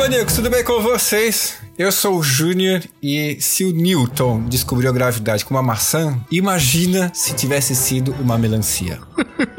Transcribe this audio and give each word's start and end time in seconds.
maníacos, 0.00 0.34
tudo 0.34 0.48
bem 0.48 0.64
com 0.64 0.80
vocês? 0.80 1.58
Eu 1.76 1.92
sou 1.92 2.16
o 2.16 2.22
Júnior 2.22 2.82
e 3.02 3.36
se 3.38 3.66
o 3.66 3.70
Newton 3.70 4.46
descobriu 4.48 4.88
a 4.88 4.92
gravidade 4.94 5.44
com 5.44 5.52
uma 5.52 5.62
maçã, 5.62 6.18
imagina 6.30 7.12
se 7.12 7.34
tivesse 7.34 7.76
sido 7.76 8.12
uma 8.18 8.38
melancia. 8.38 8.98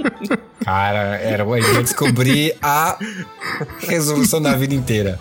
Cara, 0.65 1.17
era 1.17 1.45
uma 1.45 1.59
ideia 1.59 1.83
descobrir 1.83 2.55
a 2.59 2.97
resolução 3.81 4.41
da 4.41 4.55
vida 4.55 4.73
inteira. 4.73 5.19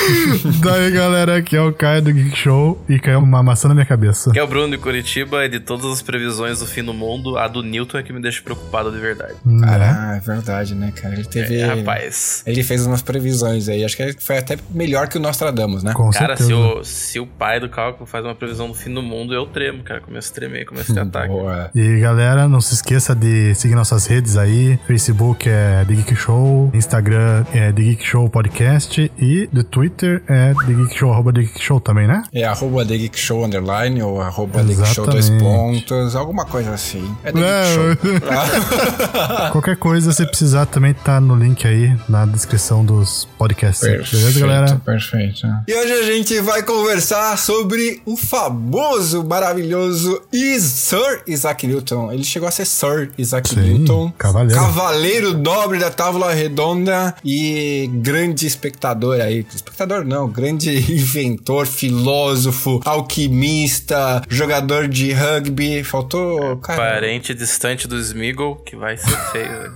Daí, 0.60 0.90
galera, 0.90 1.36
aqui 1.36 1.56
é 1.56 1.60
o 1.60 1.72
Caio 1.72 2.02
do 2.02 2.12
Geek 2.12 2.36
Show 2.36 2.82
e 2.88 2.98
caiu 2.98 3.18
uma 3.18 3.42
maçã 3.42 3.68
na 3.68 3.74
minha 3.74 3.86
cabeça. 3.86 4.30
Aqui 4.30 4.38
é 4.38 4.42
o 4.42 4.46
Bruno 4.46 4.70
de 4.70 4.78
Curitiba 4.78 5.44
e 5.44 5.48
de 5.48 5.60
todas 5.60 5.86
as 5.86 6.02
previsões 6.02 6.60
do 6.60 6.66
fim 6.66 6.82
do 6.82 6.94
mundo, 6.94 7.36
a 7.36 7.46
do 7.46 7.62
Newton 7.62 7.98
é 7.98 8.02
que 8.02 8.12
me 8.12 8.20
deixa 8.20 8.42
preocupado 8.42 8.90
de 8.90 8.98
verdade. 8.98 9.34
Cara, 9.60 10.16
é 10.16 10.20
verdade, 10.20 10.74
né, 10.74 10.92
cara? 10.94 11.14
Ele 11.14 11.24
teve. 11.24 11.58
É, 11.58 11.66
rapaz. 11.66 12.42
Ele 12.46 12.62
fez 12.62 12.86
umas 12.86 13.02
previsões 13.02 13.68
aí. 13.68 13.84
Acho 13.84 13.96
que 13.96 14.16
foi 14.18 14.38
até 14.38 14.56
melhor 14.70 15.08
que 15.08 15.18
o 15.18 15.20
Nostradamus, 15.20 15.82
né? 15.82 15.92
Com 15.92 16.10
Cara, 16.10 16.36
se 16.36 16.52
o, 16.52 16.82
se 16.82 17.20
o 17.20 17.26
pai 17.26 17.60
do 17.60 17.68
cálculo 17.68 18.06
faz 18.06 18.24
uma 18.24 18.34
previsão 18.34 18.68
do 18.68 18.74
fim 18.74 18.92
do 18.92 19.02
mundo, 19.02 19.34
eu 19.34 19.46
tremo, 19.46 19.82
cara. 19.82 20.00
Começo 20.00 20.32
a 20.32 20.34
tremer, 20.34 20.64
começo 20.64 20.92
a 20.92 20.94
ter 20.94 21.00
ataque. 21.00 21.28
Boa. 21.28 21.70
E 21.74 22.00
galera, 22.00 22.48
não 22.48 22.60
se 22.60 22.74
esqueça 22.74 23.14
de 23.14 23.54
seguir 23.54 23.74
nossas 23.74 24.06
redes 24.06 24.36
aí. 24.36 24.78
Facebook 24.86 25.48
é 25.48 25.84
The 25.86 25.94
Geek 25.94 26.16
Show, 26.16 26.70
Instagram 26.74 27.44
é 27.52 27.72
The 27.72 27.82
Geek 27.82 28.04
Show 28.04 28.28
Podcast 28.28 29.10
e 29.18 29.48
do 29.52 29.62
Twitter 29.62 29.89
é 30.28 30.52
The 30.66 30.72
Geek 30.72 30.98
Show, 30.98 31.12
arroba 31.12 31.32
The 31.32 31.40
Geek 31.40 31.62
Show 31.62 31.80
também, 31.80 32.06
né? 32.06 32.22
É 32.32 32.44
arroba 32.44 32.84
The 32.84 32.96
Geek 32.96 33.18
Show 33.18 33.44
Underline 33.44 34.02
ou 34.02 34.20
arroba 34.20 34.60
The 34.64 34.74
Geek 34.74 34.86
Show 34.94 35.06
dois 35.06 35.28
Exatamente. 35.28 35.44
pontos, 35.84 36.16
alguma 36.16 36.44
coisa 36.44 36.72
assim. 36.72 37.14
É 37.24 37.32
The 37.32 37.40
É, 37.40 37.94
Geek 38.02 38.04
Show. 38.20 38.20
Qualquer 39.52 39.76
coisa, 39.76 40.12
se 40.12 40.24
precisar, 40.26 40.66
também 40.66 40.94
tá 40.94 41.20
no 41.20 41.34
link 41.34 41.66
aí 41.66 41.96
na 42.08 42.26
descrição 42.26 42.84
dos 42.84 43.28
podcasts. 43.38 43.80
Beleza, 44.10 44.40
galera? 44.40 44.76
Perfeito. 44.84 45.46
E 45.66 45.74
hoje 45.74 45.92
a 45.92 46.02
gente 46.04 46.40
vai 46.40 46.62
conversar 46.62 47.36
sobre 47.38 48.00
o 48.06 48.16
famoso, 48.16 49.24
maravilhoso 49.24 50.20
Sir 50.60 51.22
Isaac 51.26 51.66
Newton. 51.66 52.12
Ele 52.12 52.24
chegou 52.24 52.48
a 52.48 52.50
ser 52.50 52.64
Sir 52.66 53.10
Isaac 53.18 53.48
Sim, 53.48 53.60
Newton. 53.60 54.12
cavaleiro. 54.18 54.60
Cavaleiro 54.60 55.38
nobre 55.38 55.78
da 55.78 55.90
Távola 55.90 56.32
Redonda 56.32 57.14
e 57.24 57.90
grande 57.94 58.46
espectador 58.46 59.20
aí. 59.20 59.46
Espectador 59.54 59.79
não, 60.04 60.28
grande 60.28 60.70
inventor, 60.92 61.66
filósofo, 61.66 62.80
alquimista, 62.84 64.22
jogador 64.28 64.88
de 64.88 65.12
rugby. 65.12 65.82
Faltou. 65.84 66.56
Cara, 66.58 66.78
Parente 66.80 67.34
distante 67.34 67.86
do 67.88 67.98
Smeagol, 67.98 68.56
que 68.56 68.76
vai 68.76 68.96
ser 68.96 69.16
feio, 69.32 69.72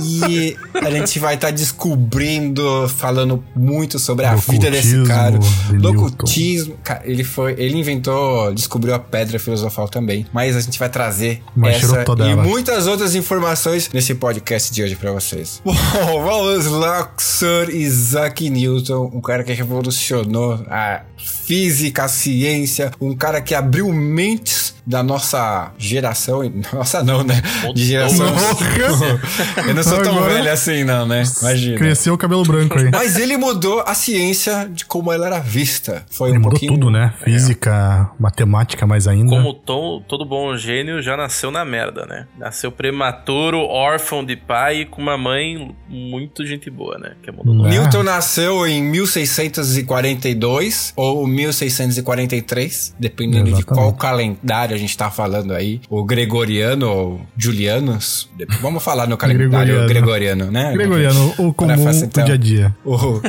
E 0.00 0.56
a 0.74 0.90
gente 0.90 1.18
vai 1.18 1.34
estar 1.34 1.50
descobrindo, 1.50 2.88
falando 2.88 3.42
muito 3.54 3.98
sobre 3.98 4.26
a 4.26 4.34
vida 4.34 4.70
desse 4.70 5.02
cara. 5.04 5.38
de 5.38 5.86
ocultismo. 5.86 6.76
Cara, 6.82 7.02
ele 7.04 7.24
foi. 7.24 7.54
Ele 7.58 7.76
inventou, 7.76 8.52
descobriu 8.54 8.94
a 8.94 8.98
pedra 8.98 9.38
filosofal 9.38 9.88
também. 9.88 10.26
Mas 10.32 10.56
a 10.56 10.60
gente 10.60 10.78
vai 10.78 10.88
trazer 10.88 11.42
Mas 11.54 11.82
essa 11.82 12.04
e 12.18 12.30
ela. 12.30 12.42
muitas 12.42 12.86
outras 12.86 13.14
informações 13.14 13.90
nesse 13.92 14.14
podcast 14.14 14.72
de 14.72 14.82
hoje 14.82 14.96
pra 14.96 15.12
vocês. 15.12 15.60
Bom, 15.64 16.24
vamos 16.24 16.66
lá, 16.66 17.12
Sir 17.18 17.70
Isaac 17.70 18.48
Newton, 18.48 19.19
um 19.20 19.22
cara 19.22 19.44
que 19.44 19.52
revolucionou 19.52 20.64
a 20.70 21.02
física, 21.18 22.04
a 22.04 22.08
ciência, 22.08 22.90
um 22.98 23.14
cara 23.14 23.42
que 23.42 23.54
abriu 23.54 23.92
mentes 23.92 24.74
da 24.86 25.02
nossa 25.02 25.72
geração, 25.76 26.42
e- 26.42 26.50
nossa 26.72 27.02
não, 27.04 27.22
né? 27.22 27.34
De 27.74 27.84
geração. 27.84 28.26
Eu 29.68 29.74
não 29.74 29.82
sou 29.82 30.00
tão 30.02 30.16
Agora- 30.16 30.34
velho 30.34 30.50
assim, 30.52 30.84
não, 30.84 31.06
né? 31.06 31.22
Imagina. 31.40 31.76
Cresceu 31.78 32.14
o 32.14 32.18
cabelo 32.18 32.42
branco 32.44 32.78
aí. 32.78 32.90
Mas 32.90 33.18
ele 33.18 33.36
mudou 33.36 33.84
a 33.86 33.94
ciência 33.94 34.68
de 34.72 34.84
como 34.86 35.12
ela 35.12 35.26
era 35.26 35.38
vista. 35.38 36.04
Foi 36.10 36.30
Ele 36.30 36.38
um 36.38 36.40
mudou 36.40 36.52
pouquinho. 36.52 36.72
tudo, 36.72 36.90
né? 36.90 37.12
Física, 37.22 38.10
matemática 38.18 38.86
mais 38.86 39.06
ainda. 39.06 39.28
Como 39.36 39.52
to- 39.52 40.02
todo 40.08 40.24
bom 40.24 40.56
gênio 40.56 41.02
já 41.02 41.14
nasceu 41.16 41.50
na 41.50 41.64
merda, 41.64 42.06
né? 42.06 42.26
Nasceu 42.38 42.72
prematuro, 42.72 43.58
órfão 43.58 44.24
de 44.24 44.34
pai 44.36 44.80
e 44.80 44.86
com 44.86 45.02
uma 45.02 45.18
mãe 45.18 45.74
muito 45.88 46.44
gente 46.46 46.70
boa, 46.70 46.98
né? 46.98 47.12
Que 47.22 47.28
é 47.30 47.32
mudou 47.32 47.66
É. 47.66 47.70
Newton 47.70 48.02
nasceu 48.02 48.66
em 48.66 48.82
1642 49.00 50.92
ou 50.96 51.26
1643, 51.26 52.94
dependendo 52.98 53.44
de 53.44 53.50
Exatamente. 53.52 53.82
qual 53.82 53.92
calendário 53.94 54.74
a 54.74 54.78
gente 54.78 54.96
tá 54.96 55.10
falando 55.10 55.52
aí. 55.52 55.80
O 55.88 56.04
gregoriano 56.04 56.88
ou 56.88 57.20
Julianos. 57.36 58.28
Vamos 58.60 58.82
falar 58.82 59.06
no 59.06 59.16
calendário 59.16 59.50
Gregoriano. 59.50 59.88
gregoriano, 59.88 60.50
né? 60.50 60.72
Gregoriano, 60.72 61.34
o 61.38 61.52
comum, 61.52 61.84
facilitar. 61.84 62.24
o 62.24 62.26
dia 62.26 62.34
a 62.34 62.38
dia. 62.38 62.76
o, 62.84 63.20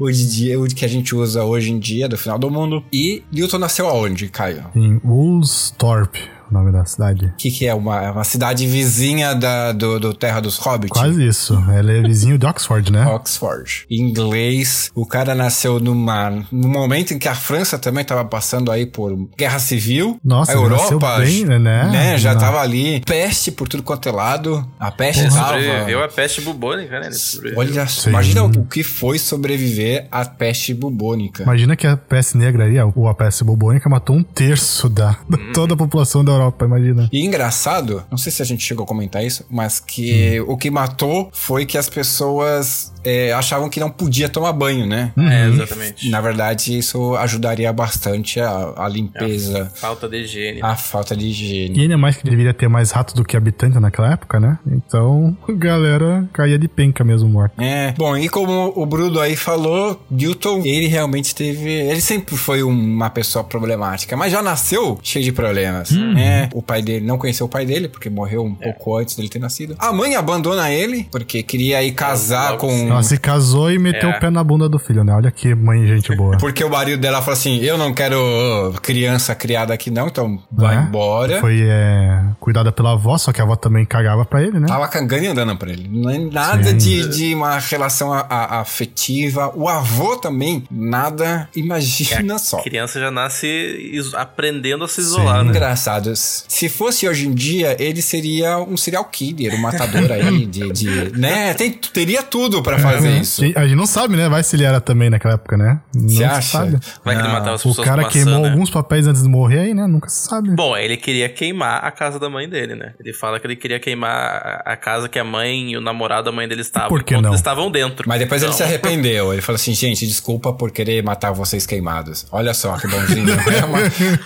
o, 0.00 0.10
de 0.10 0.30
dia, 0.30 0.60
o 0.60 0.66
que 0.66 0.84
a 0.84 0.88
gente 0.88 1.14
usa 1.14 1.44
hoje 1.44 1.70
em 1.72 1.78
dia, 1.78 2.08
do 2.08 2.16
final 2.16 2.38
do 2.38 2.50
mundo. 2.50 2.84
E 2.92 3.22
Newton 3.32 3.58
nasceu 3.58 3.88
aonde, 3.88 4.28
Caio? 4.28 4.64
Em 4.74 5.00
Woolsthorpe, 5.04 6.20
o 6.50 6.54
nome 6.54 6.72
da 6.72 6.84
cidade. 6.84 7.26
O 7.26 7.32
que, 7.36 7.50
que 7.50 7.66
é? 7.66 7.74
Uma, 7.74 8.02
é 8.02 8.10
uma 8.10 8.24
cidade 8.24 8.66
vizinha 8.66 9.34
da, 9.34 9.72
do, 9.72 9.98
do 9.98 10.14
Terra 10.14 10.40
dos 10.40 10.56
Hobbits? 10.58 10.90
Quase 10.98 11.26
isso. 11.26 11.54
Ela 11.72 11.92
é 11.92 12.02
vizinho 12.02 12.38
de 12.38 12.46
Oxford, 12.46 12.92
né? 12.92 13.06
Oxford. 13.06 13.86
Inglês. 13.90 14.90
O 14.94 15.04
cara 15.06 15.34
nasceu 15.34 15.78
numa, 15.80 16.30
num 16.50 16.68
momento 16.68 17.12
em 17.14 17.18
que 17.18 17.28
a 17.28 17.34
França 17.34 17.78
também 17.78 18.02
estava 18.02 18.24
passando 18.24 18.70
aí 18.70 18.86
por 18.86 19.16
guerra 19.36 19.58
civil. 19.58 20.18
Nossa, 20.24 20.52
a 20.52 20.54
Europa, 20.54 21.18
nasceu 21.18 21.44
bem, 21.46 21.58
né? 21.58 22.16
já 22.18 22.34
Na- 22.34 22.40
tava 22.40 22.60
ali. 22.60 23.00
Peste 23.00 23.50
por 23.50 23.68
tudo 23.68 23.82
quanto 23.82 24.08
é 24.08 24.12
lado. 24.12 24.66
A 24.78 24.90
peste 24.90 25.22
Ele 25.22 25.30
tava. 25.30 25.48
sobreviveu 25.58 26.04
à 26.04 26.08
peste 26.08 26.40
bubônica, 26.40 27.00
né? 27.00 27.10
Olha, 27.56 27.86
Sim. 27.86 28.10
imagina 28.10 28.44
o 28.44 28.64
que 28.64 28.82
foi 28.82 29.18
sobreviver 29.18 30.06
à 30.10 30.24
peste 30.24 30.72
bubônica. 30.74 31.42
Imagina 31.42 31.76
que 31.76 31.86
a 31.86 31.96
peste 31.96 32.36
negra 32.36 32.64
aí, 32.64 32.76
ou 32.94 33.08
a 33.08 33.14
peste 33.14 33.44
bubônica, 33.44 33.88
matou 33.88 34.16
um 34.16 34.22
terço 34.22 34.88
da, 34.88 35.16
da 35.28 35.38
toda 35.52 35.74
a 35.74 35.76
população 35.76 36.24
da 36.24 36.35
Europa, 36.36 36.64
imagina. 36.64 37.08
E 37.12 37.24
engraçado, 37.24 38.04
não 38.10 38.18
sei 38.18 38.32
se 38.32 38.42
a 38.42 38.44
gente 38.44 38.64
chegou 38.64 38.84
a 38.84 38.86
comentar 38.86 39.24
isso, 39.24 39.44
mas 39.50 39.80
que 39.80 40.40
o 40.42 40.56
que 40.56 40.70
matou 40.70 41.30
foi 41.32 41.66
que 41.66 41.76
as 41.76 41.88
pessoas 41.88 42.92
é, 43.06 43.32
achavam 43.32 43.68
que 43.70 43.78
não 43.78 43.88
podia 43.90 44.28
tomar 44.28 44.52
banho, 44.52 44.84
né? 44.86 45.12
É, 45.16 45.46
exatamente. 45.48 46.10
Na 46.10 46.20
verdade, 46.20 46.76
isso 46.76 47.14
ajudaria 47.16 47.72
bastante 47.72 48.40
a, 48.40 48.72
a 48.76 48.88
limpeza, 48.88 49.70
Falta 49.74 50.08
de 50.08 50.16
higiene. 50.16 50.60
a 50.62 50.74
falta 50.74 51.16
de 51.16 51.26
higiene. 51.28 51.78
E 51.78 51.82
ainda 51.82 51.96
mais 51.96 52.16
que 52.16 52.24
deveria 52.24 52.52
ter 52.52 52.68
mais 52.68 52.90
ratos 52.90 53.14
do 53.14 53.24
que 53.24 53.36
habitante 53.36 53.78
naquela 53.78 54.12
época, 54.12 54.40
né? 54.40 54.58
Então, 54.66 55.36
a 55.48 55.52
galera 55.52 56.28
caía 56.32 56.58
de 56.58 56.66
penca 56.68 57.04
mesmo 57.04 57.28
morto. 57.28 57.60
É, 57.60 57.92
bom, 57.96 58.16
e 58.16 58.28
como 58.28 58.72
o 58.74 58.84
Bruno 58.84 59.20
aí 59.20 59.36
falou, 59.36 60.00
Newton, 60.10 60.62
ele 60.64 60.86
realmente 60.88 61.34
teve. 61.34 61.70
Ele 61.70 62.00
sempre 62.00 62.36
foi 62.36 62.62
uma 62.62 63.08
pessoa 63.10 63.44
problemática, 63.44 64.16
mas 64.16 64.32
já 64.32 64.42
nasceu 64.42 64.98
cheio 65.02 65.24
de 65.24 65.32
problemas. 65.32 65.90
É, 66.16 66.48
o 66.52 66.62
pai 66.62 66.82
dele 66.82 67.06
não 67.06 67.18
conheceu 67.18 67.46
o 67.46 67.48
pai 67.48 67.64
dele, 67.64 67.88
porque 67.88 68.10
morreu 68.10 68.44
um 68.44 68.54
pouco 68.54 68.96
antes 68.96 69.14
dele 69.14 69.28
ter 69.28 69.38
nascido. 69.38 69.76
A 69.78 69.92
mãe 69.92 70.16
abandona 70.16 70.70
ele, 70.72 71.06
porque 71.10 71.42
queria 71.42 71.82
ir 71.82 71.92
casar 71.92 72.52
logo 72.52 72.66
com. 72.66 72.88
Ela 72.96 73.02
se 73.02 73.18
casou 73.18 73.70
e 73.70 73.78
meteu 73.78 74.10
É. 74.10 74.16
o 74.16 74.20
pé 74.20 74.30
na 74.30 74.42
bunda 74.42 74.68
do 74.68 74.78
filho, 74.78 75.04
né? 75.04 75.12
Olha 75.12 75.30
que 75.30 75.54
mãe, 75.54 75.86
gente 75.86 76.14
boa. 76.16 76.36
Porque 76.40 76.62
o 76.64 76.70
marido 76.70 77.00
dela 77.00 77.20
falou 77.20 77.32
assim: 77.34 77.58
Eu 77.62 77.76
não 77.78 77.92
quero 77.94 78.72
criança 78.82 79.34
criada 79.34 79.72
aqui, 79.74 79.90
não, 79.90 80.06
então 80.08 80.42
vai 80.50 80.76
Né? 80.76 80.86
embora. 80.88 81.40
Foi 81.40 81.60
é, 81.62 82.22
cuidada 82.40 82.70
pela 82.72 82.92
avó, 82.92 83.16
só 83.18 83.32
que 83.32 83.40
a 83.40 83.44
avó 83.44 83.56
também 83.56 83.84
cagava 83.84 84.24
pra 84.24 84.42
ele, 84.42 84.58
né? 84.58 84.66
Tava 84.66 84.88
cagando 84.88 85.24
e 85.24 85.26
andando 85.28 85.56
pra 85.56 85.70
ele. 85.70 85.88
Não 85.88 86.10
é 86.10 86.18
nada 86.18 86.64
Sim. 86.70 86.76
de, 86.76 87.08
de 87.08 87.34
uma 87.34 87.58
relação 87.58 88.12
a- 88.12 88.26
a- 88.28 88.60
afetiva. 88.60 89.52
O 89.54 89.68
avô 89.68 90.16
também, 90.16 90.64
nada. 90.70 91.48
Imagina 91.54 92.38
só. 92.38 92.58
A 92.58 92.62
criança 92.62 92.98
já 93.00 93.10
nasce 93.10 94.00
aprendendo 94.14 94.84
a 94.84 94.88
se 94.88 95.00
isolar, 95.00 95.42
né? 95.44 95.50
Engraçado. 95.50 96.12
Se 96.14 96.68
fosse 96.68 97.08
hoje 97.08 97.26
em 97.26 97.34
dia, 97.34 97.76
ele 97.78 98.00
seria 98.02 98.58
um 98.58 98.76
serial 98.76 99.04
killer, 99.04 99.54
um 99.54 99.58
matador 99.60 100.10
aí 100.12 100.46
de. 100.46 100.70
de- 100.72 101.18
né? 101.18 101.54
Tem, 101.54 101.70
teria 101.72 102.22
tudo 102.22 102.62
pra 102.62 102.75
fazer 102.78 103.18
isso. 103.18 103.42
A 103.56 103.62
gente 103.66 103.74
não 103.76 103.86
sabe, 103.86 104.16
né? 104.16 104.28
Vai 104.28 104.42
se 104.42 104.56
ele 104.56 104.64
era 104.64 104.80
também 104.80 105.10
naquela 105.10 105.34
época, 105.34 105.56
né? 105.56 105.80
Não 105.94 106.08
Você 106.08 106.16
se 106.16 106.24
acha? 106.24 106.58
sabe. 106.58 106.78
Vai 107.04 107.14
que 107.16 107.20
ele 107.22 107.28
Não. 107.28 107.34
matava 107.34 107.54
as 107.56 107.64
O 107.64 107.68
pessoas 107.68 107.86
cara 107.86 108.02
com 108.02 108.08
maçã, 108.08 108.24
queimou 108.24 108.40
né? 108.42 108.48
alguns 108.50 108.70
papéis 108.70 109.06
antes 109.06 109.22
de 109.22 109.28
morrer 109.28 109.60
aí, 109.60 109.74
né? 109.74 109.86
Nunca 109.86 110.08
se 110.08 110.26
sabe. 110.26 110.50
Bom, 110.54 110.76
ele 110.76 110.96
queria 110.96 111.28
queimar 111.28 111.84
a 111.84 111.90
casa 111.90 112.18
da 112.18 112.28
mãe 112.28 112.48
dele, 112.48 112.74
né? 112.74 112.92
Ele 113.00 113.12
fala 113.12 113.38
que 113.40 113.46
ele 113.46 113.56
queria 113.56 113.78
queimar 113.80 114.62
a 114.64 114.76
a 114.76 114.76
casa 114.76 115.08
que 115.08 115.18
a 115.18 115.24
mãe 115.24 115.72
e 115.72 115.76
o 115.76 115.80
namorado 115.80 116.24
da 116.24 116.32
mãe 116.32 116.46
dele 116.46 116.60
estavam. 116.60 116.88
Por 116.88 117.02
que 117.02 117.14
não? 117.16 117.30
Eles 117.30 117.40
estavam 117.40 117.70
dentro. 117.70 118.06
Mas 118.08 118.18
depois 118.18 118.42
ele 118.42 118.48
Então, 118.52 118.58
se 118.58 118.62
arrependeu. 118.62 119.32
Ele 119.32 119.40
falou 119.40 119.56
assim: 119.56 119.72
gente, 119.74 120.06
desculpa 120.06 120.52
por 120.52 120.70
querer 120.70 121.02
matar 121.02 121.32
vocês 121.32 121.64
queimados. 121.66 122.26
Olha 122.30 122.52
só 122.52 122.76
que 122.76 122.86
bonzinho. 122.88 123.26
É, 123.56 123.64
uma, 123.64 123.78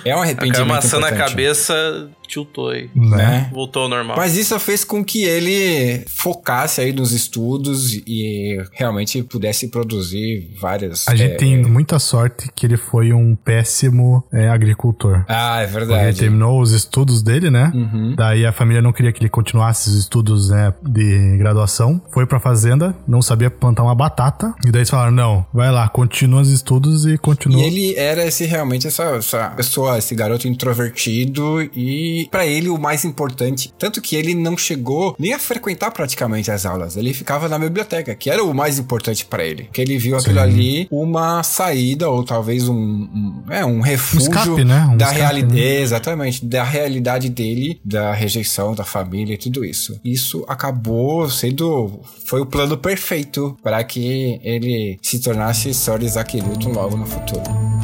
é 0.05 0.17
um 0.17 0.19
A 0.19 0.23
arrependimento. 0.23 0.67
maçã 0.67 0.99
na 0.99 1.13
cabeça 1.13 2.09
tiltou 2.31 2.71
aí. 2.71 2.89
Né? 2.95 3.51
Voltou 3.53 3.83
ao 3.83 3.89
normal. 3.89 4.17
Mas 4.17 4.37
isso 4.37 4.59
fez 4.59 4.85
com 4.85 5.05
que 5.05 5.25
ele 5.25 6.05
focasse 6.09 6.81
aí 6.81 6.93
nos 6.93 7.13
estudos 7.13 7.95
e 8.07 8.57
realmente 8.73 9.23
pudesse 9.23 9.69
produzir 9.69 10.51
várias. 10.61 11.09
A 11.09 11.15
gente 11.15 11.33
é, 11.33 11.37
tem 11.37 11.63
muita 11.65 11.99
sorte 11.99 12.51
que 12.55 12.67
ele 12.67 12.77
foi 12.77 13.13
um 13.13 13.35
péssimo 13.35 14.25
é, 14.33 14.49
agricultor. 14.49 15.25
Ah, 15.29 15.61
é 15.61 15.65
Ele 15.65 15.73
verdade. 15.73 16.19
terminou 16.19 16.61
os 16.61 16.73
estudos 16.73 17.23
dele, 17.23 17.51
né? 17.51 17.71
Uhum. 17.75 18.15
Daí 18.17 18.47
a 18.47 18.53
família 18.53 18.83
não 18.83 18.93
queria 18.93 19.13
que 19.13 19.21
ele 19.21 19.29
continuasse 19.29 19.89
os 19.89 19.97
estudos 19.97 20.51
né, 20.51 20.73
de 20.83 21.37
graduação. 21.39 22.01
Foi 22.13 22.27
pra 22.27 22.39
fazenda, 22.39 22.95
não 23.07 23.23
sabia 23.23 23.51
plantar 23.51 23.83
uma 23.83 23.95
batata. 23.95 24.55
E 24.65 24.71
daí 24.71 24.81
eles 24.81 24.91
falaram: 24.91 25.13
não, 25.13 25.47
vai 25.53 25.71
lá, 25.71 25.89
continua 25.89 26.41
os 26.41 26.51
estudos 26.51 27.07
e 27.07 27.19
continua. 27.19 27.61
E 27.61 27.65
ele 27.65 27.95
era 27.97 28.25
esse 28.25 28.45
realmente 28.45 28.87
essa, 28.87 29.05
essa 29.17 29.51
pessoa, 29.51 29.99
esse 29.99 30.15
garoto 30.15 30.47
introvertido 30.49 31.63
e 31.75 32.20
pra 32.31 32.47
ele 32.47 32.69
o 32.69 32.79
mais 32.79 33.05
importante, 33.05 33.73
tanto 33.79 34.01
que 34.01 34.17
ele 34.17 34.35
não 34.35 34.57
chegou 34.57 35.15
nem 35.19 35.33
a 35.35 35.39
frequentar 35.39 35.91
praticamente 35.91 36.51
as 36.51 36.65
aulas, 36.67 36.97
ele 36.97 37.13
ficava 37.15 37.49
na 37.49 37.59
biblioteca, 37.59 38.15
que 38.15 38.31
era 38.31 38.43
o 38.45 38.55
mais 38.55 38.79
importante 38.79 39.25
pra 39.25 39.45
ele, 39.45 39.69
que 39.73 39.81
ele 39.81 39.99
viu 39.99 40.17
aquilo 40.17 40.41
ali 40.41 40.87
uma 40.91 41.43
saída 41.43 42.09
ou 42.09 42.25
talvez 42.25 42.69
um, 42.69 42.75
um- 42.75 43.43
é 43.51 43.65
um 43.65 43.81
refúgio 43.81 44.31
escape, 44.31 44.65
né? 44.65 44.89
Um 44.93 44.97
da 44.97 45.11
realidade, 45.11 45.55
né? 45.61 45.81
exatamente, 45.81 46.45
da 46.45 46.65
realidade 46.65 47.29
dele, 47.29 47.81
da 47.85 48.13
rejeição 48.13 48.75
da 48.75 48.85
família 48.85 49.35
e 49.35 49.39
tudo 49.39 49.65
isso. 49.65 49.99
Isso 50.05 50.45
acabou 50.49 51.29
sendo 51.31 52.01
foi 52.25 52.41
o 52.41 52.47
plano 52.47 52.77
perfeito 52.77 53.57
para 53.63 53.83
que 53.85 54.39
ele 54.43 54.99
se 55.03 55.19
tornasse 55.21 55.73
Sir 55.75 56.03
Isaac 56.03 56.41
Newton 56.41 56.73
logo 56.73 56.97
no 56.97 57.07
futuro. 57.07 57.80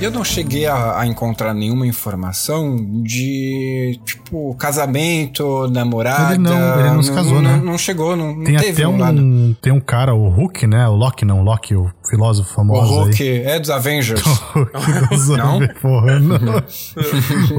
Eu 0.00 0.12
não 0.12 0.22
cheguei 0.22 0.64
a, 0.64 1.00
a 1.00 1.06
encontrar 1.08 1.52
nenhuma 1.52 1.84
informação 1.84 2.76
de, 3.02 3.98
tipo, 4.04 4.54
casamento, 4.54 5.68
namorada. 5.68 6.34
Ele 6.34 6.42
não- 6.44 6.80
ele 6.80 6.90
não 6.90 7.02
se 7.02 7.12
casou, 7.12 7.42
não, 7.42 7.56
né? 7.56 7.60
Não 7.64 7.76
chegou, 7.76 8.14
não, 8.16 8.32
não 8.36 8.44
Tem 8.44 8.56
teve 8.56 8.84
até 8.84 8.86
um 8.86 8.96
um, 9.20 9.56
tem 9.60 9.72
um 9.72 9.80
cara, 9.80 10.14
o 10.14 10.28
Hulk, 10.28 10.68
né? 10.68 10.86
O 10.86 10.94
Loki, 10.94 11.24
não, 11.24 11.40
o 11.40 11.42
Loki, 11.42 11.74
o 11.74 11.90
filósofo 12.08 12.50
O 12.50 12.54
famoso 12.54 12.92
Hulk 13.04 13.22
aí. 13.22 13.42
é 13.44 13.60
dos 13.60 13.70
Avengers. 13.70 14.22
Hulk 14.54 15.08
dos 15.10 15.28
Não? 15.28 15.56
Avengers, 15.56 15.78
Porra, 15.80 16.18
não. 16.18 16.38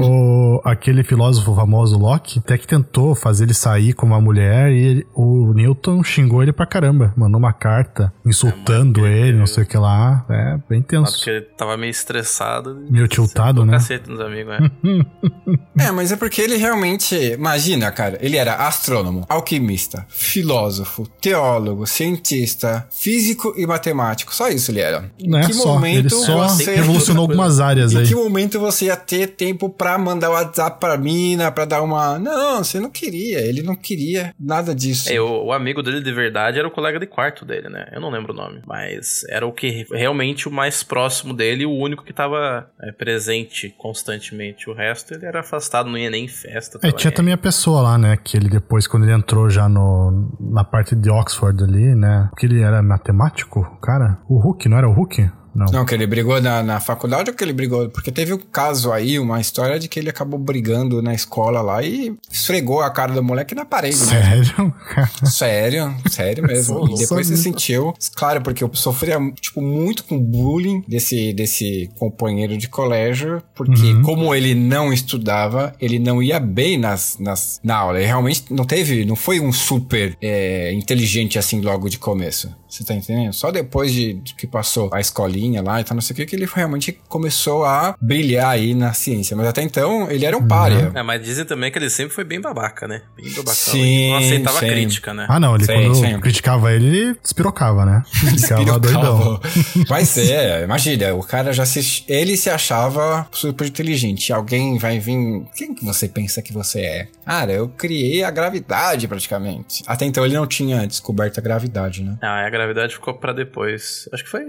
o, 0.56 0.60
aquele 0.64 1.02
filósofo 1.04 1.54
famoso, 1.54 1.98
Loki, 1.98 2.38
até 2.38 2.58
que 2.58 2.66
tentou 2.66 3.14
fazer 3.14 3.44
ele 3.44 3.54
sair 3.54 3.92
com 3.92 4.06
uma 4.06 4.20
mulher 4.20 4.70
e 4.72 4.78
ele- 4.78 5.06
o 5.14 5.52
Newton 5.54 6.02
xingou 6.02 6.42
ele 6.42 6.52
pra 6.52 6.66
caramba. 6.66 7.12
Mandou 7.16 7.38
uma 7.38 7.52
carta 7.52 8.12
insultando 8.24 9.06
ele, 9.06 9.36
não 9.38 9.46
sei 9.46 9.64
o 9.64 9.66
que 9.66 9.76
lá. 9.76 10.24
É, 10.28 10.58
bem 10.68 10.82
tenso. 10.82 11.12
Porque 11.16 11.30
ele 11.30 11.40
tava 11.56 11.76
meio 11.76 11.90
estressado. 11.90 12.74
Meio 12.90 13.08
tiltado, 13.08 13.64
né? 13.64 13.72
Cacete 13.74 14.08
nos 14.10 14.20
amigos, 14.20 14.52
é. 14.54 15.86
É, 15.86 15.90
mas 15.90 16.12
é 16.12 16.16
porque 16.16 16.40
ele 16.40 16.56
realmente. 16.56 17.14
Imagina, 17.14 17.90
cara, 17.90 18.18
ele 18.20 18.36
era 18.36 18.54
astrônomo, 18.66 19.24
alquimista, 19.28 20.04
filósofo, 20.08 21.06
teólogo, 21.20 21.86
cientista, 21.86 22.86
físico 22.90 23.54
e 23.56 23.66
matemático. 23.66 24.34
Só 24.40 24.48
isso 24.48 24.70
ele 24.70 24.80
era. 24.80 25.10
Em 25.18 25.28
Não 25.28 25.38
é 25.38 25.44
que 25.44 25.52
só, 25.52 25.74
momento 25.74 25.98
ele 25.98 26.08
só 26.08 26.48
você. 26.48 26.74
revolucionou 26.76 27.24
algumas 27.24 27.60
áreas 27.60 27.92
Em 27.92 27.98
aí. 27.98 28.06
que 28.06 28.14
momento 28.14 28.58
você 28.58 28.86
ia 28.86 28.96
ter 28.96 29.26
tempo 29.26 29.68
pra 29.68 29.98
mandar 29.98 30.30
o 30.30 30.32
WhatsApp 30.32 30.80
pra 30.80 30.96
mina, 30.96 31.52
pra 31.52 31.66
dar 31.66 31.82
uma. 31.82 32.18
Não, 32.18 32.64
você 32.64 32.80
não 32.80 32.88
queria. 32.88 33.40
Ele 33.40 33.60
não 33.60 33.76
queria 33.76 34.34
nada 34.40 34.74
disso. 34.74 35.12
É, 35.12 35.20
o, 35.20 35.44
o 35.48 35.52
amigo 35.52 35.82
dele 35.82 36.00
de 36.00 36.10
verdade 36.10 36.58
era 36.58 36.66
o 36.66 36.70
colega 36.70 36.98
de 36.98 37.06
quarto 37.06 37.44
dele, 37.44 37.68
né? 37.68 37.88
Eu 37.92 38.00
não 38.00 38.08
lembro 38.10 38.32
o 38.32 38.36
nome. 38.36 38.62
Mas 38.66 39.24
era 39.28 39.46
o 39.46 39.52
que 39.52 39.84
realmente 39.92 40.48
o 40.48 40.50
mais 40.50 40.82
próximo 40.82 41.34
dele 41.34 41.66
o 41.66 41.72
único 41.76 42.02
que 42.02 42.12
tava 42.14 42.66
é, 42.82 42.92
presente 42.92 43.74
constantemente. 43.76 44.70
O 44.70 44.72
resto 44.74 45.12
ele 45.12 45.26
era 45.26 45.40
afastado, 45.40 45.90
não 45.90 45.98
ia 45.98 46.08
nem 46.08 46.24
em 46.24 46.28
festa. 46.28 46.78
É, 46.82 46.90
tinha 46.90 47.12
também 47.12 47.34
a 47.34 47.38
pessoa 47.38 47.82
lá, 47.82 47.98
né? 47.98 48.16
Que 48.16 48.38
ele 48.38 48.48
depois, 48.48 48.86
quando 48.86 49.02
ele 49.02 49.12
entrou 49.12 49.50
já 49.50 49.68
no, 49.68 50.34
na 50.40 50.64
parte 50.64 50.96
de 50.96 51.10
Oxford 51.10 51.62
ali, 51.62 51.94
né? 51.94 52.30
Que 52.38 52.46
ele 52.46 52.62
era 52.62 52.82
matemático, 52.82 53.60
cara? 53.82 54.18
O 54.30 54.38
Hulk, 54.38 54.68
não 54.68 54.78
era 54.78 54.88
o 54.88 54.92
Hulk? 54.92 55.28
Não. 55.52 55.66
Não, 55.72 55.84
que 55.84 55.92
ele 55.92 56.06
brigou 56.06 56.40
na, 56.40 56.62
na 56.62 56.78
faculdade 56.78 57.28
ou 57.28 57.36
que 57.36 57.42
ele 57.42 57.52
brigou? 57.52 57.88
Porque 57.90 58.12
teve 58.12 58.32
um 58.32 58.38
caso 58.38 58.92
aí, 58.92 59.18
uma 59.18 59.40
história 59.40 59.80
de 59.80 59.88
que 59.88 59.98
ele 59.98 60.08
acabou 60.08 60.38
brigando 60.38 61.02
na 61.02 61.12
escola 61.12 61.60
lá 61.60 61.82
e 61.82 62.14
esfregou 62.30 62.80
a 62.80 62.88
cara 62.90 63.12
do 63.12 63.20
moleque 63.20 63.52
na 63.52 63.64
parede. 63.64 63.96
né? 63.98 64.04
Sério? 64.04 64.74
Sério, 65.24 65.96
sério 66.08 66.46
mesmo. 66.46 66.84
E 66.94 66.98
depois 67.00 67.26
sabia. 67.26 67.42
sentiu, 67.42 67.92
claro, 68.14 68.40
porque 68.42 68.62
eu 68.62 68.70
sofria, 68.72 69.18
tipo, 69.40 69.60
muito 69.60 70.04
com 70.04 70.16
bullying 70.20 70.84
desse, 70.86 71.32
desse 71.32 71.90
companheiro 71.98 72.56
de 72.56 72.68
colégio, 72.68 73.42
porque 73.52 73.80
Uhum. 73.92 74.02
como 74.02 74.32
ele 74.32 74.54
não 74.54 74.92
estudava, 74.92 75.72
ele 75.80 75.98
não 75.98 76.22
ia 76.22 76.38
bem 76.38 76.78
nas, 76.78 77.16
nas, 77.18 77.58
na 77.64 77.76
aula. 77.76 77.98
Ele 77.98 78.06
realmente 78.06 78.44
não 78.50 78.64
teve, 78.64 79.04
não 79.04 79.16
foi 79.16 79.40
um 79.40 79.52
super 79.52 80.16
é, 80.22 80.72
inteligente 80.74 81.40
assim 81.40 81.60
logo 81.60 81.88
de 81.88 81.98
começo. 81.98 82.54
Você 82.70 82.84
tá 82.84 82.94
entendendo? 82.94 83.32
Só 83.32 83.50
depois 83.50 83.92
de, 83.92 84.14
de 84.14 84.34
que 84.34 84.46
passou 84.46 84.88
a 84.92 85.00
escolinha 85.00 85.62
lá 85.62 85.80
e 85.80 85.84
tal, 85.84 85.94
não 85.94 86.00
sei 86.02 86.14
o 86.14 86.16
que, 86.16 86.26
que 86.26 86.36
ele 86.36 86.46
realmente 86.52 86.92
começou 87.08 87.64
a 87.64 87.96
brilhar 88.00 88.48
aí 88.48 88.74
na 88.74 88.92
ciência. 88.92 89.36
Mas 89.36 89.48
até 89.48 89.62
então, 89.62 90.10
ele 90.10 90.24
era 90.24 90.36
um 90.36 90.46
párea. 90.46 90.92
É, 90.94 91.02
mas 91.02 91.22
dizem 91.22 91.44
também 91.44 91.70
que 91.70 91.78
ele 91.78 91.90
sempre 91.90 92.14
foi 92.14 92.24
bem 92.24 92.40
babaca, 92.40 92.86
né? 92.86 93.02
Bem 93.16 93.28
babacão. 93.30 93.54
Sim, 93.54 93.80
Ele 93.80 94.10
não 94.10 94.18
aceitava 94.18 94.60
sim. 94.60 94.68
crítica, 94.68 95.14
né? 95.14 95.26
Ah, 95.28 95.40
não, 95.40 95.54
ele 95.54 95.64
Sim, 95.64 95.72
quando 95.72 95.94
sim. 95.94 96.20
criticava 96.20 96.72
ele, 96.72 96.86
ele 96.86 97.16
despirocava, 97.22 97.84
né? 97.84 98.02
Ficava 98.12 98.78
doidão. 98.78 99.40
Mas 99.88 100.16
é, 100.18 100.64
imagina, 100.64 101.14
o 101.14 101.22
cara 101.22 101.52
já 101.52 101.64
se. 101.64 102.04
Ele 102.08 102.36
se 102.36 102.50
achava 102.50 103.26
super 103.32 103.66
inteligente. 103.66 104.32
Alguém 104.32 104.78
vai 104.78 104.98
vir. 104.98 105.44
Quem 105.54 105.74
que 105.74 105.84
você 105.84 106.08
pensa 106.08 106.42
que 106.42 106.52
você 106.52 106.80
é? 106.80 107.08
Cara, 107.24 107.52
eu 107.52 107.68
criei 107.68 108.24
a 108.24 108.30
gravidade 108.30 109.06
praticamente. 109.06 109.82
Até 109.86 110.04
então 110.04 110.24
ele 110.24 110.34
não 110.34 110.46
tinha 110.46 110.86
descoberto 110.86 111.38
a 111.38 111.40
gravidade, 111.40 112.02
né? 112.02 112.16
Ah, 112.20 112.46
a 112.46 112.50
gravidade 112.64 112.94
ficou 112.94 113.14
pra 113.14 113.32
depois. 113.32 114.08
Acho 114.12 114.24
que 114.24 114.30
foi 114.30 114.42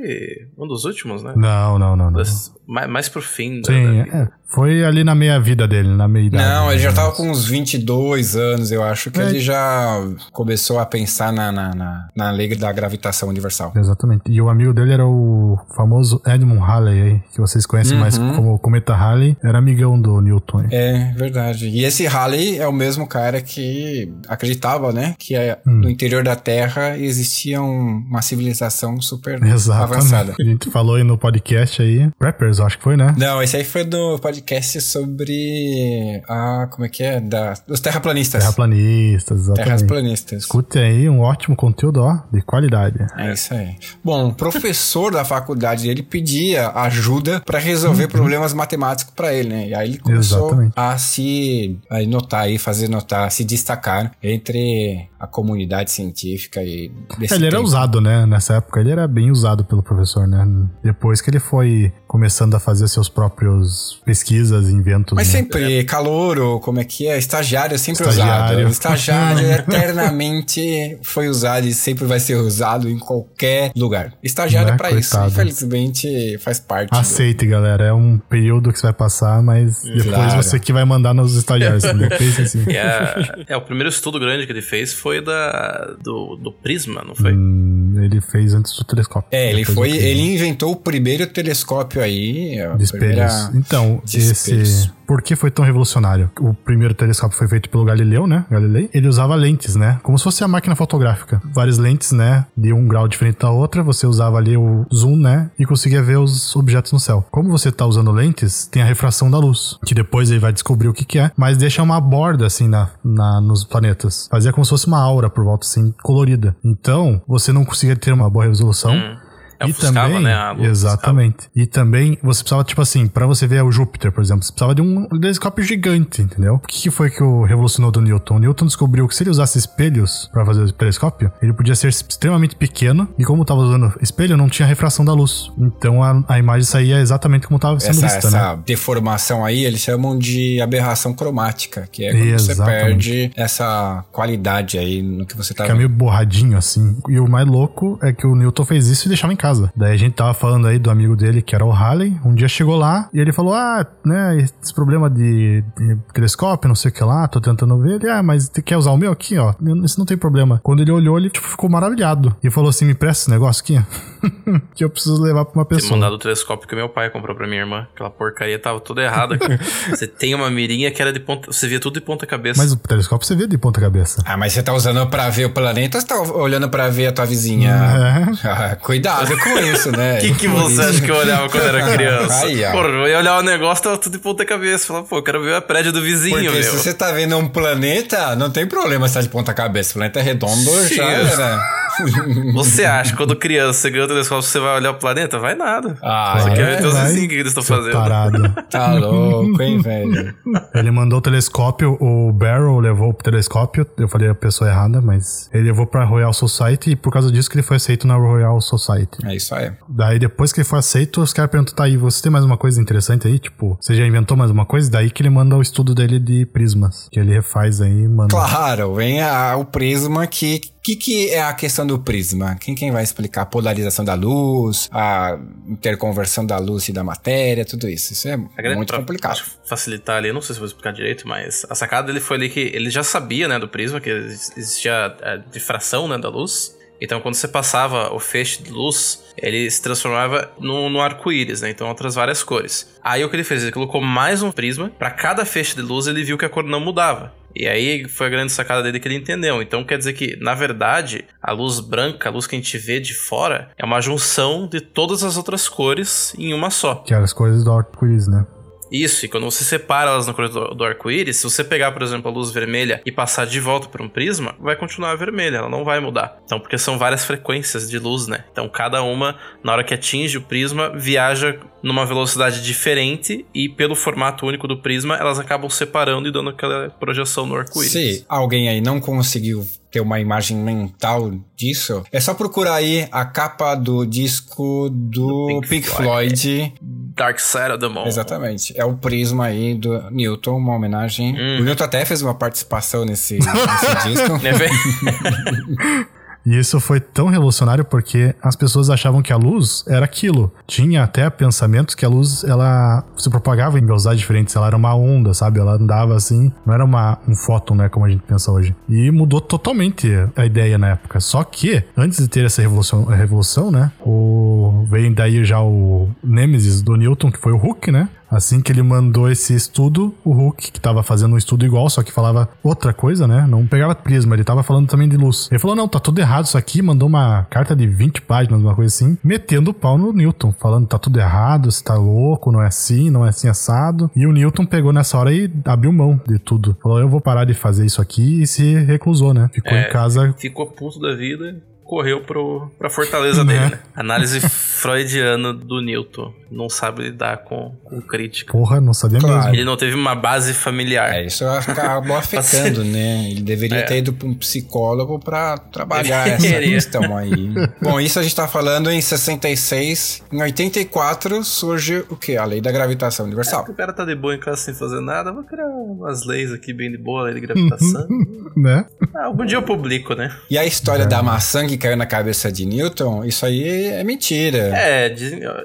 um 0.58 0.68
dos 0.68 0.86
últimos, 0.86 1.24
né? 1.24 1.34
Não, 1.36 1.78
não, 1.80 1.96
não, 1.96 2.06
não. 2.12 2.13
Das- 2.13 2.52
mais, 2.68 2.90
mais 2.90 3.10
pro 3.10 3.22
fim 3.22 3.62
da- 3.62 3.68
Sim, 3.74 4.00
é. 4.02 4.28
Foi 4.54 4.84
ali 4.84 5.04
na 5.04 5.16
meia 5.16 5.40
vida 5.40 5.66
dele, 5.66 5.88
na 5.90 6.08
meia 6.10 6.25
idade. 6.28 6.44
Não, 6.44 6.72
ele 6.72 6.81
já 6.81 6.92
tava 6.92 7.12
com 7.13 7.30
uns 7.31 7.46
22 7.46 8.36
anos, 8.36 8.69
eu 8.72 8.84
acho 8.84 9.10
que 9.10 9.19
É. 9.19 9.24
ele 9.30 9.40
já 9.40 9.98
começou 10.34 10.78
a 10.80 10.86
pensar 10.86 11.31
na, 11.31 11.52
na, 11.52 11.74
na, 11.74 12.08
na 12.16 12.31
lei 12.31 12.54
da 12.56 12.72
gravitação 12.72 13.30
universal. 13.30 13.72
Exatamente. 13.75 14.24
E 14.30 14.42
o 14.42 14.50
amigo 14.50 14.74
dele 14.74 14.92
era 14.94 15.06
o 15.06 15.57
famoso 15.75 16.22
Edmund 16.28 16.60
Halley 16.62 17.02
aí, 17.02 17.19
que 17.34 17.40
vocês 17.40 17.66
conhecem 17.66 17.98
mais 17.98 18.18
Uhum. 18.18 18.36
como 18.36 18.60
Cometa 18.60 18.94
Halley, 18.94 19.38
era 19.44 19.57
amigão 19.57 20.00
do 20.00 20.19
Newton. 20.19 20.66
É, 20.69 21.14
verdade. 21.16 21.68
E 21.69 21.86
esse 21.86 22.06
Halley 22.06 22.57
é 22.60 22.68
o 22.68 22.74
mesmo 22.74 23.07
cara 23.07 23.42
que 23.42 24.14
acreditava, 24.28 24.92
né? 24.92 25.16
Que 25.18 25.34
é- 25.36 25.60
Hum. 25.66 25.72
no 25.81 25.90
interior 25.90 26.24
da 26.24 26.36
Terra 26.36 26.98
existia 26.98 27.62
um- 27.62 28.00
uma 28.07 28.21
civilização 28.21 29.00
super 29.01 29.42
Exatamente. 29.44 29.94
avançada. 29.94 30.36
A 30.39 30.44
gente 30.44 30.69
falou 30.71 30.95
aí 30.95 31.03
no 31.03 31.18
podcast 31.18 31.81
aí. 31.81 32.09
Rappers, 32.21 32.59
acho 32.59 32.77
que 32.77 32.83
foi, 32.83 32.98
né? 32.98 33.13
Não, 33.18 33.42
esse 33.42 33.56
aí 33.57 33.64
foi 33.64 33.83
do 33.83 34.18
podcast 34.19 34.80
sobre 34.81 36.21
a. 36.28 36.68
Como 36.71 36.85
é 36.85 36.90
que 36.90 37.04
é? 37.04 37.19
Da, 37.19 37.54
dos 37.68 37.80
terraplanistas. 37.80 38.42
Terraplanistas, 38.44 39.40
exatamente. 39.42 39.66
Terraplanistas. 39.66 40.44
Escute 40.44 40.80
aí 40.80 41.09
um 41.09 41.19
ótimo 41.21 41.56
conteúdo, 41.56 42.02
ó, 42.02 42.18
de 42.31 42.42
qualidade. 42.42 42.97
É 43.18 43.33
isso 43.33 43.54
aí. 43.54 43.76
Bom, 44.04 44.30
o 44.30 44.33
professor 44.33 45.11
da 45.11 45.23
faculdade 45.26 45.90
ele 45.90 46.04
pedia 46.04 46.69
ajuda 46.71 47.42
pra 47.45 47.59
resolver 47.59 48.07
problemas 48.07 48.54
matemáticos 48.54 49.14
pra 49.16 49.33
ele, 49.33 49.49
né? 49.49 49.68
E 49.69 49.76
aí 49.76 49.90
ele 49.90 49.97
começou 49.99 50.21
Uhum. 50.21 50.47
Exatamente. 50.47 50.73
a 50.76 50.97
se 50.97 51.78
a 51.90 52.02
notar 52.06 52.42
aí, 52.44 52.57
fazer 52.57 52.87
notar, 52.87 53.31
se 53.31 53.44
destacar 53.44 54.11
entre 54.21 55.07
a 55.19 55.28
comunidade 55.28 55.92
científica 55.92 56.64
e 56.64 56.92
ele 57.19 57.45
era 57.45 57.57
tempo. 57.57 57.57
Usado, 57.92 58.02
né? 58.02 58.26
Nessa 58.26 58.56
época 58.56 58.80
ele 58.80 58.92
era 58.92 59.07
bem 59.07 59.30
usado 59.31 59.66
pelo 59.66 59.83
professor, 59.83 60.28
né? 60.28 60.48
Depois 60.83 61.21
que 61.21 61.30
ele 61.30 61.40
foi 61.40 61.92
começando 62.07 62.56
a 62.56 62.60
fazer 62.60 62.88
seus 62.88 63.10
próprios 63.10 64.02
pesquisas, 64.06 64.69
inventos. 64.69 65.14
Mas 65.14 65.28
né? 65.28 65.40
sempre 65.40 65.83
calouro, 65.86 66.60
como 66.60 66.80
é 66.80 66.83
que 66.83 67.07
é? 67.07 67.18
Estagiário 67.18 67.76
é 67.76 67.78
sempre 67.78 68.02
Estagiário. 68.04 68.57
usado. 68.60 68.71
Estagiário 68.71 69.52
eternamente 69.52 70.98
foi 71.04 71.28
usado 71.28 71.68
e 71.68 71.74
sempre 71.74 72.06
vai 72.06 72.19
ser 72.19 72.36
usado 72.36 72.90
em 72.90 72.98
qualquer 73.00 73.71
lugar. 73.76 74.14
Estagiário 74.24 74.69
Né? 74.69 74.74
é 74.76 74.78
pra 74.78 74.92
isso. 74.92 75.18
Infelizmente 75.26 76.38
faz 76.40 76.60
parte. 76.60 76.90
do- 76.92 76.98
Aceite, 76.98 77.45
galera. 77.45 77.86
É 77.86 77.94
um 77.94 78.18
período 78.18 78.71
que 78.71 78.80
você 78.80 78.88
vai 78.88 78.94
passar, 78.94 79.42
mas 79.42 79.81
depois 79.83 80.04
Claro. 80.06 80.44
você 80.44 80.60
que 80.60 80.71
vai 80.74 80.86
mandar 80.86 81.14
nos 81.14 81.36
estagiários. 81.36 81.83
assim. 82.40 82.64
A- 82.78 83.44
é, 83.48 83.57
o 83.57 83.62
primeiro 83.62 83.90
estudo 83.90 84.19
grande 84.19 84.45
que 84.45 84.52
ele 84.52 84.62
fez 84.62 84.94
foi 84.94 85.21
da, 85.24 85.95
do, 86.04 86.36
do 86.36 86.52
Prisma, 86.52 87.04
não 87.06 87.16
foi? 87.16 87.33
Hum, 87.33 87.81
ele 88.06 88.22
fez 88.22 88.54
antes 88.54 88.76
do 88.78 88.84
telescópio. 88.84 89.28
É, 89.31 89.52
ele 89.52 89.66
foi. 89.66 89.92
Ele 89.92 90.34
inventou 90.34 90.72
o 90.72 90.76
primeiro 90.76 91.28
telescópio 91.28 92.02
aí. 92.02 92.58
De 92.78 92.84
espelhos. 92.84 93.50
Então, 93.54 94.02
de 94.04 94.18
esse 94.18 94.31
espelhos. 94.31 94.92
por 95.06 95.22
que 95.22 95.36
foi 95.36 95.52
tão 95.52 95.66
revolucionário. 95.66 96.31
O 96.40 96.54
primeiro 96.54 96.94
telescópio 96.94 97.38
foi 97.38 97.48
feito 97.48 97.70
pelo 97.70 97.84
Galileu, 97.84 98.26
né? 98.28 98.46
Galilei. 98.50 98.90
Ele 98.94 99.08
usava 99.08 99.36
lentes, 99.36 99.76
né? 99.76 100.00
Como 100.04 100.18
se 100.18 100.24
fosse 100.24 100.44
a 100.44 100.48
máquina 100.48 100.76
fotográfica. 100.76 101.42
Várias 101.54 101.78
lentes, 101.78 102.12
né? 102.12 102.46
De 102.56 102.74
um 102.74 102.88
grau 102.88 103.08
diferente 103.08 103.40
da 103.40 103.52
outra. 103.52 103.84
Você 103.84 104.08
usava 104.08 104.38
ali 104.38 104.56
o 104.56 104.86
zoom, 104.94 105.18
né? 105.18 105.52
E 105.60 105.66
conseguia 105.66 106.02
ver 106.02 106.18
os 106.18 106.56
objetos 106.56 106.92
no 106.92 107.00
céu. 107.00 107.26
Como 107.31 107.50
você 107.50 107.72
tá 107.72 107.86
usando 107.86 108.12
lentes, 108.12 108.68
tem 108.68 108.81
a 108.81 108.86
refração 108.86 109.30
da 109.30 109.38
luz. 109.38 109.78
Que 109.86 109.94
depois 109.94 110.30
ele 110.30 110.40
vai 110.40 110.54
descobrir 110.54 110.88
o 110.88 110.94
que, 110.94 111.06
que 111.06 111.20
é. 111.20 111.31
Mas 111.36 111.58
deixa 111.58 111.84
uma 111.84 112.00
borda, 112.00 112.46
assim, 112.46 112.68
na, 112.68 112.90
na, 113.04 113.42
nos 113.42 113.64
planetas. 113.64 114.28
Fazia 114.30 114.54
como 114.54 114.66
se 114.66 114.70
fosse 114.70 114.88
uma 114.88 115.00
aura 115.00 115.30
por 115.30 115.44
volta, 115.44 115.66
assim, 115.66 115.94
colorida. 116.02 116.56
Então, 116.64 117.22
você 117.28 117.52
não 117.52 117.66
conseguia 117.66 117.91
ter 117.95 118.12
uma 118.12 118.30
boa 118.30 118.45
resolução. 118.45 118.94
Hum. 118.94 119.18
É, 119.61 119.69
e 119.69 119.73
também, 119.73 120.19
né, 120.21 120.56
exatamente. 120.59 121.49
E 121.56 121.65
também 121.65 122.18
você 122.21 122.41
precisava, 122.41 122.63
tipo 122.63 122.81
assim, 122.81 123.07
para 123.07 123.25
você 123.25 123.47
ver 123.47 123.63
o 123.63 123.71
Júpiter, 123.71 124.11
por 124.11 124.21
exemplo, 124.21 124.44
você 124.44 124.51
precisava 124.51 124.75
de 124.75 124.81
um 124.81 125.07
telescópio 125.07 125.63
gigante, 125.63 126.21
entendeu? 126.21 126.56
O 126.56 126.59
que, 126.59 126.89
foi 126.89 127.09
que 127.09 127.23
o 127.23 127.44
revolucionou 127.44 127.91
do 127.91 128.01
Newton? 128.01 128.35
O 128.35 128.39
Newton 128.39 128.65
descobriu 128.65 129.07
que 129.07 129.15
se 129.15 129.23
ele 129.23 129.30
usasse 129.30 129.57
espelhos 129.57 130.30
para 130.31 130.45
fazer 130.45 130.63
o 130.63 130.71
telescópio, 130.71 131.31
ele 131.41 131.53
podia 131.53 131.75
ser 131.75 131.89
extremamente 131.89 132.56
pequeno 132.56 133.07
e 133.18 133.23
como 133.23 133.44
estava 133.44 133.59
usando 133.61 133.94
espelho, 134.01 134.35
não 134.35 134.49
tinha 134.49 134.68
refração 134.68 135.06
da 135.06 135.13
luz. 135.13 135.51
Então 135.57 136.03
a, 136.03 136.23
a 136.27 136.39
imagem 136.39 136.63
saía 136.63 136.99
exatamente 136.99 137.47
como 137.47 137.57
estava 137.57 137.80
sendo 137.80 137.91
essa, 137.91 138.01
vista, 138.01 138.27
essa 138.27 138.56
né? 138.56 138.63
deformação 138.65 139.45
aí, 139.45 139.65
eles 139.65 139.81
chamam 139.81 140.18
de 140.18 140.59
aberração 140.61 141.13
cromática, 141.13 141.87
que 141.91 142.03
é 142.03 142.11
quando 142.11 142.23
exatamente. 142.23 142.53
você 142.53 142.85
perde 142.85 143.31
essa 143.35 144.03
qualidade 144.11 144.77
aí 144.77 145.01
no 145.01 145.25
que 145.25 145.35
você 145.35 145.53
tá 145.53 145.63
Fica 145.63 145.73
vendo. 145.73 145.87
meio 145.87 145.89
borradinho 145.89 146.57
assim. 146.57 146.97
E 147.07 147.19
o 147.19 147.27
mais 147.27 147.47
louco 147.47 147.99
é 148.01 148.11
que 148.11 148.25
o 148.25 148.35
Newton 148.35 148.65
fez 148.65 148.87
isso 148.87 149.07
e 149.07 149.09
deixava 149.09 149.33
em 149.33 149.35
casa. 149.35 149.51
Daí 149.76 149.94
a 149.94 149.98
gente 149.98 150.14
tava 150.14 150.34
falando 150.34 150.68
aí 150.68 150.80
do 150.80 150.90
amigo 150.90 151.16
dele, 151.16 151.42
que 151.42 151.56
era 151.56 151.66
o 151.66 151.72
Halley. 151.72 152.18
Um 152.24 152.34
dia 152.34 152.48
chegou 152.48 152.76
lá 152.76 153.10
e 153.14 153.20
ele 153.20 153.31
falou: 153.31 153.54
Ah, 153.54 153.86
né, 154.06 154.38
esse 154.38 154.74
problema 154.74 155.10
de, 155.10 155.64
de 155.78 155.98
telescópio, 156.14 156.68
não 156.68 156.76
sei 156.76 156.92
o 156.92 156.94
que 156.94 157.04
lá, 157.04 157.28
tô 157.28 157.40
tentando 157.42 157.78
ver. 157.80 157.96
Ele, 157.96 158.10
ah, 158.10 158.24
mas 158.24 158.50
quer 158.64 158.78
usar 158.78 158.92
o 158.92 158.98
meu 158.98 159.12
aqui, 159.12 159.38
ó? 159.38 159.54
Isso 159.84 160.00
não 160.00 160.06
tem 160.06 160.18
problema. 160.18 160.60
Quando 160.64 160.81
ele 160.81 160.92
olhou, 160.92 161.18
ele 161.18 161.30
tipo, 161.30 161.48
ficou 161.48 161.70
maravilhado. 161.70 162.36
E 162.44 162.50
falou 162.50 162.70
assim: 162.70 162.86
Me 162.86 162.94
presta 162.94 163.24
esse 163.24 163.30
negócio 163.30 163.62
aqui, 163.64 163.81
que 164.76 164.84
eu 164.84 164.90
preciso 164.90 165.22
levar 165.22 165.46
pra 165.46 165.60
uma 165.60 165.66
pessoa. 165.66 165.90
Tem 165.90 166.00
mandado 166.00 166.16
o 166.16 166.20
telescópio 166.20 166.68
que 166.68 166.76
meu 166.76 166.90
pai 166.90 167.10
comprou 167.10 167.36
pra 167.36 167.48
minha 167.48 167.62
irmã. 167.62 167.88
Aquela 167.94 168.10
porcaria 168.10 168.58
tava 168.60 168.80
toda 168.80 169.02
errada. 169.02 169.38
você 169.90 170.08
tem 170.08 170.34
uma 170.36 170.50
mirinha 170.50 170.92
que 170.92 171.02
era 171.02 171.12
de 171.12 171.20
ponta. 171.20 171.52
Você 171.52 171.68
via 171.68 171.80
tudo 171.80 171.96
de 171.96 172.02
ponta 172.02 172.26
cabeça. 172.26 172.62
Mas 172.62 172.72
o 172.72 172.78
telescópio 172.78 173.28
você 173.28 173.36
via 173.36 173.48
de 173.48 173.58
ponta 173.58 173.80
cabeça. 173.80 174.22
Ah, 174.26 174.38
mas 174.38 174.54
você 174.54 174.64
tá 174.64 174.74
usando 174.74 175.06
pra 175.08 175.30
ver 175.30 175.46
o 175.46 175.50
planeta 175.50 175.98
ou 175.98 176.02
você 176.02 176.08
tá 176.08 176.22
olhando 176.22 176.70
pra 176.70 176.90
ver 176.90 177.08
a 177.08 177.12
tua 177.12 177.26
vizinha? 177.26 177.72
É. 177.72 178.52
Ah, 178.52 178.76
cuidado 178.76 179.38
com 179.44 179.60
isso 179.60 179.92
né? 179.92 180.18
O 180.18 180.21
que, 180.21 180.33
que 180.36 180.48
você 180.48 180.81
acha 180.81 181.02
que 181.02 181.10
eu 181.10 181.16
olhava 181.16 181.50
quando 181.50 181.66
era 181.68 181.92
criança? 181.92 182.45
Aí, 182.45 182.64
ó. 182.64 182.71
Porra, 182.71 182.88
eu 182.88 183.07
ia 183.07 183.18
olhar 183.19 183.40
o 183.40 183.44
negócio, 183.44 183.83
tava 183.83 183.98
tudo 183.98 184.14
de 184.14 184.19
ponta 184.19 184.45
cabeça. 184.45 184.86
Falava, 184.88 185.06
pô, 185.06 185.18
eu 185.18 185.24
quero 185.24 185.44
ver 185.44 185.56
a 185.56 185.62
prédio 185.62 185.92
do 185.92 186.02
vizinho, 186.02 186.36
Porque 186.36 186.50
meu. 186.50 186.64
se 186.64 186.69
você 186.69 186.94
tá 186.94 187.12
vendo 187.12 187.38
um 187.38 187.48
planeta, 187.48 188.36
não 188.36 188.50
tem 188.50 188.66
problema 188.66 189.06
estar 189.06 189.21
de 189.21 189.30
ponta 189.30 189.54
cabeça. 189.54 189.92
O 189.92 189.94
planeta 189.95 190.19
é 190.19 190.24
redondo, 190.24 190.71
Sim, 190.88 190.95
já 190.95 191.12
era. 191.12 191.60
Você 192.54 192.86
acha, 192.86 193.16
quando 193.16 193.36
criança, 193.36 193.74
você 193.74 193.90
ganhou 193.90 194.06
o 194.06 194.10
telescópio, 194.10 194.44
você 194.44 194.60
vai 194.60 194.76
olhar 194.78 194.92
o 194.92 194.96
planeta? 194.96 195.40
Vai 195.40 195.56
nada. 195.56 195.98
Ah, 196.02 196.40
você 196.40 196.50
é, 196.50 196.56
quer 196.56 196.66
ver 196.66 196.78
teus 196.80 196.98
vizinhos 196.98 197.26
o 197.26 197.30
que 197.30 197.36
eles 197.36 197.48
estão 197.48 197.64
fazendo. 197.64 197.94
Parado. 197.94 198.50
tá 198.70 198.94
louco, 198.94 199.62
hein, 199.62 199.80
velho? 199.80 200.36
Ele 200.74 200.92
mandou 200.92 201.20
o 201.20 201.22
telescópio, 201.22 201.98
o 202.00 202.31
Barrow 202.31 202.80
levou 202.80 203.10
o 203.10 203.14
telescópio, 203.14 203.86
eu 203.98 204.08
falei 204.08 204.30
a 204.30 204.36
pessoa 204.36 204.70
errada, 204.70 205.02
mas 205.02 205.50
ele 205.54 205.66
levou 205.66 205.86
pra 205.86 206.04
Royal 206.04 206.34
Society 206.34 206.92
e 206.92 206.96
por 206.96 207.12
causa 207.12 207.31
disso 207.31 207.50
que 207.50 207.56
ele 207.56 207.64
foi 207.64 207.78
aceito 207.78 208.08
na 208.08 208.16
Royal 208.16 208.60
Society. 208.62 209.26
É 209.26 209.36
isso 209.36 209.54
aí. 209.56 209.72
Daí 209.88 210.20
depois 210.20 210.52
que 210.52 210.60
ele 210.60 210.68
foi 210.68 210.80
aceito, 210.80 211.22
os 211.22 211.34
caras 211.34 211.52
perguntam, 211.52 211.76
tá 211.76 211.84
aí, 211.86 211.98
você 211.98 212.22
tem 212.22 212.31
mais 212.31 212.46
uma 212.46 212.58
coisa 212.58 212.81
interessante 212.81 213.28
aí? 213.28 213.40
Tipo, 213.40 213.78
você 213.80 213.96
já 213.96 214.06
inventou 214.06 214.38
mais 214.38 214.52
uma 214.52 214.66
coisa? 214.66 214.90
Daí 214.90 215.10
que 215.10 215.22
ele 215.22 215.30
manda 215.30 215.56
o 215.56 215.62
estudo 215.62 215.94
dele 215.94 216.20
de 216.20 216.46
prismas, 216.46 217.08
que 217.12 217.20
ele 217.20 217.34
refaz 217.34 217.81
aí, 217.81 218.08
manda. 218.08 218.30
Claro, 218.30 218.96
vem 218.96 219.22
a, 219.22 219.56
o 219.56 219.66
prisma 219.66 220.28
que 220.28 220.62
o 220.81 220.83
que, 220.83 220.95
que 220.95 221.30
é 221.30 221.44
a 221.44 221.54
questão 221.54 221.85
do 221.85 222.00
prisma? 222.00 222.56
Quem, 222.59 222.73
quem 222.73 222.90
vai 222.90 223.04
explicar? 223.04 223.44
A 223.44 223.45
polarização 223.45 224.04
da 224.04 224.16
luz, 224.16 224.90
a 224.92 225.38
interconversão 225.68 226.44
da 226.44 226.57
luz 226.57 226.90
e 226.90 226.92
da 226.92 227.04
matéria, 227.04 227.64
tudo 227.64 227.88
isso. 227.88 228.14
Isso 228.14 228.28
é 228.28 228.35
muito 228.35 228.88
pra, 228.88 228.97
complicado. 228.97 229.44
facilitar 229.64 230.18
ali, 230.18 230.33
não 230.33 230.42
sei 230.42 230.56
se 230.56 230.59
vou 230.59 230.66
explicar 230.66 230.92
direito, 230.92 231.28
mas 231.28 231.68
a 231.69 231.76
sacada 231.76 232.07
dele 232.07 232.19
foi 232.19 232.38
ali 232.38 232.50
que 232.50 232.59
ele 232.59 232.90
já 232.90 233.04
sabia, 233.04 233.47
né, 233.47 233.59
do 233.59 233.68
prisma, 233.68 234.02
que 234.02 234.09
existia 234.09 235.16
a 235.21 235.35
difração, 235.35 236.07
né, 236.07 236.18
da 236.18 236.30
luz. 236.30 236.76
Então, 237.00 237.21
quando 237.21 237.35
você 237.35 237.47
passava 237.47 238.11
o 238.11 238.19
feixe 238.19 238.64
de 238.64 238.71
luz, 238.71 239.23
ele 239.38 239.69
se 239.69 239.83
transformava 239.83 240.52
no, 240.59 240.90
no 240.90 241.00
arco-íris, 241.00 241.61
né? 241.61 241.69
Então, 241.69 241.88
outras 241.88 242.14
várias 242.14 242.44
cores. 242.44 242.88
Aí, 243.04 243.23
o 243.23 243.30
que 243.30 243.35
ele 243.35 243.44
fez? 243.44 243.64
Ele 243.64 243.71
colocou 243.71 244.02
mais 244.02 244.44
um 244.44 244.52
prisma. 244.52 244.92
Para 245.00 245.09
cada 245.09 245.44
feixe 245.44 245.76
de 245.76 245.81
luz, 245.81 246.06
ele 246.06 246.23
viu 246.23 246.38
que 246.38 246.45
a 246.45 246.50
cor 246.50 246.64
não 246.64 246.80
mudava. 246.80 247.33
E 247.56 247.68
aí 247.68 248.08
foi 248.08 248.28
a 248.28 248.30
grande 248.30 248.52
sacada 248.52 248.84
dele 248.84 249.00
que 249.00 249.08
ele 249.08 249.16
entendeu. 249.16 249.62
Então 249.62 249.84
quer 249.84 249.98
dizer 249.98 250.14
que, 250.14 250.38
na 250.42 250.54
verdade, 250.54 251.26
a 251.42 251.52
luz 251.52 251.80
branca, 251.80 252.30
a 252.30 252.31
luz 252.31 252.48
que 252.48 252.56
a 252.56 252.60
gente 252.60 252.78
vê 252.78 253.00
de 253.00 253.14
fora, 253.14 253.70
é 253.78 253.86
uma 253.86 254.02
junção 254.02 254.68
de 254.68 254.81
todas 254.81 255.24
as 255.24 255.38
outras 255.38 255.68
cores 255.68 256.34
em 256.38 256.54
uma 256.54 256.70
só. 256.70 256.96
Que 256.96 257.14
é 257.14 257.18
as 257.18 257.34
cores 257.34 257.64
do 257.64 257.72
arco-íris, 257.72 258.28
né? 258.28 258.46
Isso, 258.92 259.26
e 259.26 259.30
quando 259.30 259.45
você 259.45 259.64
separa 259.64 260.12
elas 260.12 260.28
na 260.28 260.33
cor 260.33 260.50
do, 260.50 260.76
do 260.76 260.83
arco-íris, 260.83 261.38
se 261.38 261.44
você 261.44 261.64
pegar, 261.64 261.92
por 261.92 262.02
exemplo, 262.02 262.30
a 262.30 262.33
luz 262.33 262.52
vermelha 262.52 263.02
e 263.06 263.12
passar 263.12 263.45
de 263.45 263.60
volta 263.60 263.88
para 263.88 264.04
um 264.04 264.10
prisma, 264.10 264.56
vai 264.60 264.76
continuar 264.76 265.16
vermelha, 265.16 265.57
ela 265.57 265.69
não 265.69 265.86
vai 265.86 266.00
mudar. 266.00 266.40
Então, 266.44 266.60
porque 266.60 266.78
são 266.78 266.98
várias 266.98 267.24
frequências 267.24 267.90
de 267.90 267.98
luz, 267.98 268.28
né? 268.28 268.44
Então, 268.52 268.68
cada 268.68 269.02
uma, 269.02 269.38
na 269.64 269.71
hora 269.71 269.83
que 269.83 269.94
atinge 269.94 270.38
o 270.38 270.42
prisma, 270.42 270.92
viaja 270.95 271.57
numa 271.81 272.06
velocidade 272.06 272.62
diferente 272.62 273.45
e 273.54 273.68
pelo 273.68 273.95
formato 273.95 274.45
único 274.45 274.68
do 274.68 274.81
prisma, 274.81 275.16
elas 275.16 275.40
acabam 275.40 275.69
separando 275.69 276.28
e 276.28 276.31
dando 276.31 276.50
aquela 276.50 276.90
projeção 276.90 277.45
no 277.45 277.56
arco-íris. 277.56 277.92
Se 277.92 278.26
alguém 278.28 278.69
aí 278.69 278.81
não 278.81 279.00
conseguiu 279.00 279.66
ter 279.90 280.00
uma 280.00 280.19
imagem 280.19 280.57
mental 280.57 281.31
disso, 281.56 282.04
é 282.12 282.19
só 282.19 282.33
procurar 282.33 282.76
aí 282.76 283.07
a 283.12 283.26
capa 283.26 283.76
do 283.76 284.06
disco 284.06 284.90
do, 284.90 285.28
do 285.28 285.62
Pink, 285.62 285.68
Pink, 285.68 285.88
Floyd. 285.88 286.42
Floyd. 286.42 286.74
Dark 287.21 287.40
Side 287.40 287.73
of 287.73 287.78
the 287.78 287.87
Moon. 287.87 288.07
Exatamente. 288.07 288.73
É 288.75 288.83
o 288.83 288.94
prisma 288.97 289.45
aí 289.45 289.75
do 289.75 290.09
Newton, 290.09 290.57
uma 290.57 290.73
homenagem. 290.73 291.35
Hum. 291.40 291.61
O 291.61 291.63
Newton 291.63 291.83
até 291.83 292.04
fez 292.04 292.23
uma 292.23 292.33
participação 292.33 293.06
nesse, 293.06 293.37
nesse 293.37 294.07
disco. 294.09 294.40
É 294.44 296.01
E 296.44 296.57
isso 296.57 296.80
foi 296.80 296.99
tão 296.99 297.28
revolucionário 297.28 297.85
porque 297.85 298.33
as 298.42 298.56
pessoas 298.56 298.90
achavam 298.90 299.21
que 299.21 299.31
a 299.31 299.37
luz 299.37 299.83
era 299.87 300.04
aquilo. 300.04 300.51
Tinha 300.66 301.04
até 301.04 301.30
pensamentos 301.30 301.94
que 301.94 302.04
a 302.04 302.09
luz 302.09 302.44
ela 302.44 303.04
se 303.16 303.30
propagava 303.30 303.78
em 303.78 303.85
velocidades 303.85 304.19
diferentes, 304.19 304.56
ela 304.56 304.68
era 304.68 304.75
uma 304.75 304.95
onda, 304.95 305.33
sabe? 305.33 305.59
Ela 305.59 305.73
andava 305.73 306.16
assim, 306.16 306.51
não 306.66 306.73
era 306.73 306.83
uma, 306.83 307.19
um 307.28 307.35
fóton, 307.35 307.75
né, 307.75 307.90
como 307.90 308.06
a 308.06 308.09
gente 308.09 308.23
pensa 308.23 308.51
hoje. 308.51 308.75
E 308.90 309.11
mudou 309.11 309.40
totalmente 309.40 310.09
a 310.35 310.44
ideia 310.44 310.78
na 310.80 310.90
época. 310.90 311.19
Só 311.19 311.44
que 311.44 311.83
antes 311.95 312.18
de 312.18 312.28
ter 312.28 312.45
essa 312.45 312.61
revolução, 312.61 313.06
revolução, 313.06 313.69
né, 313.69 313.92
o 314.04 314.70
veio 314.92 315.16
daí 315.16 315.44
já 315.45 315.62
o 315.62 316.10
Nemesis 316.21 316.81
do 316.81 316.98
Newton, 316.98 317.31
que 317.31 317.40
foi 317.40 317.54
o 317.54 317.57
Hulk, 317.57 317.90
né? 317.92 318.10
Assim 318.30 318.62
que 318.62 318.71
ele 318.71 318.81
mandou 318.81 319.30
esse 319.30 319.54
estudo, 319.54 320.16
o 320.24 320.31
Hulk, 320.31 320.71
que 320.71 320.80
tava 320.80 321.04
fazendo 321.04 321.33
um 321.33 321.38
estudo 321.38 321.66
igual, 321.66 321.90
só 321.90 322.02
que 322.02 322.14
falava 322.14 322.50
outra 322.64 322.94
coisa, 322.94 323.28
né? 323.28 323.45
Não 323.45 323.68
pegava 323.68 323.94
prisma, 323.94 324.36
ele 324.36 324.44
tava 324.44 324.64
falando 324.64 324.88
também 324.88 325.07
de 325.07 325.18
luz. 325.18 325.50
Ele 325.52 325.60
falou: 325.60 325.76
não, 325.76 325.88
tá 325.88 326.00
tudo 326.00 326.19
errado 326.19 326.45
isso 326.45 326.57
aqui, 326.57 326.81
mandou 326.81 327.10
uma 327.10 327.45
carta 327.50 327.76
de 327.76 327.86
20 327.86 328.21
páginas, 328.21 328.62
uma 328.62 328.76
coisa 328.76 328.94
assim, 328.94 329.18
metendo 329.21 329.71
o 329.71 329.74
pau 329.74 329.98
no 329.98 330.14
Newton, 330.14 330.54
falando: 330.54 330.88
tá 330.88 330.98
tudo 330.98 331.19
errado, 331.19 331.69
você 331.69 331.83
tá 331.83 331.95
louco, 331.95 332.52
não 332.52 332.62
é 332.62 332.68
assim, 332.68 333.10
não 333.10 333.26
é 333.26 333.30
assim 333.30 333.50
assado. 333.50 334.10
E 334.16 334.26
o 334.26 334.31
Newton 334.31 334.66
pegou 334.66 334.94
nessa 334.94 335.18
hora 335.18 335.33
e 335.33 335.52
abriu 335.66 335.92
mão 335.92 336.19
de 336.26 336.40
tudo. 336.40 336.78
Falou: 336.81 337.00
eu 337.00 337.10
vou 337.10 337.19
parar 337.19 337.44
de 337.44 337.54
fazer 337.54 337.86
isso 337.86 338.02
aqui 338.02 338.44
e 338.44 338.48
se 338.48 338.76
reclusou, 338.76 339.33
né? 339.33 339.50
Ficou 339.54 339.74
é, 339.74 339.88
em 339.88 339.92
casa. 339.92 340.33
Ficou 340.38 340.68
puto 340.68 341.00
da 341.02 341.16
vida 341.16 341.62
correu 341.92 342.21
pro, 342.21 342.71
pra 342.80 342.90
fortaleza 342.90 343.44
dele, 343.44 343.60
né? 343.60 343.69
né? 343.71 343.80
Análise 343.94 344.40
freudiana 344.40 345.52
do 345.52 345.81
Newton. 345.81 346.33
Não 346.50 346.69
sabe 346.69 347.04
lidar 347.04 347.44
com, 347.44 347.76
com 347.83 348.02
crítica. 348.02 348.54
Porra, 348.54 348.80
não 348.80 348.94
sabia 348.94 349.19
claro. 349.19 349.36
mesmo. 349.36 349.56
Ele 349.56 349.66
não 349.66 349.76
teve 349.76 349.94
uma 349.94 350.16
base 350.16 350.54
familiar. 350.54 351.14
É, 351.14 351.26
isso 351.26 351.45
acabou 351.45 352.16
afetando, 352.16 352.86
né? 352.86 353.30
Ele 353.30 353.42
deveria 353.42 353.80
é. 353.80 353.83
ter 353.83 353.98
ido 353.98 354.14
pra 354.14 354.26
um 354.26 354.33
psicólogo 354.33 355.19
pra 355.19 355.57
trabalhar 355.57 356.30
essa 356.30 356.60
questão 356.60 357.18
aí. 357.18 357.54
Bom, 357.81 358.00
isso 358.00 358.19
a 358.19 358.24
gente 358.24 358.36
tá 358.36 358.48
falando 358.48 358.90
em 358.90 359.02
66. 359.02 360.24
Em 360.31 360.42
84 360.42 361.44
surge 361.44 362.06
o 362.10 362.16
quê? 362.16 362.38
A 362.38 362.45
lei 362.45 362.62
da 362.62 362.71
gravitação 362.71 363.26
universal. 363.26 363.66
É, 363.68 363.71
o 363.71 363.76
cara 363.76 363.92
tá 363.92 364.06
de 364.06 364.16
boa 364.16 364.33
em 364.33 364.40
casa 364.40 364.62
sem 364.62 364.74
fazer 364.74 365.02
nada, 365.02 365.33
vou 365.33 365.44
criar 365.44 365.68
umas 365.68 366.26
leis 366.26 366.54
aqui 366.54 366.71
bem 366.71 366.90
de 366.90 366.98
boa, 366.98 367.24
lei 367.24 367.33
de 367.33 367.42
gravitação. 367.48 368.07
né? 368.56 368.86
Ah, 369.14 369.26
algum 369.26 369.45
dia 369.45 369.57
eu 369.57 369.64
publico, 369.64 370.16
né? 370.16 370.33
E 370.50 370.57
a 370.57 370.66
história 370.66 371.04
é. 371.04 371.07
da 371.07 371.21
maçã 371.21 371.68
que 371.68 371.81
caiu 371.81 371.97
na 371.97 372.06
cabeça 372.06 372.52
de 372.52 372.66
Newton, 372.66 373.26
isso 373.26 373.45
aí 373.45 373.88
é 373.88 374.04
mentira. 374.04 374.57
É, 374.78 375.14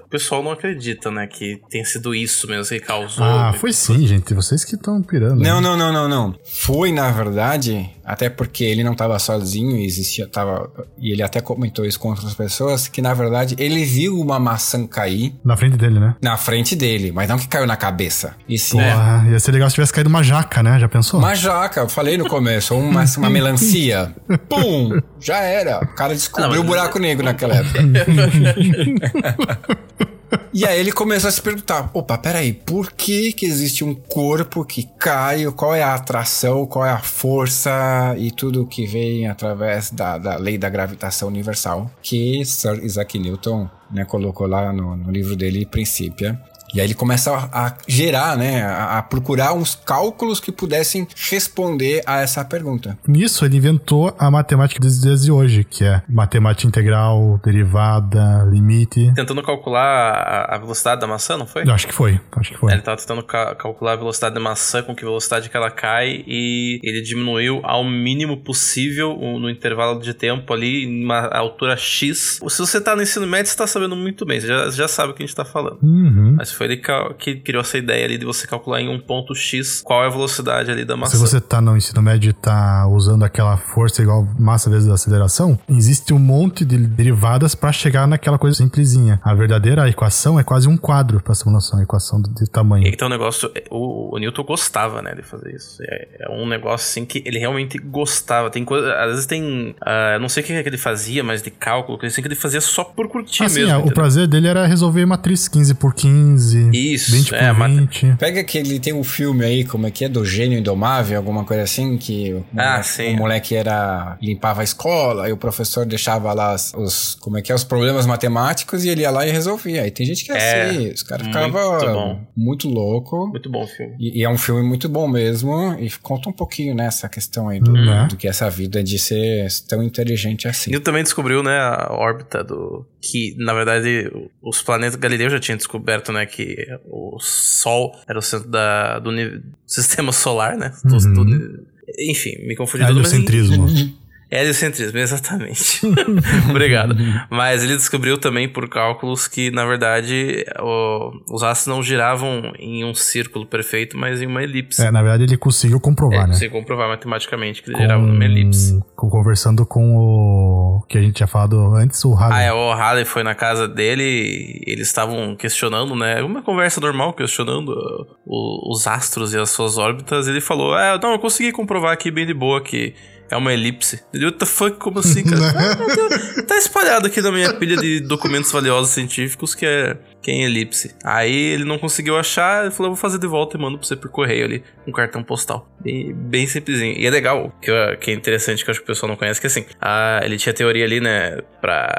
o 0.05 0.09
pessoal 0.09 0.43
não 0.43 0.51
acredita, 0.51 1.11
né, 1.11 1.27
que 1.27 1.61
tenha 1.69 1.85
sido 1.85 2.15
isso 2.15 2.49
mesmo 2.49 2.67
que 2.67 2.81
causou. 2.81 3.25
Ah, 3.25 3.53
foi 3.53 3.73
sim, 3.73 4.07
gente. 4.07 4.33
Vocês 4.35 4.65
que 4.65 4.75
estão 4.75 5.03
pirando. 5.03 5.41
Não, 5.41 5.61
não, 5.61 5.77
não, 5.77 5.93
não, 5.93 6.09
não. 6.09 6.35
Foi, 6.45 6.91
na 6.91 7.11
verdade, 7.11 7.91
até 8.07 8.31
porque 8.31 8.63
ele 8.63 8.85
não 8.85 8.93
estava 8.93 9.19
sozinho, 9.19 9.77
existia, 9.77 10.29
tava, 10.29 10.71
e 10.97 11.11
ele 11.11 11.23
até 11.23 11.41
comentou 11.41 11.85
isso 11.85 11.99
com 11.99 12.11
outras 12.11 12.35
pessoas, 12.35 12.87
que 12.87 13.03
na 13.03 13.13
verdade 13.13 13.57
ele 13.59 13.85
viu 13.85 14.21
uma 14.21 14.39
maçã 14.39 14.87
cair. 14.87 15.35
Na 15.45 15.57
frente 15.57 15.77
dele, 15.77 15.99
né? 15.99 16.15
Na 16.23 16.37
frente 16.37 16.77
dele, 16.77 17.11
mas 17.11 17.29
não 17.29 17.37
que 17.37 17.49
caiu 17.49 17.67
na 17.67 17.77
cabeça. 17.77 18.37
E 18.49 18.57
sim. 18.59 18.79
Porra, 18.79 19.27
ia 19.29 19.41
ser 19.41 19.51
legal 19.51 19.69
se 19.69 19.75
tivesse 19.75 19.93
caído 19.93 20.09
uma 20.09 20.23
jaca, 20.23 20.63
né? 20.63 20.79
Já 20.79 20.89
pensou? 20.89 21.19
Uma 21.19 21.35
jaca, 21.35 21.81
eu 21.81 21.89
falei 21.89 22.17
no 22.17 22.29
começo, 22.29 22.77
uma, 22.77 23.05
uma 23.19 23.29
melancia. 23.29 24.15
Pum! 24.49 25.01
Já 25.19 25.39
era. 25.39 25.81
O 25.81 25.95
cara 25.95 26.15
descobriu 26.15 26.61
o 26.61 26.65
buraco 26.65 27.01
negro 27.01 27.25
naquela 27.25 27.57
época. 27.57 27.81
E 30.53 30.65
aí 30.65 30.81
ele 30.81 30.93
começou 30.93 31.29
a 31.29 31.31
se 31.31 31.41
perguntar: 31.41 31.91
opa, 31.93 32.19
peraí, 32.19 32.53
por 32.53 32.93
que 32.93 33.33
que 33.33 33.47
existe 33.47 33.85
um 33.85 33.95
corpo 33.95 34.65
que 34.65 34.89
cai? 34.99 35.45
Qual 35.53 35.75
é 35.75 35.83
a 35.83 35.95
atração? 35.95 36.67
Qual 36.67 36.85
é 36.85 36.91
a 36.91 36.99
força? 36.99 38.15
E 38.19 38.31
tudo 38.31 38.67
que 38.67 38.87
vem 38.87 39.29
através 39.29 39.91
da, 39.91 40.19
da 40.19 40.37
lei 40.37 40.59
da 40.59 40.69
gravitação 40.69 41.29
universal 41.29 41.91
que 42.03 42.45
Sir 42.45 42.85
Isaac 42.85 43.19
Newton 43.19 43.69
né, 43.91 44.05
colocou 44.05 44.47
lá 44.47 44.73
no, 44.73 44.97
no 44.97 45.11
livro 45.11 45.37
dele, 45.37 45.67
Princípia. 45.67 46.41
E 46.77 46.81
aí 46.81 46.87
ele 46.87 46.95
começa 46.95 47.33
a, 47.35 47.69
a 47.69 47.79
gerar, 47.89 48.37
né, 48.37 48.63
a, 48.63 48.99
a, 48.99 49.03
procurar 49.03 49.55
uns 49.55 49.75
cálculos 49.75 50.39
que 50.39 50.53
pudessem 50.53 51.09
responder 51.31 52.03
a 52.05 52.21
essa 52.21 52.45
pergunta. 52.45 52.99
Nisso 53.09 53.47
ele 53.47 53.57
inventou 53.57 54.15
a 54.19 54.31
matemática 54.31 54.79
dos 54.79 55.01
dias 55.01 55.23
de 55.23 55.33
hoje, 55.33 55.65
que 55.65 55.85
é 55.85 56.03
matemática 56.07 56.69
integral, 56.69 57.41
derivada, 57.43 58.47
limite. 58.53 59.11
Tentando 59.15 59.43
calcular 59.43 60.47
a, 60.51 60.59
velocidade 60.59 61.01
da 61.01 61.07
maçã, 61.07 61.39
não 61.39 61.47
foi? 61.47 61.63
Eu 61.67 61.73
acho 61.73 61.87
que 61.87 61.95
foi, 61.95 62.21
acho 62.33 62.51
que 62.51 62.59
foi. 62.59 62.73
Ele 62.73 62.81
estava 62.81 62.99
tentando 62.99 63.23
ca 63.23 63.55
calcular 63.55 63.95
a 63.95 63.97
velocidade 63.97 64.35
da 64.35 64.41
maçã, 64.41 64.83
com 64.83 64.95
que 64.95 65.03
velocidade 65.03 65.49
que 65.49 65.57
ela 65.57 65.71
cai, 65.71 66.25
e 66.27 66.79
ele 66.83 67.01
diminuiu 67.01 67.63
ao 67.65 67.85
mínimo 67.85 68.37
possível 68.45 69.17
no 69.17 69.49
intervalo 69.49 69.99
de 69.99 70.13
tempo 70.13 70.53
ali, 70.53 70.85
em 70.85 71.05
uma 71.05 71.27
altura 71.29 71.75
X. 71.75 72.39
Se 72.47 72.59
você 72.59 72.77
está 72.77 72.95
no 72.95 73.01
ensino 73.01 73.27
médio, 73.27 73.47
você 73.47 73.55
está 73.55 73.67
sabendo 73.67 73.97
muito 73.97 74.27
bem, 74.27 74.41
você 74.41 74.47
já, 74.47 74.71
já 74.71 74.89
sabe 74.89 75.13
o 75.13 75.15
que 75.15 75.23
a 75.23 75.25
gente 75.25 75.33
está 75.33 75.45
falando. 75.45 75.79
Uhum. 75.83 76.35
Mas 76.37 76.53
foi 76.53 76.66
ele 76.67 76.83
que 77.19 77.37
criou 77.37 77.61
essa 77.61 77.79
ideia 77.79 78.05
ali 78.05 78.19
de 78.19 78.25
você 78.25 78.47
calcular 78.47 78.81
em 78.81 78.89
um 78.89 79.01
ponto 79.01 79.35
X 79.35 79.83
qual 79.83 80.05
é 80.05 80.07
a 80.07 80.11
velocidade 80.11 80.71
ali 80.71 80.85
da 80.85 80.97
massa. 80.97 81.17
Se 81.17 81.23
você 81.23 81.41
tá 81.41 81.61
no 81.61 81.77
ensino 81.77 82.03
médio 82.03 82.31
e 82.31 82.33
tá 82.33 82.87
usando 82.89 83.25
aquela 83.25 83.57
força 83.57 84.03
igual 84.03 84.27
massa 84.39 84.69
vezes 84.69 84.89
aceleração, 84.89 85.59
existe 85.69 86.13
um 86.13 86.19
monte 86.19 86.65
de 86.65 86.77
derivadas 86.79 87.55
para 87.55 87.73
chegar 87.73 88.07
naquela 88.07 88.39
coisa 88.39 88.57
simplesinha. 88.57 89.21
A 89.23 89.35
verdadeira 89.35 89.89
equação 89.89 90.39
é 90.39 90.45
quase 90.45 90.69
um 90.69 90.77
quadro, 90.77 91.23
uma 91.45 91.53
noção, 91.53 91.79
a 91.79 91.83
equação 91.83 92.21
de 92.21 92.49
tamanho. 92.51 92.87
E 92.87 92.91
então 92.91 93.07
o 93.07 93.11
negócio, 93.11 93.51
o, 93.71 94.15
o 94.15 94.19
Newton 94.19 94.43
gostava, 94.43 95.03
né, 95.03 95.15
de 95.15 95.23
fazer 95.23 95.55
isso. 95.55 95.83
É, 95.83 96.09
é, 96.21 96.31
um 96.31 96.47
negócio 96.47 96.87
assim 96.87 97.05
que 97.05 97.23
ele 97.25 97.39
realmente 97.39 97.79
gostava. 97.79 98.51
Tem 98.51 98.65
coisa, 98.65 98.95
às 98.95 99.11
vezes 99.11 99.27
tem, 99.27 99.71
uh, 99.71 100.19
não 100.21 100.29
sei 100.29 100.43
o 100.43 100.47
que, 100.47 100.53
é 100.53 100.63
que 100.63 100.69
ele 100.69 100.79
fazia, 100.79 101.23
mas 101.23 101.43
de 101.43 101.51
cálculo, 101.51 101.99
assim, 102.03 102.23
que 102.23 102.29
ele 102.29 102.35
fazia 102.35 102.61
só 102.61 102.85
por 102.85 103.09
curtir 103.09 103.45
assim, 103.45 103.61
mesmo. 103.61 103.73
É, 103.73 103.77
o 103.79 103.93
prazer 103.93 104.27
dele 104.27 104.49
era 104.49 104.67
resolver 104.67 105.05
matriz 105.07 105.49
15 105.49 105.75
por 105.75 105.95
15 105.95 106.46
isso, 106.73 107.13
20 107.13 107.35
é, 107.35 107.55
por 107.55 107.69
20. 107.69 108.17
Pega 108.19 108.45
que 108.45 108.59
ele 108.59 108.79
tem 108.79 108.93
um 108.93 109.05
filme 109.05 109.45
aí, 109.45 109.65
como 109.65 109.87
é 109.87 109.91
que 109.91 110.05
é? 110.05 110.09
Do 110.09 110.25
Gênio 110.25 110.59
Indomável, 110.59 111.17
alguma 111.17 111.45
coisa 111.45 111.63
assim, 111.63 111.97
que 111.97 112.33
o, 112.33 112.45
ah, 112.57 112.83
moleque, 112.83 113.15
o 113.15 113.17
moleque 113.17 113.55
era. 113.55 114.19
limpava 114.21 114.61
a 114.61 114.65
escola 114.65 115.29
e 115.29 115.33
o 115.33 115.37
professor 115.37 115.85
deixava 115.87 116.33
lá 116.33 116.55
os. 116.55 117.17
como 117.21 117.39
é 117.39 117.43
que 117.43 117.53
é? 117.53 117.55
Os 117.55 117.65
problemas 117.65 118.07
matemáticos 118.07 118.85
e 118.85 118.89
ele 118.89 119.03
ia 119.03 119.11
lá 119.11 119.27
e 119.27 119.31
resolvia. 119.31 119.83
Aí 119.83 119.91
tem 119.91 120.07
gente 120.07 120.25
que 120.25 120.33
é, 120.33 120.37
é 120.37 120.63
assim, 120.63 120.89
os 120.91 121.03
caras 121.03 121.27
ficavam 121.27 122.27
muito 122.37 122.69
louco. 122.69 123.29
Muito 123.29 123.51
bom 123.51 123.65
o 123.65 123.67
filme. 123.67 123.95
E, 123.99 124.21
e, 124.21 124.25
é 124.25 124.29
um 124.29 124.39
filme 124.39 124.63
muito 124.63 124.89
bom 124.89 125.09
mesmo. 125.09 125.77
E 125.79 125.91
conta 126.03 126.29
um 126.29 126.33
pouquinho 126.33 126.75
nessa 126.75 127.07
né, 127.07 127.11
questão 127.13 127.49
aí 127.49 127.61
do, 127.61 127.73
uhum. 127.73 128.09
do 128.09 128.17
que 128.17 128.29
essa 128.29 128.49
vida 128.51 128.83
de 128.83 128.99
ser 128.99 129.49
tão 129.69 129.83
inteligente 129.83 130.49
assim. 130.49 130.71
Ele 130.71 130.81
também 130.81 131.03
descobriu, 131.03 131.43
né, 131.43 131.59
a 131.59 131.89
órbita 131.91 132.43
do. 132.43 132.87
Que, 133.09 133.37
na 133.39 133.55
verdade, 133.55 134.11
os 134.43 134.63
planetas. 134.63 134.97
Galileu 134.97 135.31
já 135.31 135.39
tinha 135.39 135.57
descoberto, 135.57 136.13
né, 136.13 136.27
que 136.27 136.67
o 136.85 137.19
Sol 137.21 137.95
era 138.09 138.19
o 138.19 138.23
centro 138.23 138.49
da, 138.49 138.99
do 138.99 139.11
sistema 139.67 140.11
solar, 140.13 140.57
né? 140.57 140.73
Uhum. 140.85 141.13
Do, 141.13 141.25
do, 141.25 141.67
enfim, 141.99 142.47
me 142.47 142.57
confundi 142.57 142.85
todo. 142.85 142.97
Heliocentrismo. 142.99 143.67
Heliocentrismo, 144.31 144.99
exatamente. 144.99 145.81
Obrigado. 146.51 146.97
Mas 147.31 147.63
ele 147.63 147.77
descobriu 147.77 148.19
também 148.19 148.49
por 148.49 148.69
cálculos 148.69 149.29
que, 149.29 149.51
na 149.51 149.65
verdade, 149.65 150.45
o, 150.61 151.13
os 151.33 151.43
astros 151.43 151.75
não 151.75 151.83
giravam 151.83 152.53
em 152.59 152.85
um 152.85 152.95
círculo 152.95 153.47
perfeito, 153.47 153.97
mas 153.97 154.21
em 154.21 154.27
uma 154.27 154.43
elipse. 154.43 154.83
É, 154.83 154.91
na 154.91 155.03
verdade 155.03 155.25
ele 155.25 155.37
conseguiu 155.37 155.79
comprovar, 155.79 156.21
é, 156.21 156.23
né? 156.23 156.33
Conseguiu 156.33 156.59
comprovar 156.59 156.89
matematicamente 156.89 157.63
que 157.63 157.71
ele 157.71 157.77
com, 157.77 157.83
girava 157.83 158.03
numa 158.03 158.25
elipse. 158.25 158.81
Conversando 158.97 159.65
com 159.65 159.97
o 159.97 160.85
que 160.89 160.99
a 160.99 161.01
gente 161.01 161.15
tinha 161.15 161.27
falado 161.27 161.75
antes, 161.75 162.05
o 162.05 162.13
Halley. 162.13 162.37
Ah, 162.37 162.43
é, 162.43 162.53
o 162.53 162.73
Halley 162.73 163.05
foi 163.05 163.23
na 163.23 163.35
casa 163.35 163.69
dele 163.69 164.03
e 164.03 164.73
eles 164.73 164.89
estavam 164.89 165.37
questionando, 165.37 165.95
né? 165.95 166.23
Uma 166.23 166.43
conversa 166.43 166.81
normal, 166.81 167.13
questionando 167.13 167.69
uh, 167.69 168.73
os 168.73 168.87
astros 168.87 169.33
e 169.33 169.39
as 169.39 169.51
suas 169.51 169.79
órbitas. 169.79 170.27
Ele 170.27 170.41
falou: 170.41 170.75
Ah, 170.75 170.99
não, 171.01 171.13
eu 171.13 171.19
consegui 171.19 171.53
comprovar 171.53 171.93
aqui 171.93 172.11
bem 172.11 172.27
de 172.27 172.35
boa 172.35 172.61
que 172.61 172.95
é 173.31 173.37
uma 173.37 173.53
elipse. 173.53 174.01
What 174.15 174.39
the 174.39 174.47
fuck? 174.47 174.79
Como 174.79 174.99
assim, 174.99 175.25
cara? 175.25 175.43
ah, 176.39 176.43
tá 176.43 176.57
espalhado 176.57 177.07
aqui 177.07 177.21
na 177.21 177.31
minha 177.31 177.53
pilha 177.55 177.77
de 177.77 178.01
documentos 178.01 178.51
valiosos 178.53 178.93
científicos 178.93 179.55
que 179.55 179.67
é, 179.67 179.97
que 180.27 180.33
é 180.33 180.35
em 180.35 180.43
elipse. 180.43 180.93
Aí 181.05 181.53
ele 181.53 181.63
não 181.63 181.79
conseguiu 181.79 182.19
achar, 182.19 182.63
ele 182.63 182.73
falou: 182.73 182.91
vou 182.91 182.97
fazer 182.97 183.17
de 183.17 183.29
volta 183.29 183.57
e 183.57 183.61
mando 183.61 183.79
pra 183.79 183.87
você 183.87 183.95
por 183.95 184.11
correio 184.11 184.45
ali, 184.45 184.65
um 184.85 184.91
cartão 184.91 185.23
postal. 185.23 185.69
Bem, 185.79 186.13
bem 186.13 186.49
simplesinho. 186.49 186.99
E 186.99 187.07
é 187.07 187.11
legal, 187.11 187.55
que, 187.63 187.71
que 187.99 188.11
é 188.11 188.15
interessante, 188.15 188.65
que 188.65 188.69
eu 188.69 188.73
acho 188.73 188.81
que 188.81 188.85
o 188.85 188.87
pessoal 188.89 189.09
não 189.09 189.17
conhece, 189.17 189.41
que 189.41 189.47
assim, 189.47 189.65
a, 189.81 190.21
ele 190.25 190.37
tinha 190.37 190.53
teoria 190.53 190.85
ali, 190.85 190.99
né, 190.99 191.39
pra 191.61 191.95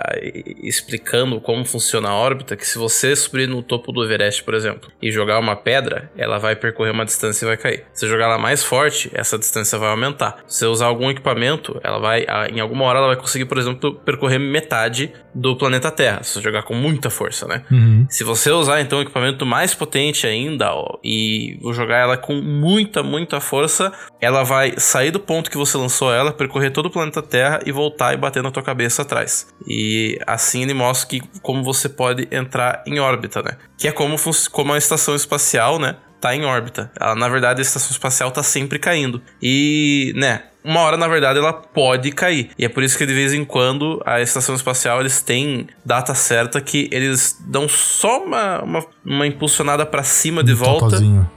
explicando 0.61 1.39
como 1.39 1.63
funciona 1.63 2.09
a 2.09 2.15
órbita, 2.15 2.57
que 2.57 2.67
se 2.67 2.77
você 2.77 3.15
subir 3.15 3.47
no 3.47 3.63
topo 3.63 3.93
do 3.93 4.03
Everest, 4.03 4.43
por 4.43 4.53
exemplo, 4.53 4.91
e 5.01 5.09
jogar 5.09 5.39
uma 5.39 5.55
pedra, 5.55 6.11
ela 6.17 6.37
vai 6.37 6.53
percorrer 6.53 6.91
uma 6.91 7.05
distância 7.05 7.45
e 7.45 7.47
vai 7.47 7.55
cair. 7.55 7.85
Se 7.93 8.09
jogar 8.09 8.25
ela 8.25 8.37
mais 8.37 8.61
forte, 8.61 9.09
essa 9.13 9.37
distância 9.37 9.77
vai 9.79 9.89
aumentar. 9.89 10.43
Se 10.47 10.59
você 10.59 10.65
usar 10.65 10.87
algum 10.87 11.09
equipamento, 11.09 11.79
ela 11.81 11.99
vai, 11.99 12.25
em 12.51 12.59
alguma 12.59 12.83
hora, 12.83 12.99
ela 12.99 13.07
vai 13.07 13.15
conseguir, 13.15 13.45
por 13.45 13.57
exemplo, 13.57 13.95
percorrer 13.95 14.37
metade 14.37 15.13
do 15.33 15.55
planeta 15.55 15.89
Terra, 15.91 16.23
se 16.23 16.33
você 16.33 16.41
jogar 16.41 16.63
com 16.63 16.73
muita 16.73 17.09
força, 17.09 17.47
né? 17.47 17.63
Uhum. 17.71 18.05
Se 18.17 18.23
você 18.23 18.49
usar, 18.49 18.81
então, 18.81 18.97
um 18.97 19.03
equipamento 19.03 19.45
mais 19.45 19.75
potente 19.75 20.25
ainda, 20.25 20.73
ó, 20.73 20.97
e 21.03 21.59
jogar 21.71 21.97
ela 21.97 22.17
com 22.17 22.33
muita, 22.33 23.03
muita 23.03 23.39
força, 23.39 23.93
ela 24.19 24.41
vai 24.41 24.73
sair 24.79 25.11
do 25.11 25.19
ponto 25.19 25.51
que 25.51 25.57
você 25.57 25.77
lançou 25.77 26.11
ela, 26.11 26.33
percorrer 26.33 26.71
todo 26.71 26.87
o 26.87 26.89
planeta 26.89 27.21
Terra 27.21 27.59
e 27.63 27.71
voltar 27.71 28.15
e 28.15 28.17
bater 28.17 28.41
na 28.41 28.49
tua 28.49 28.63
cabeça 28.63 29.03
atrás. 29.03 29.53
E 29.67 30.17
assim 30.25 30.63
ele 30.63 30.73
mostra 30.73 31.07
que 31.07 31.21
como 31.43 31.63
você 31.63 31.87
pode 31.87 32.27
entrar 32.31 32.81
em 32.87 32.99
órbita, 32.99 33.43
né? 33.43 33.55
Que 33.77 33.87
é 33.87 33.91
como, 33.91 34.15
como 34.51 34.73
a 34.73 34.79
estação 34.79 35.13
espacial, 35.13 35.77
né? 35.77 35.97
Tá 36.19 36.35
em 36.35 36.45
órbita. 36.45 36.91
Ela, 36.99 37.15
na 37.15 37.29
verdade, 37.29 37.59
a 37.59 37.61
estação 37.61 37.91
espacial 37.91 38.31
tá 38.31 38.41
sempre 38.41 38.79
caindo. 38.79 39.21
E, 39.41 40.13
né, 40.15 40.41
uma 40.63 40.81
hora, 40.81 40.97
na 40.97 41.07
verdade, 41.07 41.39
ela 41.39 41.53
pode 41.53 42.11
cair. 42.11 42.49
E 42.57 42.65
é 42.65 42.69
por 42.69 42.83
isso 42.83 42.97
que 42.97 43.05
de 43.05 43.13
vez 43.13 43.33
em 43.33 43.45
quando 43.45 44.01
a 44.05 44.19
estação 44.19 44.53
espacial 44.53 44.99
eles 44.99 45.21
têm 45.21 45.67
data 45.85 46.13
certa 46.13 46.59
que 46.59 46.89
eles 46.91 47.37
dão 47.47 47.69
só 47.69 48.23
uma, 48.23 48.61
uma, 48.61 48.85
uma 49.05 49.25
impulsionada 49.25 49.85
para 49.85 50.03
cima 50.03 50.41
um 50.41 50.43
de 50.43 50.53
volta. 50.53 50.89
Totozinho. 50.89 51.29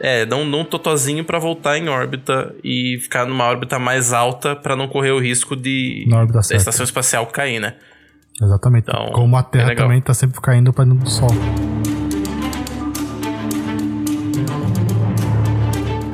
É, 0.00 0.26
dão, 0.26 0.50
dão 0.50 0.60
um 0.62 0.64
totozinho 0.64 1.24
para 1.24 1.38
voltar 1.38 1.78
em 1.78 1.88
órbita 1.88 2.52
e 2.64 2.98
ficar 3.00 3.24
numa 3.24 3.44
órbita 3.44 3.78
mais 3.78 4.12
alta 4.12 4.56
para 4.56 4.74
não 4.74 4.88
correr 4.88 5.12
o 5.12 5.20
risco 5.20 5.54
de 5.54 6.04
da 6.08 6.56
estação 6.56 6.82
espacial 6.82 7.24
cair, 7.26 7.60
né? 7.60 7.76
Exatamente. 8.42 8.88
Então, 8.90 9.12
Como 9.12 9.36
a 9.36 9.44
Terra 9.44 9.70
é 9.70 9.74
também 9.76 10.00
tá 10.00 10.12
sempre 10.12 10.40
caindo 10.40 10.72
para 10.72 10.84
dentro 10.84 11.04
do 11.04 11.08
Sol. 11.10 11.30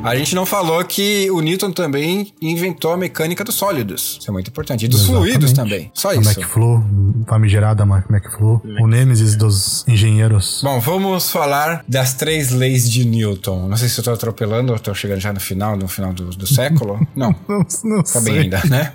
A 0.08 0.16
gente 0.16 0.34
não 0.34 0.46
falou 0.46 0.82
que 0.84 1.30
o 1.30 1.40
Newton 1.40 1.70
também 1.70 2.32
inventou 2.40 2.92
a 2.92 2.96
mecânica 2.96 3.44
dos 3.44 3.54
sólidos. 3.54 4.18
Isso 4.20 4.30
é 4.30 4.32
muito 4.32 4.48
importante. 4.48 4.84
E 4.84 4.88
dos 4.88 5.02
Exatamente. 5.02 5.30
fluidos 5.30 5.52
também. 5.52 5.90
Só 5.94 6.10
a 6.10 6.14
isso. 6.16 6.30
McFlow, 6.30 6.82
famigerada 7.26 7.84
McFlow. 7.84 8.62
O 8.80 8.86
Nêmesis 8.86 9.36
dos 9.36 9.84
engenheiros. 9.86 10.60
Bom, 10.62 10.80
vamos 10.80 11.30
falar 11.30 11.84
das 11.86 12.14
três 12.14 12.50
leis 12.50 12.90
de 12.90 13.04
Newton. 13.04 13.68
Não 13.68 13.76
sei 13.76 13.88
se 13.88 14.00
eu 14.00 14.04
tô 14.04 14.12
atropelando 14.12 14.72
ou 14.72 14.78
tô 14.78 14.94
chegando 14.94 15.20
já 15.20 15.32
no 15.32 15.40
final, 15.40 15.76
no 15.76 15.88
final 15.88 16.12
do, 16.12 16.30
do 16.30 16.46
século. 16.46 17.06
Não. 17.14 17.34
não, 17.48 17.66
não 17.84 18.02
tá 18.02 18.20
bem 18.20 18.38
ainda, 18.38 18.62
né? 18.68 18.92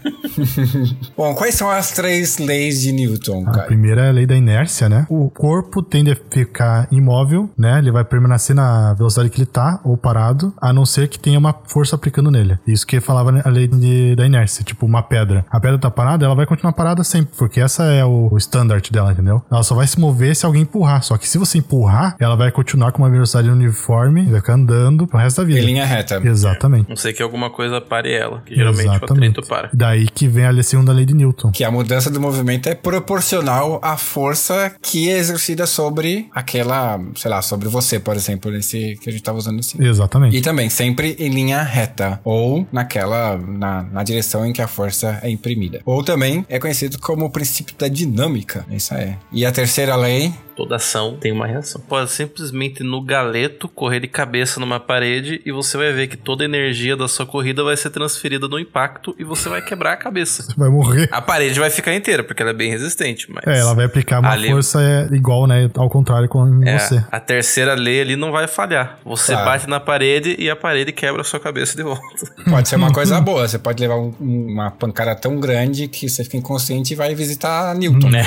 Bom, 1.18 1.36
quais 1.36 1.56
são 1.56 1.70
as 1.70 1.92
três 1.92 2.38
leis 2.38 2.82
de 2.82 2.92
Newton, 2.92 3.44
cara? 3.46 3.64
A 3.64 3.66
primeira 3.66 4.06
é 4.06 4.10
a 4.10 4.12
lei 4.12 4.26
da 4.26 4.36
inércia, 4.36 4.88
né? 4.88 5.06
O 5.10 5.30
corpo 5.30 5.82
tende 5.82 6.12
a 6.12 6.16
ficar 6.16 6.88
imóvel, 6.92 7.50
né? 7.58 7.80
Ele 7.80 7.92
vai 7.92 8.06
permanecer 8.06 8.56
na 8.56 8.94
velocidade 8.94 9.30
que 9.30 9.38
ele 9.38 9.46
tá, 9.46 9.82
ou 9.84 9.98
parado, 9.98 10.54
a 10.62 10.72
não 10.72 10.86
ser 10.86 11.03
ser 11.04 11.08
que 11.08 11.20
tenha 11.20 11.38
uma 11.38 11.54
força 11.68 11.96
aplicando 11.96 12.32
nele. 12.32 12.58
Isso 12.66 12.86
que 12.86 13.00
falava 13.00 13.42
a 13.44 13.50
lei 13.50 13.68
de, 13.68 14.16
da 14.16 14.26
inércia, 14.26 14.64
tipo 14.64 14.86
uma 14.86 15.04
pedra. 15.04 15.46
A 15.50 15.60
pedra 15.60 15.78
tá 15.78 15.92
parada, 15.92 16.26
ela 16.26 16.36
vai 16.36 16.46
continuar 16.46 16.74
parada 16.74 17.04
sempre, 17.04 17.34
porque 17.38 17.60
essa 17.60 17.84
é 17.84 18.04
o, 18.04 18.30
o 18.32 18.38
standard 18.38 18.90
dela, 18.92 19.12
entendeu? 19.12 19.42
Ela 19.52 19.64
só 19.64 19.76
vai 19.76 19.88
se 19.88 20.00
mover 20.00 20.36
se 20.36 20.46
alguém 20.46 20.64
empurrar. 20.64 21.04
Só 21.04 21.18
que 21.18 21.28
se 21.28 21.38
você 21.38 21.58
empurrar, 21.58 22.16
ela 22.20 22.36
vai 22.36 22.52
continuar 22.52 22.92
com 22.92 23.02
uma 23.02 23.10
velocidade 23.10 23.50
uniforme, 23.50 24.26
vai 24.26 24.40
ficar 24.40 24.54
andando 24.54 25.06
pro 25.08 25.18
resto 25.18 25.42
da 25.42 25.48
vida. 25.48 25.60
Em 25.60 25.66
linha 25.66 25.86
reta. 25.86 26.22
Exatamente. 26.24 26.90
Não 26.90 26.96
sei 26.96 27.14
que 27.14 27.22
alguma 27.22 27.50
coisa 27.50 27.82
pare 27.82 28.14
ela, 28.14 28.42
que 28.46 28.56
geralmente 28.56 28.88
Exatamente. 28.88 29.12
o 29.12 29.14
atrito 29.14 29.48
para. 29.48 29.70
Daí 29.74 30.08
que 30.08 30.28
vem 30.28 30.46
a 30.46 30.64
segunda 30.64 30.92
lei 30.92 31.06
de 31.06 31.14
Newton. 31.14 31.52
Que 31.52 31.64
a 31.64 31.72
mudança 31.72 32.10
do 32.10 32.20
movimento 32.20 32.68
é 32.70 32.76
proporcional 32.76 33.80
à 33.84 33.98
força 33.98 34.74
que 34.82 35.10
é 35.10 35.18
exercida 35.18 35.66
sobre 35.66 36.28
aquela, 36.34 37.00
sei 37.16 37.30
lá, 37.30 37.42
sobre 37.42 37.68
você, 37.68 38.00
por 38.00 38.16
exemplo, 38.16 38.52
nesse 38.52 38.98
que 39.02 39.10
a 39.10 39.12
gente 39.12 39.24
tava 39.24 39.38
usando 39.38 39.60
assim. 39.60 39.84
Exatamente. 39.84 40.38
E 40.38 40.42
também 40.42 40.70
sempre 40.94 41.16
em 41.18 41.30
linha 41.30 41.64
reta, 41.64 42.20
ou 42.24 42.68
naquela, 42.72 43.36
na, 43.36 43.82
na 43.84 44.04
direção 44.04 44.46
em 44.46 44.54
que 44.54 44.62
a 44.62 44.68
força 44.68 45.20
é 45.24 45.30
imprimida. 45.30 45.82
Ou 45.86 46.04
também 46.04 46.46
é 46.48 46.60
conhecido 46.60 47.00
como 47.00 47.26
o 47.26 47.30
princípio 47.32 47.76
da 47.76 47.88
dinâmica. 47.88 48.64
Isso 48.70 48.94
é. 48.94 49.18
E 49.32 49.44
a 49.44 49.52
terceira 49.52 49.96
lei 49.96 50.32
Toda 50.56 50.76
ação 50.76 51.18
tem 51.20 51.32
uma 51.32 51.48
reação. 51.48 51.82
Pode 51.88 52.12
simplesmente 52.12 52.84
no 52.84 53.02
galeto 53.02 53.68
correr 53.68 54.00
de 54.00 54.08
cabeça 54.08 54.60
numa 54.60 54.80
parede 54.80 55.42
e 55.46 55.52
você 55.52 55.78
vai 55.78 55.92
ver 55.92 56.08
que 56.08 56.16
toda 56.18 56.44
a 56.44 56.46
energia 56.46 56.96
da 56.96 57.08
sua 57.08 57.26
corrida 57.26 57.64
vai 57.64 57.76
ser 57.76 57.90
transferida 57.90 58.48
no 58.48 58.60
impacto 58.60 59.16
e 59.18 59.24
você 59.24 59.50
vai 59.50 59.62
quebrar 59.62 59.94
a 59.94 59.98
cabeça. 59.98 60.44
Você 60.54 60.54
vai 60.58 60.70
morrer. 60.70 61.10
A 61.12 61.22
parede 61.22 61.60
vai 61.60 61.70
ficar 61.70 61.94
inteira, 61.96 62.24
porque 62.24 62.42
ela 62.42 62.52
é 62.52 62.54
bem 62.54 62.70
resistente, 62.70 63.32
mas. 63.32 63.44
É, 63.48 63.60
ela 63.60 63.74
vai 63.74 63.86
aplicar 63.86 64.20
uma 64.20 64.32
ali- 64.32 64.50
força 64.50 64.82
é, 64.82 65.08
igual, 65.16 65.48
né? 65.48 65.70
Ao 65.76 65.90
contrário 65.90 66.28
com 66.30 66.64
É, 66.64 66.78
você. 66.78 67.04
a 67.12 67.20
terceira 67.20 67.74
lei 67.74 68.02
ali 68.02 68.16
não 68.16 68.32
vai 68.32 68.48
falhar. 68.48 69.00
Você 69.06 69.32
Claro. 69.34 69.46
bate 69.50 69.68
na 69.70 69.80
parede 69.80 70.36
e 70.40 70.50
a 70.50 70.56
parede 70.56 70.92
quebra 70.92 71.22
a 71.22 71.24
sua 71.24 71.40
cabeça 71.40 71.76
de 71.76 71.84
volta. 71.84 72.02
pode 72.50 72.68
ser 72.70 72.76
uma 72.76 72.92
coisa 72.94 73.20
boa. 73.22 73.48
Você 73.48 73.58
pode 73.60 73.82
levar 73.82 73.96
um- 73.96 74.14
uma 74.20 74.70
pancada 74.72 75.16
tão 75.16 75.40
grande 75.40 75.88
que 75.88 76.08
você 76.10 76.24
fica 76.24 76.38
inconsciente 76.38 76.94
e 76.94 76.96
vai 76.96 77.14
visitar 77.16 77.74
Newton. 77.76 78.10
Né? 78.10 78.24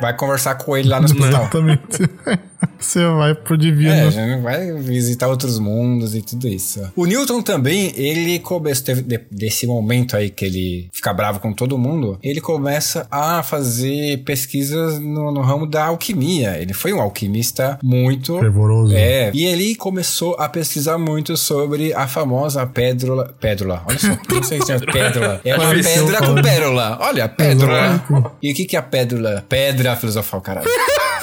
Vai 0.00 0.14
conversar 0.16 0.54
com 0.56 0.76
ele 0.76 0.88
lá 0.88 1.00
no 1.00 1.08
hospital. 1.18 1.42
Exatamente. 1.42 2.10
Você 2.78 3.04
vai 3.06 3.34
pro 3.34 3.56
divino. 3.56 3.90
É, 3.90 4.10
já 4.10 4.36
vai 4.38 4.72
visitar 4.72 5.28
outros 5.28 5.58
mundos 5.58 6.14
e 6.14 6.22
tudo 6.22 6.48
isso. 6.48 6.80
O 6.94 7.06
Newton 7.06 7.42
também, 7.42 7.92
ele 7.96 8.38
começa, 8.38 8.82
desse 9.30 9.66
momento 9.66 10.16
aí 10.16 10.30
que 10.30 10.44
ele 10.44 10.88
fica 10.92 11.12
bravo 11.12 11.40
com 11.40 11.52
todo 11.52 11.78
mundo, 11.78 12.18
ele 12.22 12.40
começa 12.40 13.06
a 13.10 13.42
fazer 13.42 14.18
pesquisas 14.24 14.98
no, 14.98 15.32
no 15.32 15.40
ramo 15.40 15.66
da 15.66 15.86
alquimia. 15.86 16.56
Ele 16.58 16.72
foi 16.72 16.92
um 16.92 17.00
alquimista 17.00 17.78
muito... 17.82 18.38
Fervoroso. 18.38 18.94
É, 18.94 19.30
e 19.34 19.44
ele 19.44 19.74
começou 19.74 20.34
a 20.38 20.48
pesquisar 20.48 20.98
muito 20.98 21.36
sobre 21.36 21.92
a 21.92 22.06
famosa 22.06 22.66
pérola. 22.66 23.34
Pérola, 23.40 23.82
olha 23.86 23.98
só, 23.98 24.18
não 24.32 24.42
sei 24.42 24.60
se 24.62 24.72
é 24.72 24.78
pérola. 24.92 25.40
É 25.44 25.56
uma 25.56 25.70
pedra 25.70 26.18
com 26.18 26.42
pérola. 26.42 26.98
Olha. 27.00 27.34
Exato. 27.38 28.32
E 28.42 28.52
o 28.52 28.54
que 28.54 28.64
que 28.64 28.76
é 28.76 28.78
a 28.78 28.82
pérola? 28.82 29.44
Pedra 29.48 29.96
filosofal, 29.96 30.40
caralho. 30.40 30.68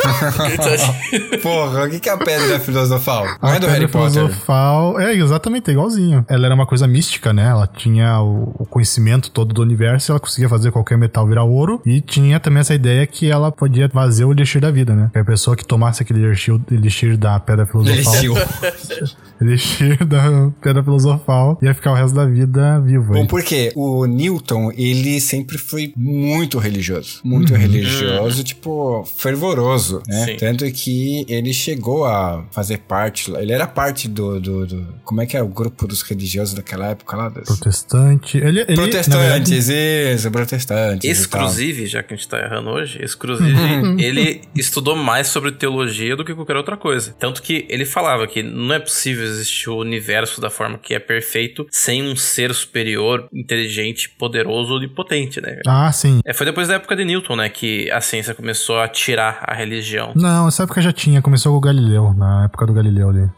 Porra, 1.41 1.85
o 1.85 1.89
que 1.89 1.99
que 1.99 2.09
é 2.09 2.13
a 2.13 2.17
pedra 2.17 2.59
filosofal? 2.59 3.25
Não 3.41 3.49
A 3.49 3.55
é 3.55 3.59
do 3.59 3.61
pedra 3.61 3.71
Harry 3.71 3.87
Potter? 3.87 4.11
filosofal. 4.11 4.99
É, 4.99 5.13
exatamente, 5.13 5.69
é 5.69 5.73
igualzinho. 5.73 6.25
Ela 6.27 6.45
era 6.47 6.55
uma 6.55 6.65
coisa 6.65 6.87
mística, 6.87 7.33
né? 7.33 7.47
Ela 7.49 7.67
tinha 7.67 8.19
o, 8.21 8.53
o 8.59 8.65
conhecimento 8.65 9.31
todo 9.31 9.53
do 9.53 9.61
universo, 9.61 10.11
ela 10.11 10.19
conseguia 10.19 10.49
fazer 10.49 10.71
qualquer 10.71 10.97
metal 10.97 11.27
virar 11.27 11.43
ouro. 11.43 11.81
E 11.85 12.01
tinha 12.01 12.39
também 12.39 12.61
essa 12.61 12.73
ideia 12.73 13.05
que 13.05 13.29
ela 13.29 13.51
podia 13.51 13.89
fazer 13.89 14.25
o 14.25 14.31
elixir 14.31 14.61
da 14.61 14.71
vida, 14.71 14.95
né? 14.95 15.09
Que 15.11 15.19
a 15.19 15.25
pessoa 15.25 15.55
que 15.55 15.65
tomasse 15.65 16.03
aquele 16.03 16.23
elixir, 16.23 16.59
elixir 16.71 17.17
da 17.17 17.39
pedra 17.39 17.65
filosofal. 17.65 18.35
Elixir. 19.41 19.85
elixir 19.87 20.05
da 20.05 20.51
pedra 20.61 20.83
filosofal 20.83 21.57
ia 21.61 21.73
ficar 21.73 21.91
o 21.91 21.95
resto 21.95 22.15
da 22.15 22.25
vida 22.25 22.79
vivo. 22.79 23.13
Bom, 23.13 23.21
aí. 23.21 23.27
porque 23.27 23.71
o 23.75 24.05
Newton, 24.05 24.71
ele 24.77 25.19
sempre 25.19 25.57
foi 25.57 25.93
muito 25.95 26.57
religioso. 26.59 27.19
Muito 27.23 27.53
religioso, 27.53 28.43
tipo, 28.43 29.03
fervoroso, 29.17 30.01
né? 30.07 30.25
Sim. 30.25 30.35
Tanto 30.37 30.71
que 30.71 31.25
ele 31.27 31.53
chegou 31.53 32.05
a 32.05 32.45
fazer 32.51 32.79
parte, 32.79 33.31
ele 33.31 33.51
era 33.51 33.67
parte 33.67 34.07
do, 34.07 34.39
do, 34.39 34.65
do- 34.65 34.87
como 35.03 35.21
é 35.21 35.25
que 35.25 35.35
é 35.37 35.41
o 35.41 35.47
grupo 35.47 35.87
dos 35.87 36.01
religiosos 36.01 36.53
daquela 36.53 36.87
época 36.89 37.15
lá? 37.17 37.29
Dos... 37.29 37.45
Protestante. 37.45 38.37
Ele, 38.37 38.61
ele, 38.61 38.75
na 38.75 38.83
verdade, 38.85 39.05
Protestantes, 39.05 39.69
isso, 39.69 40.31
protestantes. 40.31 41.07
e. 41.09 41.11
Exclusive, 41.11 41.85
já 41.87 42.03
que 42.03 42.13
a 42.13 42.17
gente 42.17 42.27
tá 42.27 42.39
errando 42.39 42.69
hoje, 42.69 42.99
exclusive, 43.03 43.51
ele 43.99 44.41
estudou 44.55 44.95
mais 44.95 45.27
sobre 45.27 45.51
teologia 45.51 46.15
do 46.15 46.23
que 46.23 46.33
qualquer 46.33 46.55
outra 46.55 46.77
coisa. 46.77 47.15
Tanto 47.19 47.41
que 47.41 47.65
ele 47.69 47.85
falava 47.85 48.27
que 48.27 48.41
não 48.43 48.73
é 48.75 48.79
possível 48.79 49.24
existir 49.25 49.69
o 49.69 49.77
universo 49.77 50.39
da 50.39 50.49
forma 50.49 50.77
que 50.77 50.93
é 50.93 50.99
perfeito 50.99 51.65
sem 51.69 52.03
um 52.03 52.15
ser 52.15 52.53
superior, 52.53 53.27
inteligente, 53.33 54.09
poderoso 54.09 54.81
e 54.83 54.87
potente, 54.87 55.41
né? 55.41 55.59
Ah, 55.65 55.91
sim. 55.91 56.21
É, 56.25 56.33
foi 56.33 56.45
depois 56.45 56.67
da 56.67 56.75
época 56.75 56.95
de 56.95 57.05
Newton, 57.05 57.35
né, 57.35 57.49
que 57.49 57.89
a 57.91 58.01
ciência 58.01 58.33
começou 58.33 58.79
a 58.79 58.87
tirar 58.87 59.39
a 59.43 59.53
religião. 59.53 60.13
Não, 60.15 60.47
essa 60.47 60.63
época 60.63 60.81
já 60.81 60.91
tinha. 60.91 61.21
Começou 61.21 61.51
com 61.51 61.57
o 61.57 61.61
Galileu, 61.61 62.13
na 62.13 62.45
época 62.45 62.65
do 62.65 62.73
Galileu 62.73 63.09
ali. 63.09 63.29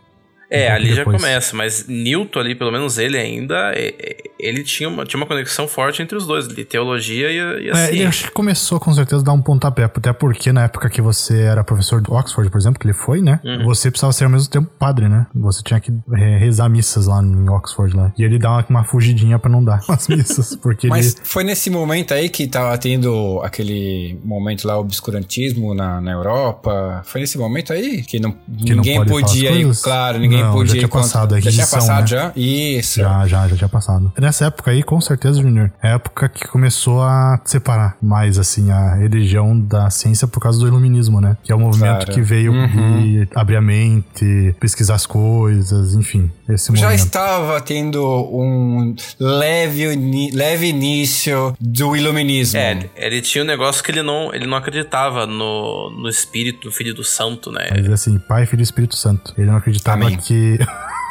É, 0.50 0.68
pouco 0.68 0.76
ali 0.76 0.94
já 0.94 1.04
começa, 1.04 1.56
mas 1.56 1.86
Newton 1.88 2.40
ali, 2.40 2.56
pelo 2.56 2.72
menos 2.72 2.98
ele 2.98 3.18
ainda, 3.18 3.72
é- 3.76 3.94
é- 4.00 4.18
ele 4.40 4.64
tinha 4.64 4.88
uma, 4.88 5.04
tinha 5.04 5.20
uma 5.20 5.26
conexão 5.26 5.68
forte 5.68 6.02
entre 6.02 6.16
os 6.16 6.26
dois, 6.26 6.48
de 6.48 6.64
teologia 6.64 7.30
e 7.32 7.38
e 7.66 7.72
a 7.72 7.78
É, 7.78 7.90
ele 7.92 8.06
acho 8.06 8.26
que 8.26 8.32
começou 8.32 8.80
com 8.80 8.94
certeza 8.94 9.22
a 9.22 9.26
dar 9.26 9.34
um 9.34 9.42
pontapé, 9.42 9.84
até 9.84 10.14
porque 10.14 10.52
na 10.54 10.64
época 10.66 10.90
que 10.90 11.02
você 11.02 11.42
era 11.42 11.64
professor 11.64 12.02
de 12.02 12.10
Oxford, 12.12 12.50
por 12.50 12.58
exemplo, 12.58 12.80
que 12.80 12.86
ele 12.86 12.94
foi, 12.94 13.22
né? 13.22 13.40
Uhum. 13.44 13.66
Você 13.66 13.90
precisava 13.90 14.14
ser 14.14 14.26
ao 14.26 14.30
mesmo 14.30 14.50
tempo 14.50 14.70
padre, 14.80 15.10
né? 15.10 15.26
Você 15.36 15.62
tinha 15.64 15.80
que 15.80 15.92
é, 16.14 16.38
rezar 16.38 16.70
missas 16.70 17.08
lá 17.08 17.22
em 17.22 17.50
Oxford 17.50 17.96
lá. 17.96 18.14
E 18.18 18.24
ele 18.24 18.38
dá 18.40 18.52
uma, 18.52 18.66
uma 18.70 18.84
fugidinha 18.84 19.38
pra 19.40 19.50
não 19.50 19.64
dar 19.64 19.82
as 19.90 20.08
missas, 20.08 20.56
porque 20.56 20.88
Mas 20.88 21.14
ele. 21.16 21.22
foi 21.24 21.44
nesse 21.44 21.70
momento 21.70 22.14
aí 22.14 22.30
que 22.30 22.48
tava 22.48 22.78
tendo 22.78 23.42
aquele 23.44 24.18
momento 24.24 24.66
lá, 24.68 24.78
obscurantismo 24.80 25.74
na, 25.74 26.00
na 26.00 26.12
Europa. 26.12 27.02
Foi 27.06 27.22
nesse 27.22 27.38
momento 27.38 27.74
aí 27.74 28.04
que, 28.04 28.20
não, 28.20 28.32
Que 28.32 28.70
não 28.70 28.78
ninguém 28.78 29.00
as 29.00 29.08
podia 29.08 29.52
ir, 29.52 29.68
claro, 29.82 30.20
ninguém 30.20 30.37
Não, 30.42 30.66
já 30.66 30.74
tinha 30.74 30.88
passado 30.88 31.36
a 31.36 31.40
Já 31.40 31.52
tinha 31.52 31.68
passado 31.68 32.02
né? 32.02 32.08
já? 32.08 32.32
Isso. 32.36 33.00
Já, 33.00 33.28
já, 33.28 33.48
já 33.48 33.56
tinha 33.56 33.70
passado. 33.70 34.12
Nessa 34.20 34.46
época 34.46 34.72
aí, 34.72 34.84
com 34.84 35.00
certeza, 35.02 35.42
Junior, 35.42 35.72
é 35.82 35.90
a 35.90 35.96
época 35.96 36.30
que 36.30 36.48
começou 36.48 37.02
a 37.04 37.40
separar 37.46 37.98
mais, 38.02 38.38
assim, 38.40 38.72
a 38.72 38.96
religião 38.96 39.60
da 39.60 39.90
ciência 39.90 40.28
por 40.28 40.40
causa 40.40 40.60
do 40.60 40.68
iluminismo, 40.68 41.20
né? 41.22 41.38
Que 41.44 41.52
é 41.52 41.56
o 41.56 41.60
movimento 41.60 41.98
Claro. 42.06 42.12
que 42.14 42.22
veio 42.22 42.52
Uhum. 42.52 43.26
abrir 43.36 43.56
a 43.58 43.62
mente, 43.62 44.56
pesquisar 44.60 44.96
as 44.96 45.06
coisas, 45.06 45.94
enfim, 45.96 46.30
esse 46.50 46.76
Já 46.76 46.94
estava 46.94 47.60
tendo 47.62 48.04
um 48.06 48.96
leve, 49.20 50.32
leve 50.34 50.68
início 50.68 51.56
do 51.60 51.96
iluminismo. 51.96 52.60
É, 52.60 52.90
ele 52.96 53.22
tinha 53.22 53.44
um 53.44 53.48
negócio 53.48 53.84
que 53.84 53.92
ele 53.92 54.02
não, 54.02 54.34
ele 54.34 54.46
não 54.46 54.58
acreditava 54.58 55.26
no, 55.26 55.90
no 55.92 56.10
espírito, 56.10 56.68
no 56.68 56.72
filho 56.72 56.94
do 56.94 57.04
santo, 57.04 57.52
né? 57.52 57.68
Mas 57.72 57.90
assim, 57.90 58.18
Pai, 58.20 58.46
Filho 58.46 58.62
e 58.62 58.64
Espírito 58.64 58.96
Santo. 58.96 59.34
Ele 59.38 59.48
não 59.48 59.58
acreditava 59.58 60.06
Amém. 60.06 60.18
que. 60.18 60.58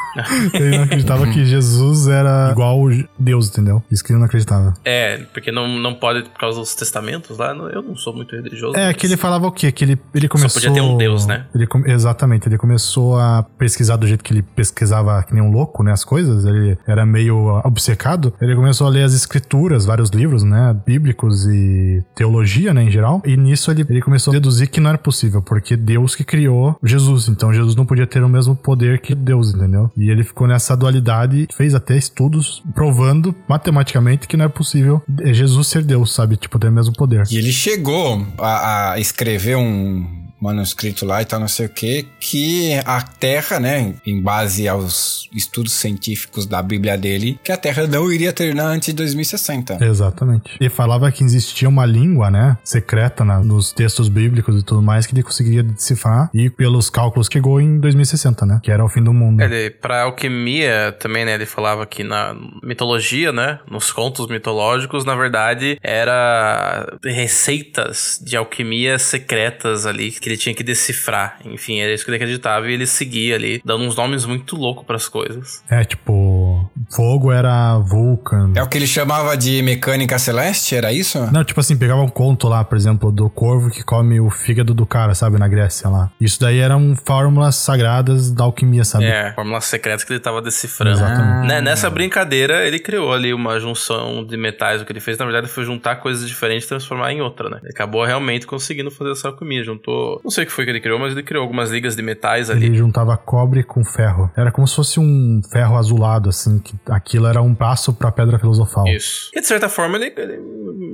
ele 0.53 0.77
não 0.77 0.85
acreditava 0.85 1.27
que 1.27 1.45
Jesus 1.45 2.09
era 2.09 2.51
igual 2.51 2.77
Deus, 3.19 3.49
entendeu? 3.49 3.83
Isso 3.91 4.05
que 4.05 4.13
ele 4.13 4.19
não 4.19 4.27
acreditava. 4.27 4.75
É, 4.85 5.19
porque 5.33 5.51
não, 5.51 5.69
não 5.79 5.95
pode 5.95 6.23
por 6.29 6.39
causa 6.39 6.61
dos 6.61 6.75
testamentos 6.75 7.39
lá. 7.39 7.53
Eu 7.73 7.83
não 7.83 7.97
sou 7.97 8.15
muito 8.15 8.35
religioso. 8.35 8.77
É, 8.77 8.93
que 8.93 9.07
ele 9.07 9.17
falava 9.17 9.47
o 9.47 9.53
quê? 9.53 9.73
Que 9.73 9.85
ele, 9.85 9.99
ele 10.15 10.29
começou... 10.29 10.61
podia 10.61 10.73
ter 10.73 10.81
um 10.81 10.97
Deus, 10.97 11.27
né? 11.27 11.47
Ele, 11.55 11.67
exatamente. 11.87 12.49
Ele 12.49 12.59
começou 12.59 13.19
a 13.19 13.45
pesquisar 13.59 13.97
do 13.97 14.07
jeito 14.07 14.23
que 14.23 14.33
ele 14.33 14.43
pesquisava 14.43 15.23
que 15.23 15.35
nem 15.35 15.43
um 15.43 15.51
louco, 15.51 15.83
né? 15.83 15.93
As 15.93 16.05
coisas. 16.05 16.45
Ele 16.45 16.77
era 16.87 17.05
meio 17.05 17.61
obcecado. 17.65 18.33
Ele 18.41 18.55
começou 18.55 18.87
a 18.87 18.91
ler 18.91 19.05
as 19.05 19.15
escrituras, 19.15 19.85
vários 19.85 20.11
livros, 20.11 20.43
né? 20.43 20.77
Bíblicos 20.87 21.47
e 21.47 22.05
teologia, 22.15 22.73
né? 22.73 22.83
Em 22.83 22.91
geral. 22.91 23.23
E 23.25 23.37
nisso 23.37 23.71
ele, 23.71 23.87
ele 23.89 24.03
começou 24.03 24.33
a 24.33 24.35
deduzir 24.35 24.69
que 24.69 24.81
não 24.81 24.91
era 24.91 24.99
possível, 24.99 25.43
porque 25.43 25.77
Deus 25.77 26.15
que 26.15 26.25
criou 26.25 26.77
Jesus. 26.83 27.29
Então 27.29 27.53
Jesus 27.53 27.75
não 27.75 27.87
podia 27.87 28.07
ter 28.07 28.23
o 28.23 28.29
mesmo 28.29 28.55
poder 28.55 29.01
que 29.01 29.15
Deus, 29.15 29.55
entendeu? 29.55 29.91
E 29.97 30.06
ele 30.11 30.25
ficou 30.25 30.47
nessa 30.47 30.77
dualidade, 30.77 31.49
fez 31.55 31.75
até 31.75 31.97
estudos 31.97 32.63
provando 32.75 33.35
matematicamente 33.49 34.27
que 34.27 34.37
não 34.37 34.45
é 34.45 34.49
possível 34.49 35.03
Jesus 35.25 35.69
ser 35.69 35.83
Deus, 35.83 36.15
sabe? 36.15 36.37
Tipo, 36.37 36.59
ter 36.59 36.69
o 36.69 36.73
mesmo 36.73 36.93
poder. 36.95 37.25
E 37.31 37.37
ele 37.37 37.53
chegou 37.53 38.27
a, 38.39 38.93
a 38.93 39.01
escrever 39.01 39.57
um 39.57 40.26
manuscrito 40.41 41.05
lá 41.07 41.23
e 41.23 41.25
tal, 41.25 41.41
não 41.41 41.49
sei 41.49 41.67
o 41.67 41.69
que, 41.69 42.07
que 42.21 42.75
a 42.85 43.01
Terra, 43.03 43.59
né, 43.59 43.95
em 44.07 44.21
base 44.21 44.69
aos 44.69 45.29
estudos 45.35 45.73
científicos 45.73 46.47
da 46.47 46.63
Bíblia 46.63 46.97
dele, 46.97 47.39
que 47.43 47.51
a 47.53 47.57
Terra 47.57 47.87
não 47.87 48.13
iria 48.13 48.33
terminar 48.33 48.67
antes 48.67 48.89
de 48.89 48.93
2060. 48.95 49.79
Exatamente. 49.85 50.51
E 50.61 50.69
falava 50.69 51.11
que 51.11 51.25
existia 51.25 51.69
uma 51.69 51.87
língua, 51.87 52.31
né, 52.31 52.57
secreta 52.65 53.25
na- 53.25 53.41
nos 53.41 53.73
textos 53.73 54.09
bíblicos 54.09 54.61
e 54.61 54.63
tudo 54.65 54.83
mais 54.83 55.07
que 55.07 55.15
ele 55.15 55.23
conseguiria 55.23 55.63
decifrar 55.63 56.31
e 56.35 56.51
pelos 56.51 56.91
cálculos 56.91 57.29
chegou 57.33 57.61
em 57.61 57.79
2060, 57.81 58.45
né, 58.47 58.61
que 58.63 58.71
era 58.71 58.85
o 58.85 58.89
fim 58.89 59.03
do 59.03 59.13
mundo. 59.13 59.41
Ele, 59.43 59.71
pra 59.71 60.03
alquimia 60.03 60.95
também, 60.99 61.25
né? 61.25 61.35
Ele 61.35 61.47
falava 61.47 61.87
que 61.87 62.03
na 62.05 62.35
mitologia, 62.63 63.33
né? 63.33 63.59
Nos 63.71 63.93
contos 63.93 64.27
mitológicos, 64.29 65.05
na 65.05 65.15
verdade, 65.15 65.79
era 65.83 66.87
receitas 67.05 68.21
de 68.25 68.37
alquimia 68.37 68.99
secretas 68.99 69.87
ali 69.87 70.11
que 70.11 70.26
que 70.27 70.31
ele 70.31 70.37
tinha 70.37 70.55
que 70.57 70.65
decifrar. 70.65 71.39
Enfim, 71.45 71.79
era 71.79 71.95
isso 71.95 72.05
que 72.05 72.11
ele 72.11 72.17
acreditava 72.17 72.69
e 72.69 72.75
ele 72.75 72.85
seguia 72.85 73.37
ali, 73.37 73.63
dando 73.65 73.85
uns 73.85 73.95
nomes 73.95 74.25
muito 74.25 74.57
loucos 74.57 74.85
pras 74.85 75.09
coisas. 75.09 75.63
É, 75.71 75.85
tipo, 75.85 76.69
fogo 76.91 77.33
era 77.33 77.79
Vulcan. 77.79 78.53
É 78.55 78.63
o 78.63 78.69
que 78.69 78.79
ele 78.79 78.87
chamava 78.87 79.37
de 79.37 79.63
mecânica 79.63 80.19
celeste, 80.19 80.75
era 80.75 80.93
isso? 80.93 81.19
Não, 81.33 81.45
tipo 81.45 81.61
assim, 81.61 81.77
pegava 81.77 82.01
um 82.01 82.09
conto 82.09 82.49
lá, 82.49 82.65
por 82.65 82.77
exemplo, 82.77 83.11
do 83.11 83.29
corvo 83.29 83.71
que 83.71 83.83
come 83.83 84.21
o 84.21 84.31
fígado 84.31 84.75
do 84.75 84.87
cara, 84.87 85.15
sabe, 85.15 85.39
na 85.39 85.49
Grécia 85.49 85.89
lá. 85.89 86.11
Isso 86.21 86.41
daí 86.41 86.59
eram 86.59 86.97
fórmulas 87.05 87.57
sagradas 87.57 88.31
da 88.31 88.45
alquimia, 88.45 88.85
sabe? 88.85 89.05
É, 89.05 89.33
fórmulas 89.35 89.65
secretas 89.65 90.05
que 90.05 90.13
ele 90.13 90.21
tava 90.21 90.41
decifrando. 90.41 90.97
Exatamente. 90.99 91.49
Né, 91.49 91.61
Nessa 91.61 91.91
brincadeira, 91.91 92.67
ele 92.67 92.79
criou 92.79 93.13
ali 93.13 93.35
uma 93.35 93.59
junção 93.59 94.25
de 94.25 94.37
metais. 94.37 94.81
O 94.81 94.85
que 94.85 94.93
ele 94.93 95.01
fez, 95.01 95.19
na 95.19 95.25
verdade, 95.25 95.49
foi 95.49 95.65
juntar 95.65 95.97
coisas 95.97 96.29
diferentes 96.29 96.65
e 96.65 96.69
transformar 96.69 97.13
em 97.13 97.21
outra, 97.21 97.51
né? 97.51 97.59
Ele 97.63 97.73
acabou 97.73 98.05
realmente 98.05 98.47
conseguindo 98.47 98.91
fazer 98.91 99.13
essa 99.13 99.29
alquimia. 99.29 99.65
Juntou. 99.65 100.21
Não 100.23 100.31
sei 100.31 100.45
o 100.45 100.47
que 100.47 100.53
foi 100.53 100.65
que 100.65 100.71
ele 100.71 100.81
criou, 100.81 100.99
mas 100.99 101.13
ele 101.13 101.23
criou 101.23 101.43
algumas 101.43 101.71
ligas 101.71 101.97
de 101.97 102.03
metais 102.03 102.51
ali. 102.51 102.67
Ele 102.67 102.79
juntava 102.79 103.17
cobre 103.17 103.63
com 103.63 103.85
ferro. 103.85 104.31
Era 104.37 104.53
como 104.53 104.67
se 104.67 104.77
fosse 104.77 105.01
um 105.01 105.41
ferro 105.51 105.77
azulado, 105.77 106.29
assim, 106.29 106.59
que 106.59 106.76
aquilo 106.89 107.27
era 107.27 107.43
um 107.43 107.55
passo 107.55 107.93
pra 107.93 108.11
pedra 108.11 108.39
filosofal. 108.39 108.87
Isso. 108.89 109.31
E 109.35 109.41
de 109.41 109.47
certa 109.47 109.69
forma 109.69 109.97
ele, 109.97 110.13
ele 110.17 110.39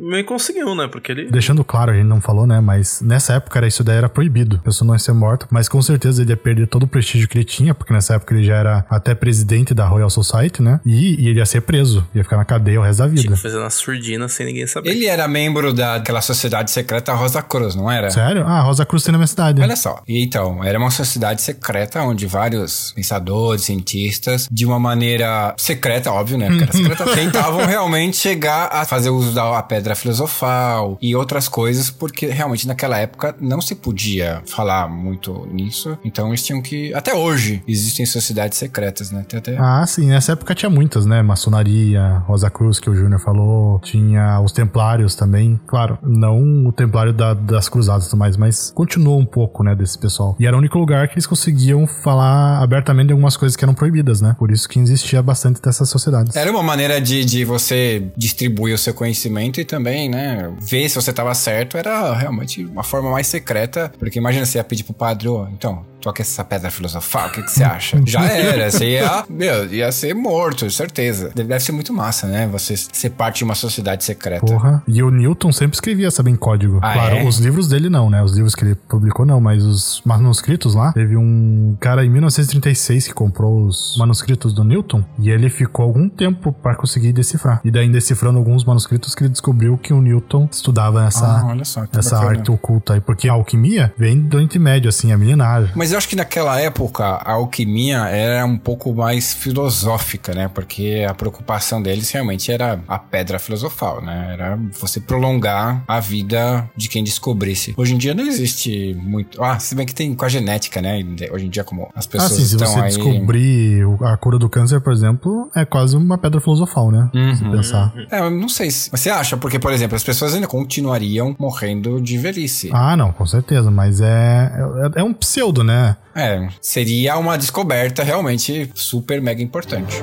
meio 0.02 0.24
conseguiu, 0.24 0.74
né? 0.74 0.88
Porque 0.88 1.12
ele. 1.12 1.30
Deixando 1.30 1.64
claro, 1.64 1.92
a 1.92 1.94
gente 1.94 2.06
não 2.06 2.20
falou, 2.20 2.46
né? 2.46 2.60
Mas 2.60 3.00
nessa 3.00 3.34
época 3.34 3.58
era 3.58 3.66
isso 3.66 3.82
daí 3.82 3.96
era 3.96 4.08
proibido. 4.08 4.56
A 4.56 4.64
pessoa 4.64 4.86
não 4.86 4.94
ia 4.94 4.98
ser 4.98 5.12
morta. 5.12 5.46
Mas 5.50 5.68
com 5.68 5.80
certeza 5.80 6.22
ele 6.22 6.30
ia 6.30 6.36
perder 6.36 6.66
todo 6.66 6.84
o 6.84 6.86
prestígio 6.86 7.28
que 7.28 7.38
ele 7.38 7.44
tinha, 7.44 7.74
porque 7.74 7.92
nessa 7.92 8.14
época 8.14 8.34
ele 8.34 8.44
já 8.44 8.56
era 8.56 8.86
até 8.88 9.14
presidente 9.14 9.74
da 9.74 9.86
Royal 9.86 10.10
Society, 10.10 10.62
né? 10.62 10.80
E, 10.84 11.22
e 11.22 11.28
ele 11.28 11.38
ia 11.38 11.46
ser 11.46 11.62
preso. 11.62 12.06
Ia 12.14 12.22
ficar 12.22 12.36
na 12.36 12.44
cadeia 12.44 12.80
o 12.80 12.82
resto 12.82 12.98
da 13.00 13.06
vida. 13.06 13.22
Tipo, 13.22 13.36
fazendo 13.36 13.64
a 13.64 13.70
surdina 13.70 14.28
sem 14.28 14.46
ninguém 14.46 14.66
saber. 14.66 14.90
Ele 14.90 15.06
era 15.06 15.26
membro 15.28 15.72
daquela 15.72 16.20
sociedade 16.20 16.70
secreta 16.70 17.12
Rosa 17.12 17.42
Cruz, 17.42 17.74
não 17.74 17.90
era? 17.90 18.10
Sério? 18.10 18.44
Ah, 18.46 18.60
Rosa 18.60 18.84
Cruz 18.84 19.02
tem 19.02 19.12
na 19.12 19.18
minha 19.18 19.26
cidade. 19.26 19.60
Olha 19.60 19.76
só. 19.76 20.02
E 20.06 20.22
então, 20.22 20.62
era 20.62 20.78
uma 20.78 20.90
sociedade 20.90 21.42
secreta 21.42 22.02
onde 22.02 22.26
vários 22.26 22.92
pensadores, 22.92 23.62
cientistas, 23.62 24.48
de 24.50 24.66
uma 24.66 24.78
maneira 24.78 25.54
secreta, 25.62 26.10
óbvio, 26.12 26.38
né? 26.38 26.48
Porque 26.48 26.64
era 26.64 26.72
secreta, 26.72 27.04
tentavam 27.14 27.64
realmente 27.66 28.16
chegar 28.16 28.68
a 28.72 28.84
fazer 28.84 29.10
uso 29.10 29.32
da 29.34 29.62
pedra 29.62 29.94
filosofal 29.94 30.98
e 31.00 31.14
outras 31.14 31.48
coisas, 31.48 31.90
porque 31.90 32.26
realmente 32.26 32.66
naquela 32.66 32.98
época 32.98 33.34
não 33.40 33.60
se 33.60 33.74
podia 33.74 34.42
falar 34.46 34.88
muito 34.88 35.46
nisso. 35.52 35.96
Então 36.04 36.28
eles 36.28 36.42
tinham 36.44 36.60
que. 36.62 36.92
Até 36.94 37.14
hoje 37.14 37.62
existem 37.66 38.04
sociedades 38.06 38.58
secretas, 38.58 39.10
né? 39.10 39.24
Tem 39.28 39.38
até. 39.38 39.56
Ah, 39.58 39.84
sim. 39.86 40.06
Nessa 40.08 40.32
época 40.32 40.54
tinha 40.54 40.70
muitas, 40.70 41.06
né? 41.06 41.22
Maçonaria, 41.22 42.18
Rosa 42.26 42.50
Cruz, 42.50 42.78
que 42.80 42.88
o 42.90 42.94
Júnior 42.94 43.20
falou. 43.20 43.80
Tinha 43.80 44.40
os 44.40 44.52
Templários 44.52 45.14
também. 45.14 45.60
Claro, 45.66 45.98
não 46.02 46.66
o 46.66 46.72
Templário 46.72 47.12
da- 47.12 47.34
das 47.34 47.68
Cruzadas 47.68 48.06
e 48.06 48.10
tudo 48.10 48.18
mais, 48.18 48.36
mas 48.36 48.70
continuou 48.74 49.18
um 49.18 49.26
pouco, 49.26 49.62
né, 49.62 49.74
desse 49.74 49.98
pessoal. 49.98 50.36
E 50.38 50.46
era 50.46 50.54
o 50.56 50.58
único 50.58 50.78
lugar 50.78 51.08
que 51.08 51.14
eles 51.14 51.26
conseguiam 51.26 51.86
falar 51.86 52.62
abertamente 52.62 53.08
de 53.08 53.12
algumas 53.12 53.36
coisas 53.36 53.56
que 53.56 53.64
eram 53.64 53.74
proibidas, 53.74 54.20
né? 54.20 54.34
Por 54.38 54.50
isso 54.50 54.68
que 54.68 54.78
existia 54.78 55.22
bastante 55.22 55.51
dessas 55.60 55.88
sociedades. 55.88 56.34
Era 56.36 56.50
uma 56.50 56.62
maneira 56.62 57.00
de, 57.00 57.24
de 57.24 57.44
você 57.44 58.02
distribuir 58.16 58.74
o 58.74 58.78
seu 58.78 58.94
conhecimento 58.94 59.60
e 59.60 59.64
também, 59.64 60.08
né, 60.08 60.52
ver 60.60 60.88
se 60.88 60.94
você 60.94 61.12
tava 61.12 61.34
certo. 61.34 61.76
Era 61.76 62.14
realmente 62.14 62.64
uma 62.64 62.82
forma 62.82 63.10
mais 63.10 63.26
secreta. 63.26 63.92
Porque 63.98 64.18
imagina 64.18 64.46
você 64.46 64.58
ia 64.58 64.64
pedir 64.64 64.84
pro 64.84 64.94
padre, 64.94 65.28
ô, 65.28 65.46
então, 65.48 65.84
toca 66.02 66.20
essa 66.22 66.44
pedra 66.44 66.70
filosofal, 66.70 67.28
o 67.28 67.32
que, 67.32 67.42
que 67.42 67.50
você 67.50 67.64
acha? 67.64 68.00
Já 68.04 68.24
era, 68.26 68.70
você 68.70 68.90
ia, 68.90 69.24
meu, 69.30 69.72
ia 69.72 69.90
ser 69.92 70.14
morto, 70.14 70.68
certeza. 70.70 71.30
Deve 71.34 71.58
ser 71.60 71.72
muito 71.72 71.92
massa, 71.92 72.26
né, 72.26 72.46
você 72.46 72.76
ser 72.76 73.10
parte 73.10 73.38
de 73.38 73.44
uma 73.44 73.54
sociedade 73.54 74.04
secreta. 74.04 74.44
Porra. 74.44 74.82
E 74.88 75.02
o 75.02 75.10
Newton 75.10 75.52
sempre 75.52 75.76
escrevia, 75.76 76.10
sabe, 76.10 76.30
em 76.30 76.36
código. 76.36 76.78
Ah, 76.82 76.92
claro, 76.92 77.16
é? 77.16 77.24
os 77.24 77.38
livros 77.38 77.68
dele 77.68 77.88
não, 77.88 78.10
né? 78.10 78.22
Os 78.22 78.32
livros 78.34 78.54
que 78.54 78.64
ele 78.64 78.74
publicou 78.74 79.24
não, 79.24 79.40
mas 79.40 79.64
os 79.64 80.02
manuscritos 80.04 80.74
lá. 80.74 80.92
Teve 80.92 81.16
um 81.16 81.76
cara 81.80 82.04
em 82.04 82.10
1936 82.10 83.08
que 83.08 83.14
comprou 83.14 83.64
os 83.66 83.96
manuscritos 83.98 84.52
do 84.52 84.64
Newton 84.64 85.04
e 85.18 85.30
ele 85.30 85.48
ficou 85.48 85.84
algum 85.84 86.08
tempo 86.08 86.52
pra 86.52 86.74
conseguir 86.74 87.12
decifrar. 87.12 87.60
E 87.64 87.70
daí, 87.70 87.88
decifrando 87.88 88.38
alguns 88.38 88.64
manuscritos, 88.64 89.14
que 89.14 89.22
ele 89.24 89.30
descobriu 89.30 89.78
que 89.78 89.92
o 89.92 90.00
Newton 90.00 90.48
estudava 90.50 91.04
essa, 91.04 91.26
Ah, 91.26 91.64
só, 91.64 91.84
essa 91.96 92.16
bacana. 92.16 92.38
arte 92.38 92.50
oculta 92.50 92.94
aí. 92.94 93.00
Porque 93.00 93.28
a 93.28 93.32
alquimia 93.32 93.92
vem 93.96 94.18
do 94.20 94.36
Oriente 94.36 94.58
Médio, 94.58 94.88
assim, 94.88 95.12
é 95.12 95.16
milenar. 95.16 95.70
Mas 95.74 95.91
eu 95.92 95.98
acho 95.98 96.08
que 96.08 96.16
naquela 96.16 96.58
época 96.60 97.04
a 97.04 97.32
alquimia 97.32 98.06
era 98.08 98.44
um 98.44 98.56
pouco 98.58 98.94
mais 98.94 99.32
filosófica, 99.34 100.34
né? 100.34 100.48
Porque 100.52 101.06
a 101.08 101.14
preocupação 101.14 101.80
deles 101.82 102.10
realmente 102.10 102.50
era 102.50 102.80
a 102.88 102.98
pedra 102.98 103.38
filosofal, 103.38 104.02
né? 104.02 104.30
Era 104.32 104.58
você 104.80 105.00
prolongar 105.00 105.82
a 105.86 106.00
vida 106.00 106.68
de 106.76 106.88
quem 106.88 107.02
descobrisse. 107.04 107.74
Hoje 107.76 107.94
em 107.94 107.98
dia 107.98 108.14
não 108.14 108.26
existe 108.26 108.94
muito. 109.02 109.42
Ah, 109.42 109.58
se 109.58 109.74
bem 109.74 109.86
que 109.86 109.94
tem 109.94 110.14
com 110.14 110.24
a 110.24 110.28
genética, 110.28 110.80
né? 110.80 111.02
Hoje 111.30 111.46
em 111.46 111.50
dia, 111.50 111.64
como 111.64 111.88
as 111.94 112.06
Ah, 112.06 112.08
pessoas 112.10 112.32
sim, 112.32 112.44
se 112.44 112.56
você 112.56 112.78
aí. 112.78 112.88
descobrir 112.88 113.84
a 114.02 114.16
cura 114.16 114.38
do 114.38 114.48
câncer, 114.48 114.80
por 114.80 114.92
exemplo, 114.92 115.50
é 115.54 115.64
quase 115.64 115.96
uma 115.96 116.18
pedra 116.18 116.40
filosofal, 116.40 116.90
né? 116.90 117.10
Se 117.36 117.42
Uhum. 117.44 117.50
pensar. 117.52 117.92
É, 118.10 118.20
eu 118.20 118.30
não 118.30 118.48
sei 118.48 118.70
se. 118.70 118.90
Você 118.90 119.10
acha? 119.10 119.36
Porque, 119.36 119.58
por 119.58 119.72
exemplo, 119.72 119.96
as 119.96 120.04
pessoas 120.04 120.34
ainda 120.34 120.46
continuariam 120.46 121.34
morrendo 121.38 122.00
de 122.00 122.18
velhice. 122.18 122.70
Ah, 122.72 122.96
não, 122.96 123.12
com 123.12 123.26
certeza, 123.26 123.70
mas 123.70 124.00
é, 124.00 124.50
é, 124.96 125.00
é 125.00 125.04
um 125.04 125.12
pseudo, 125.12 125.62
né? 125.64 125.81
É, 126.14 126.48
seria 126.60 127.16
uma 127.16 127.36
descoberta 127.36 128.02
realmente 128.02 128.70
super 128.74 129.20
mega 129.20 129.42
importante. 129.42 130.02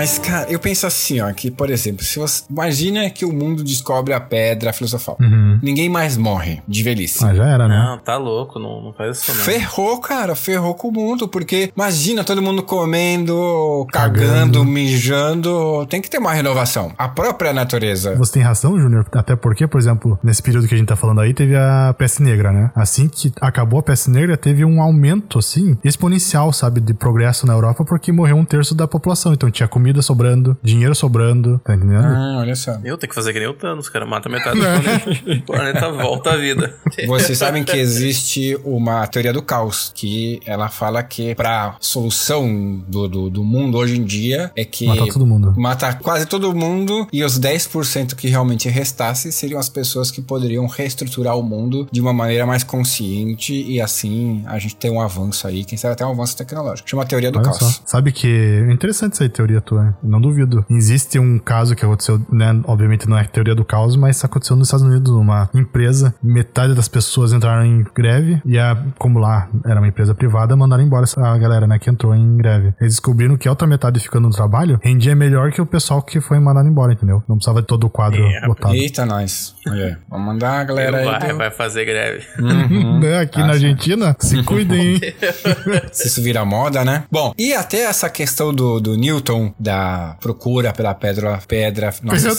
Mas, 0.00 0.18
cara, 0.18 0.50
eu 0.50 0.58
penso 0.58 0.86
assim, 0.86 1.20
ó, 1.20 1.30
que, 1.30 1.50
por 1.50 1.68
exemplo, 1.68 2.02
se 2.02 2.18
você. 2.18 2.42
Imagina 2.48 3.10
que 3.10 3.22
o 3.26 3.30
mundo 3.30 3.62
descobre 3.62 4.14
a 4.14 4.20
pedra 4.20 4.72
filosofal. 4.72 5.18
Uhum. 5.20 5.58
Ninguém 5.62 5.90
mais 5.90 6.16
morre 6.16 6.62
de 6.66 6.82
velhice. 6.82 7.22
Ah, 7.22 7.34
já 7.34 7.44
era, 7.46 7.68
né? 7.68 7.76
Não, 7.76 7.98
tá 7.98 8.16
louco, 8.16 8.58
não, 8.58 8.80
não 8.80 8.92
faz 8.94 9.18
isso 9.18 9.34
não. 9.34 9.44
Ferrou, 9.44 10.00
cara, 10.00 10.34
ferrou 10.34 10.74
com 10.74 10.88
o 10.88 10.90
mundo, 10.90 11.28
porque 11.28 11.70
imagina 11.76 12.24
todo 12.24 12.40
mundo 12.40 12.62
comendo, 12.62 13.86
cagando, 13.92 14.60
Cagando. 14.60 14.64
mijando, 14.64 15.84
tem 15.84 16.00
que 16.00 16.08
ter 16.08 16.16
uma 16.16 16.32
renovação. 16.32 16.92
A 16.96 17.06
própria 17.06 17.52
natureza. 17.52 18.16
Você 18.16 18.32
tem 18.32 18.42
razão, 18.42 18.80
Júnior. 18.80 19.06
Até 19.12 19.36
porque, 19.36 19.66
por 19.66 19.78
exemplo, 19.78 20.18
nesse 20.22 20.42
período 20.42 20.66
que 20.66 20.74
a 20.74 20.78
gente 20.78 20.88
tá 20.88 20.96
falando 20.96 21.20
aí, 21.20 21.34
teve 21.34 21.54
a 21.54 21.94
peste 21.98 22.22
negra, 22.22 22.50
né? 22.50 22.70
Assim 22.74 23.06
que 23.06 23.30
acabou 23.38 23.80
a 23.80 23.82
peste 23.82 24.08
negra, 24.08 24.34
teve 24.38 24.64
um 24.64 24.80
aumento, 24.80 25.38
assim, 25.38 25.76
exponencial, 25.84 26.54
sabe, 26.54 26.80
de 26.80 26.94
progresso 26.94 27.46
na 27.46 27.52
Europa, 27.52 27.84
porque 27.84 28.10
morreu 28.10 28.36
um 28.36 28.46
terço 28.46 28.74
da 28.74 28.88
população. 28.88 29.34
Então 29.34 29.50
tinha 29.50 29.68
comida 29.68 29.89
sobrando, 30.02 30.56
dinheiro 30.62 30.94
sobrando, 30.94 31.60
tá 31.64 31.74
entendendo? 31.74 32.04
Ah, 32.04 32.38
olha 32.38 32.54
só. 32.54 32.72
Eu 32.84 32.96
tenho 32.96 33.08
que 33.08 33.14
fazer 33.14 33.32
que 33.32 33.38
nem 33.40 33.48
o 33.48 33.54
Thanos, 33.54 33.88
cara. 33.88 34.06
Mata 34.06 34.28
metade 34.28 34.58
do 34.58 34.64
planeta. 34.64 35.32
o 35.38 35.42
planeta 35.42 35.90
volta 35.92 36.30
à 36.32 36.36
vida. 36.36 36.74
Vocês 37.06 37.36
sabem 37.38 37.64
que 37.64 37.76
existe 37.76 38.58
uma 38.64 39.06
teoria 39.06 39.32
do 39.32 39.42
caos, 39.42 39.92
que 39.94 40.40
ela 40.46 40.68
fala 40.68 41.02
que 41.02 41.34
pra 41.34 41.76
solução 41.80 42.82
do, 42.88 43.08
do, 43.08 43.30
do 43.30 43.44
mundo 43.44 43.76
hoje 43.78 43.98
em 43.98 44.04
dia 44.04 44.50
é 44.56 44.64
que 44.64 44.86
Matar 44.86 45.06
todo 45.12 45.26
mundo. 45.26 45.54
matar 45.56 45.98
quase 45.98 46.26
todo 46.26 46.54
mundo 46.54 47.06
e 47.12 47.22
os 47.24 47.38
10% 47.38 48.14
que 48.14 48.28
realmente 48.28 48.68
restasse 48.68 49.30
seriam 49.32 49.58
as 49.60 49.68
pessoas 49.68 50.10
que 50.10 50.20
poderiam 50.22 50.66
reestruturar 50.66 51.36
o 51.38 51.42
mundo 51.42 51.88
de 51.90 52.00
uma 52.00 52.12
maneira 52.12 52.46
mais 52.46 52.64
consciente 52.64 53.52
e 53.54 53.80
assim 53.80 54.42
a 54.46 54.58
gente 54.58 54.76
ter 54.76 54.90
um 54.90 55.00
avanço 55.00 55.46
aí, 55.46 55.64
quem 55.64 55.76
sabe 55.78 55.92
até 55.94 56.04
um 56.04 56.10
avanço 56.12 56.36
tecnológico. 56.36 56.88
Chama 56.88 57.04
teoria 57.04 57.30
do 57.30 57.38
Olha 57.38 57.46
caos. 57.46 57.58
só. 57.58 57.82
Sabe 57.84 58.12
que 58.12 58.26
é 58.26 58.72
interessante 58.72 59.12
essa 59.14 59.28
teoria 59.28 59.60
tua, 59.70 59.96
não 60.02 60.20
duvido. 60.20 60.64
Existe 60.68 61.18
um 61.18 61.38
caso 61.38 61.74
que 61.76 61.84
aconteceu, 61.84 62.20
né? 62.30 62.60
Obviamente 62.64 63.08
não 63.08 63.16
é 63.16 63.24
teoria 63.24 63.54
do 63.54 63.64
caos, 63.64 63.96
mas 63.96 64.24
aconteceu 64.24 64.56
nos 64.56 64.66
Estados 64.68 64.84
Unidos, 64.86 65.12
uma 65.12 65.48
empresa, 65.54 66.14
metade 66.22 66.74
das 66.74 66.88
pessoas 66.88 67.32
entraram 67.32 67.64
em 67.64 67.84
greve 67.94 68.40
e 68.44 68.58
a, 68.58 68.76
como 68.98 69.18
lá 69.18 69.48
era 69.64 69.78
uma 69.80 69.86
empresa 69.88 70.14
privada, 70.14 70.56
mandaram 70.56 70.82
embora 70.82 71.06
a 71.16 71.38
galera, 71.38 71.66
né, 71.66 71.78
que 71.78 71.88
entrou 71.88 72.14
em 72.14 72.36
greve. 72.36 72.74
Eles 72.80 72.94
descobriram 72.94 73.36
que 73.36 73.46
a 73.46 73.52
outra 73.52 73.66
metade 73.68 74.00
ficando 74.00 74.28
no 74.28 74.34
trabalho 74.34 74.78
rendia 74.82 75.14
melhor 75.14 75.52
que 75.52 75.60
o 75.62 75.66
pessoal 75.66 76.02
que 76.02 76.20
foi 76.20 76.38
mandado 76.40 76.68
embora, 76.68 76.92
entendeu? 76.92 77.22
Não 77.28 77.36
precisava 77.36 77.60
de 77.60 77.66
todo 77.68 77.84
o 77.84 77.90
quadro 77.90 78.22
É, 78.24 78.46
botado. 78.46 78.74
Eita, 78.74 79.06
nós. 79.06 79.54
Olha 79.68 79.86
aí. 79.86 79.96
Vamos 80.10 80.26
mandar 80.26 80.60
a 80.60 80.64
galera 80.64 80.98
aí. 80.98 81.04
vai, 81.04 81.28
do- 81.30 81.36
vai 81.38 81.50
fazer 81.50 81.84
greve. 81.84 82.24
Né, 83.00 83.18
Aqui 83.20 83.38
na 83.38 83.52
Argentina, 83.52 84.16
se 84.18 84.42
cuidem, 84.42 84.94
hein? 84.94 85.00
Se 85.92 86.08
isso 86.08 86.22
vira 86.22 86.44
moda, 86.44 86.84
né? 86.84 87.04
Bom, 87.10 87.32
e 87.38 87.52
até 87.52 87.82
essa 87.82 88.08
questão 88.08 88.52
do, 88.52 88.80
do 88.80 88.96
Newton, 88.96 89.52
da 89.60 90.16
procura 90.20 90.72
pela 90.72 90.94
pedra, 90.94 91.38
pedra, 91.46 91.94
nossa, 92.02 92.30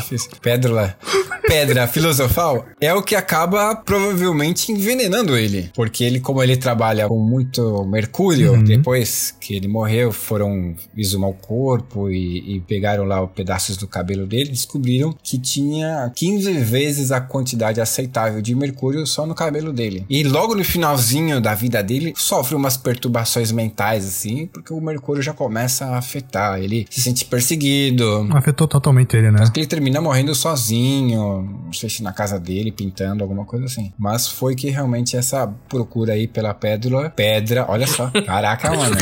difícil. 0.00 0.30
Pédrola, 0.42 0.96
pedra 1.46 1.86
filosofal. 1.88 2.66
é 2.80 2.92
o 2.92 3.00
que 3.02 3.14
acaba 3.14 3.76
provavelmente 3.76 4.72
envenenando 4.72 5.36
ele. 5.36 5.70
Porque 5.74 6.02
ele, 6.02 6.18
como 6.18 6.42
ele 6.42 6.56
trabalha 6.56 7.06
com 7.08 7.18
muito 7.18 7.84
mercúrio, 7.86 8.54
Uhum. 8.54 8.64
depois 8.64 9.34
que 9.40 9.54
ele 9.54 9.68
morreu, 9.68 10.10
foram 10.12 10.74
exumar 10.96 11.30
o 11.30 11.34
corpo 11.34 12.10
e, 12.10 12.56
e 12.56 12.60
pegaram 12.60 13.04
lá 13.04 13.24
pedaços 13.26 13.76
do 13.76 13.86
cabelo 13.86 14.26
dele, 14.26 14.50
descobriram 14.50 15.14
que 15.22 15.38
tinha 15.38 16.10
15 16.14 16.52
vezes 16.54 17.12
a 17.12 17.20
quantidade 17.20 17.80
aceitável 17.80 18.42
de 18.42 18.54
mercúrio 18.54 19.06
só 19.06 19.24
no 19.26 19.34
cabelo 19.34 19.72
dele. 19.72 20.04
E 20.10 20.24
logo 20.24 20.54
no 20.54 20.64
finalzinho 20.64 21.40
da 21.40 21.54
vida 21.54 21.82
dele, 21.82 22.12
sofre 22.16 22.54
umas 22.56 22.76
perturbações 22.76 23.52
mentais, 23.52 24.04
assim, 24.06 24.46
porque 24.46 24.72
o 24.72 24.80
mercúrio 24.80 25.22
já 25.22 25.32
começa 25.32 25.84
a 25.86 25.98
afetar. 25.98 26.60
Ele 26.64 26.86
se 26.90 27.00
sente 27.00 27.24
perseguido. 27.24 28.28
Afetou 28.32 28.66
totalmente 28.66 29.16
ele, 29.16 29.30
né? 29.30 29.38
Tanto 29.38 29.52
que 29.52 29.60
ele 29.60 29.66
termina 29.66 30.00
morrendo 30.00 30.34
sozinho, 30.34 31.60
não 31.66 31.72
sei 31.72 31.88
se 31.90 32.02
na 32.02 32.12
casa 32.12 32.38
dele, 32.38 32.72
pintando, 32.72 33.22
alguma 33.22 33.44
coisa 33.44 33.66
assim. 33.66 33.92
Mas 33.98 34.26
foi 34.28 34.54
que 34.54 34.70
realmente 34.70 35.16
essa 35.16 35.46
procura 35.68 36.14
aí 36.14 36.26
pela 36.26 36.52
pedra. 36.54 37.10
Pedra, 37.10 37.66
olha 37.68 37.86
só. 37.86 38.10
Caraca, 38.26 38.70
mano. 38.74 38.96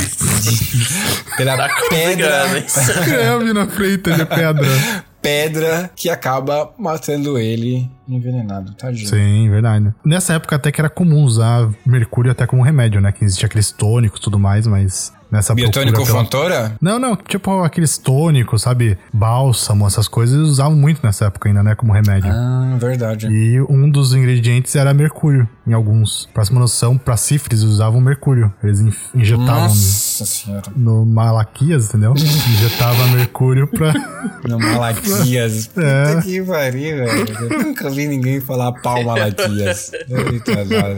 pela 1.36 1.56
Tá 1.56 1.68
complicado, 1.68 1.96
hein? 1.96 2.16
pedra. 2.16 2.58
Escreve 2.58 3.52
na 3.52 3.66
frente 3.68 4.10
de 4.12 4.24
pedra. 4.26 5.04
pedra 5.20 5.90
que 5.94 6.10
acaba 6.10 6.72
matando 6.78 7.38
ele 7.38 7.88
envenenado, 8.08 8.74
tadinho. 8.74 9.08
Sim, 9.08 9.48
verdade. 9.50 9.92
Nessa 10.04 10.34
época 10.34 10.56
até 10.56 10.70
que 10.72 10.80
era 10.80 10.90
comum 10.90 11.22
usar 11.24 11.70
mercúrio 11.86 12.30
até 12.32 12.46
como 12.46 12.62
remédio, 12.62 13.00
né? 13.00 13.12
Que 13.12 13.24
existia 13.24 13.46
aqueles 13.46 13.70
tônicos 13.70 14.18
e 14.20 14.22
tudo 14.22 14.38
mais, 14.38 14.66
mas 14.66 15.12
nessa 15.32 15.54
Biotônico 15.54 15.94
procura 15.96 16.12
pela- 16.12 16.24
Fontoura? 16.24 16.76
Não, 16.80 16.98
não, 16.98 17.16
tipo 17.16 17.62
aqueles 17.62 17.96
tônicos, 17.98 18.62
sabe? 18.62 18.96
Bálsamo, 19.12 19.86
essas 19.86 20.06
coisas, 20.06 20.36
eles 20.36 20.48
usavam 20.48 20.76
muito 20.76 21.00
nessa 21.04 21.24
época 21.24 21.48
ainda, 21.48 21.62
né? 21.62 21.74
Como 21.74 21.92
remédio. 21.92 22.30
Ah, 22.32 22.76
verdade. 22.78 23.26
E 23.28 23.60
um 23.62 23.90
dos 23.90 24.12
ingredientes 24.14 24.76
era 24.76 24.92
mercúrio, 24.94 25.48
em 25.66 25.72
alguns. 25.72 26.28
Pra 26.34 26.44
uma 26.50 26.60
noção, 26.60 26.98
pra 26.98 27.16
sífilis 27.16 27.62
usavam 27.62 28.00
mercúrio. 28.00 28.52
Eles 28.62 28.80
in- 28.80 28.92
injetavam 29.14 29.62
Nossa 29.62 30.24
senhora. 30.26 30.62
no 30.76 31.06
Malaquias, 31.06 31.88
entendeu? 31.88 32.12
Injetava 32.18 33.06
mercúrio 33.08 33.66
pra. 33.66 33.92
No 34.48 34.58
Malaquias. 34.58 35.70
É. 35.82 36.14
Puta 36.14 36.22
que 36.22 36.42
pariu, 36.42 36.96
velho. 36.96 37.26
Eu 37.50 37.62
nunca 37.62 37.88
vi 37.90 38.06
ninguém 38.08 38.40
falar 38.40 38.72
pau 38.72 39.02
Malaquias. 39.04 39.92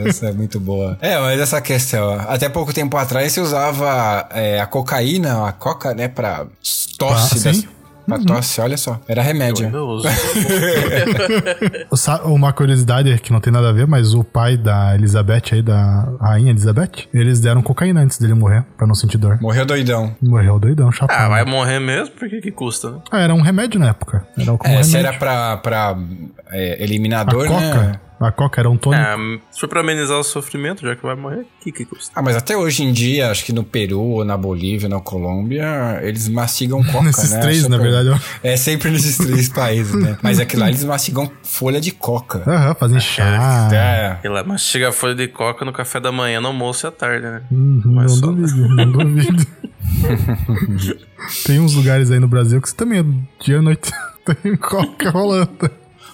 Essa 0.06 0.26
é 0.28 0.32
muito 0.32 0.58
boa. 0.58 0.96
É, 1.00 1.18
mas 1.20 1.40
essa 1.40 1.60
questão. 1.60 2.14
Até 2.28 2.48
pouco 2.48 2.72
tempo 2.72 2.96
atrás 2.96 3.32
se 3.32 3.40
usava 3.40 4.23
é, 4.30 4.60
a 4.60 4.66
cocaína, 4.66 5.46
a 5.46 5.52
coca, 5.52 5.94
né, 5.94 6.08
pra 6.08 6.46
tosse. 6.98 7.48
Ah, 7.48 7.52
sim? 7.52 7.68
Pra 8.06 8.18
tosse, 8.18 8.60
olha 8.60 8.76
só. 8.76 9.00
Era 9.08 9.22
Eu 9.22 9.24
remédio. 9.24 9.64
ainda 9.64 9.80
uso. 9.84 10.06
Sa- 11.96 12.22
Uma 12.24 12.52
curiosidade 12.52 13.18
que 13.20 13.32
não 13.32 13.40
tem 13.40 13.52
nada 13.52 13.70
a 13.70 13.72
ver, 13.72 13.86
mas 13.86 14.12
o 14.14 14.22
pai 14.22 14.56
da 14.56 14.94
Elizabeth 14.94 15.42
aí, 15.52 15.62
da 15.62 16.06
rainha 16.20 16.50
Elizabeth, 16.50 17.08
eles 17.12 17.40
deram 17.40 17.62
cocaína 17.62 18.00
antes 18.02 18.18
dele 18.18 18.34
morrer, 18.34 18.64
pra 18.76 18.86
não 18.86 18.94
sentir 18.94 19.16
dor. 19.18 19.38
Morreu 19.40 19.64
doidão. 19.64 20.14
Morreu 20.22 20.58
doidão, 20.58 20.90
chapão. 20.92 21.16
Ah, 21.16 21.28
vai 21.28 21.44
morrer 21.44 21.78
mesmo? 21.80 22.14
Por 22.14 22.28
que 22.28 22.40
que 22.40 22.50
custa, 22.50 22.90
né? 22.90 22.98
Ah, 23.10 23.20
era 23.20 23.34
um 23.34 23.40
remédio 23.40 23.80
na 23.80 23.88
época. 23.88 24.26
Era 24.36 24.46
como 24.56 24.58
É, 24.64 24.68
remédio. 24.68 24.90
se 24.90 24.96
era 24.98 25.12
pra, 25.14 25.56
pra 25.58 25.96
é, 26.52 26.76
A 26.80 26.82
eliminador, 26.84 27.46
coca? 27.48 28.00
Né? 28.20 28.28
A 28.28 28.32
coca 28.32 28.60
era 28.60 28.70
um 28.70 28.76
tônico. 28.76 29.02
Ah, 29.02 29.16
se 29.50 29.60
for 29.60 29.68
pra 29.68 29.80
amenizar 29.80 30.18
o 30.18 30.22
sofrimento, 30.22 30.82
já 30.82 30.94
que 30.96 31.02
vai 31.02 31.14
morrer, 31.14 31.40
o 31.40 31.46
que 31.62 31.72
que 31.72 31.84
custa? 31.84 32.12
Ah, 32.14 32.22
mas 32.22 32.36
até 32.36 32.56
hoje 32.56 32.82
em 32.82 32.92
dia, 32.92 33.30
acho 33.30 33.44
que 33.44 33.52
no 33.52 33.64
Peru, 33.64 34.00
ou 34.00 34.24
na 34.24 34.36
Bolívia, 34.36 34.88
na 34.88 35.00
Colômbia, 35.00 36.00
eles 36.02 36.28
mastigam 36.28 36.82
coca, 36.90 37.02
Nesses 37.04 37.32
né? 37.32 37.40
três, 37.40 37.62
na 37.68 37.76
Super- 37.76 37.90
verdade. 37.92 38.08
ó. 38.10 38.18
É 38.42 38.56
sempre 38.56 38.90
nesses 38.90 39.16
três 39.18 39.48
países, 39.48 39.94
né? 39.94 40.16
Mas 40.22 40.38
aqui 40.40 40.56
lá 40.56 40.68
eles 40.68 40.84
mastigam 40.84 41.30
folha 41.42 41.80
de 41.80 41.90
coca. 41.90 42.42
Aham, 42.46 42.74
fazem 42.74 43.00
chá. 43.00 43.68
É. 43.72 44.18
E 44.24 44.28
lá 44.28 44.42
mastiga 44.44 44.88
a 44.88 44.92
folha 44.92 45.14
de 45.14 45.28
coca 45.28 45.64
no 45.64 45.72
café 45.72 45.98
da 46.00 46.10
manhã, 46.12 46.40
no 46.40 46.48
almoço 46.48 46.86
e 46.86 46.88
à 46.88 46.90
tarde, 46.92 47.26
né? 47.26 47.42
Hum, 47.52 47.82
não 47.84 48.08
só- 48.08 48.26
duvido, 48.26 48.68
não 48.76 48.90
duvido. 48.92 49.46
Tem 51.46 51.60
uns 51.60 51.74
lugares 51.74 52.10
aí 52.10 52.18
no 52.18 52.28
Brasil 52.28 52.60
que 52.60 52.68
você 52.68 52.76
também 52.76 53.00
é 53.00 53.04
dia 53.44 53.56
e 53.56 53.60
noite 53.60 53.90
tem 54.42 54.56
coca 54.56 55.10
rolando. 55.10 55.70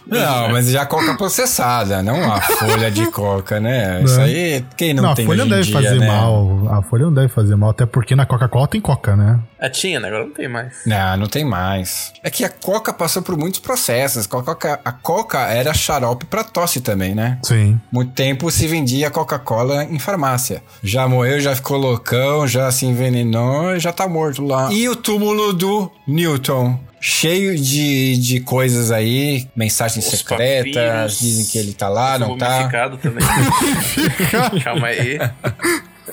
Não, 0.07 0.51
mas 0.51 0.69
já 0.71 0.85
coca 0.87 1.15
processada, 1.15 2.03
não 2.03 2.33
a 2.33 2.41
folha 2.59 2.91
de 2.91 3.11
coca, 3.11 3.61
né? 3.61 4.03
Isso 4.03 4.17
Não. 4.17 4.25
aí, 4.25 4.65
quem 4.77 4.93
não, 4.95 5.03
Não, 5.05 5.11
a 5.11 5.15
tem 5.15 5.27
folha 5.27 5.43
hoje 5.43 5.51
não 5.51 5.57
deve 5.59 5.71
dia, 5.71 5.75
fazer 5.83 5.99
né? 6.01 6.07
mal. 6.07 6.69
A 6.79 6.83
folha 6.83 7.05
não 7.05 7.13
deve 7.15 7.29
fazer 7.29 7.57
mal, 7.57 7.71
até 7.71 7.87
porque 7.87 8.15
na 8.17 8.27
Coca-Cola 8.27 8.67
tem 8.69 8.81
coca, 8.81 9.15
né? 9.17 9.39
Ah, 9.61 9.69
tinha, 9.71 10.01
né? 10.01 10.09
Agora 10.09 10.25
não 10.25 10.33
tem 10.33 10.49
mais. 10.49 10.73
Não, 10.87 11.17
não 11.19 11.27
tem 11.27 11.45
mais. 11.45 12.13
É 12.23 12.31
que 12.31 12.45
a 12.45 12.49
coca 12.49 12.93
passou 12.93 13.23
por 13.23 13.37
muitos 13.37 13.61
processos. 13.61 14.27
A 14.27 14.29
coca, 14.29 14.81
a 14.85 14.93
coca 14.93 15.39
era 15.41 15.73
xarope 15.75 16.25
pra 16.27 16.43
tosse 16.43 16.81
também, 16.81 17.15
né? 17.15 17.39
Sim. 17.43 17.79
Muito 17.93 18.13
tempo 18.13 18.51
se 18.51 18.67
vendia 18.67 19.11
Coca-Cola 19.11 19.85
em 19.85 19.99
farmácia. 19.99 20.63
Já 20.83 21.07
morreu, 21.07 21.41
já 21.41 21.55
ficou 21.55 21.77
loucão, 21.77 22.47
já 22.47 22.71
se 22.71 22.87
envenenou, 22.87 23.79
já 23.79 23.93
tá 23.93 24.09
morto 24.09 24.43
lá. 24.45 24.73
E 24.73 24.89
o 24.89 24.97
túmulo 24.97 25.53
do 25.53 25.91
Newton. 26.07 26.79
Cheio 27.01 27.57
de, 27.57 28.19
de 28.19 28.41
coisas 28.41 28.91
aí, 28.91 29.49
mensagens 29.57 30.05
Os 30.07 30.19
secretas, 30.19 30.75
papiros, 30.75 31.19
dizem 31.19 31.47
que 31.47 31.57
ele 31.57 31.73
tá 31.73 31.89
lá, 31.89 32.19
não 32.19 32.37
tá. 32.37 32.69
Também. 32.99 33.25
Calma 34.63 34.87
aí. 34.89 35.19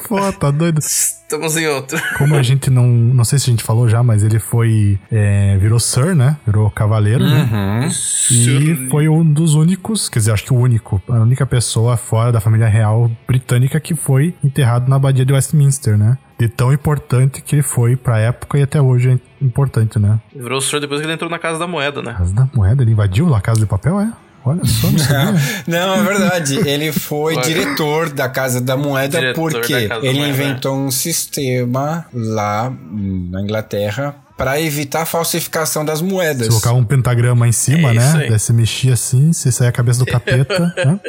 Pô, 0.07 0.31
tá 0.33 0.51
doido. 0.51 0.79
Estamos 0.79 1.57
em 1.57 1.67
outro. 1.67 2.01
Como 2.17 2.36
a 2.36 2.41
gente 2.41 2.69
não. 2.69 2.88
Não 2.88 3.23
sei 3.25 3.38
se 3.38 3.49
a 3.49 3.51
gente 3.51 3.63
falou 3.63 3.88
já, 3.89 4.01
mas 4.01 4.23
ele 4.23 4.39
foi. 4.39 4.97
é, 5.12 5.57
virou 5.57 5.79
Sir, 5.79 6.15
né? 6.15 6.38
Virou 6.45 6.69
cavaleiro, 6.69 7.23
né? 7.23 7.49
Uhum. 7.51 7.89
E 8.31 8.88
foi 8.89 9.10
um 9.10 9.25
dos 9.25 9.53
únicos, 9.53 10.07
quer 10.07 10.19
dizer, 10.19 10.31
acho 10.31 10.45
que 10.45 10.53
o 10.53 10.57
único, 10.57 11.01
a 11.10 11.15
única 11.15 11.45
pessoa 11.45 11.97
fora 11.97 12.31
da 12.31 12.39
família 12.39 12.67
real 12.67 13.12
britânica 13.27 13.79
que 13.79 13.95
foi 13.95 14.33
enterrado 14.43 14.89
na 14.89 14.95
abadia 14.95 15.25
de 15.25 15.33
Westminster, 15.33 15.97
né? 15.97 16.17
De 16.39 16.47
tão 16.47 16.71
importante 16.71 17.41
que 17.41 17.55
ele 17.55 17.63
foi 17.63 17.95
pra 17.95 18.19
época 18.19 18.57
e 18.60 18.62
até 18.62 18.81
hoje 18.81 19.10
é 19.41 19.43
importante, 19.43 19.97
né? 19.99 20.19
Virou 20.33 20.60
o 20.60 20.62
senhor 20.62 20.79
depois 20.79 21.01
que 21.01 21.05
ele 21.07 21.13
entrou 21.13 21.29
na 21.29 21.39
Casa 21.39 21.60
da 21.60 21.67
Moeda, 21.67 22.01
né? 22.01 22.13
Casa 22.13 22.33
da 22.33 22.47
moeda, 22.53 22.83
ele 22.83 22.91
invadiu 22.91 23.27
lá 23.27 23.39
a 23.39 23.41
casa 23.41 23.60
de 23.60 23.65
papel, 23.65 23.99
é? 23.99 24.12
Olha 24.47 24.65
só, 24.65 24.89
não 24.89 24.97
sabia. 24.99 25.41
Não, 25.67 25.95
é 25.95 26.03
verdade. 26.03 26.55
Ele 26.67 26.91
foi 26.91 27.39
diretor 27.41 28.10
da 28.10 28.29
Casa 28.29 28.62
da 28.62 28.77
Moeda 28.77 29.19
Diretor 29.19 29.51
porque 29.51 29.88
da 29.88 29.97
ele 29.97 30.19
inventou 30.19 30.75
um 30.75 30.89
sistema 30.89 32.05
lá 32.13 32.73
na 32.91 33.41
Inglaterra 33.41 34.15
para 34.38 34.62
evitar 34.62 35.02
a 35.02 35.06
falsificação 35.06 35.84
das 35.84 36.02
moedas. 36.02 36.45
Você 36.47 36.52
colocava 36.52 36.76
um 36.78 36.84
pentagrama 36.86 37.47
em 37.47 37.52
cima, 37.52 37.89
É 37.89 37.93
né? 37.95 38.13
Daí 38.30 38.39
você 38.39 38.54
mexia 38.54 38.93
assim, 38.93 39.34
você 39.34 39.52
saía 39.52 39.69
a 39.69 39.73
cabeça 39.73 40.00
do 40.00 40.06
capeta. 40.06 40.73
né? 40.78 41.00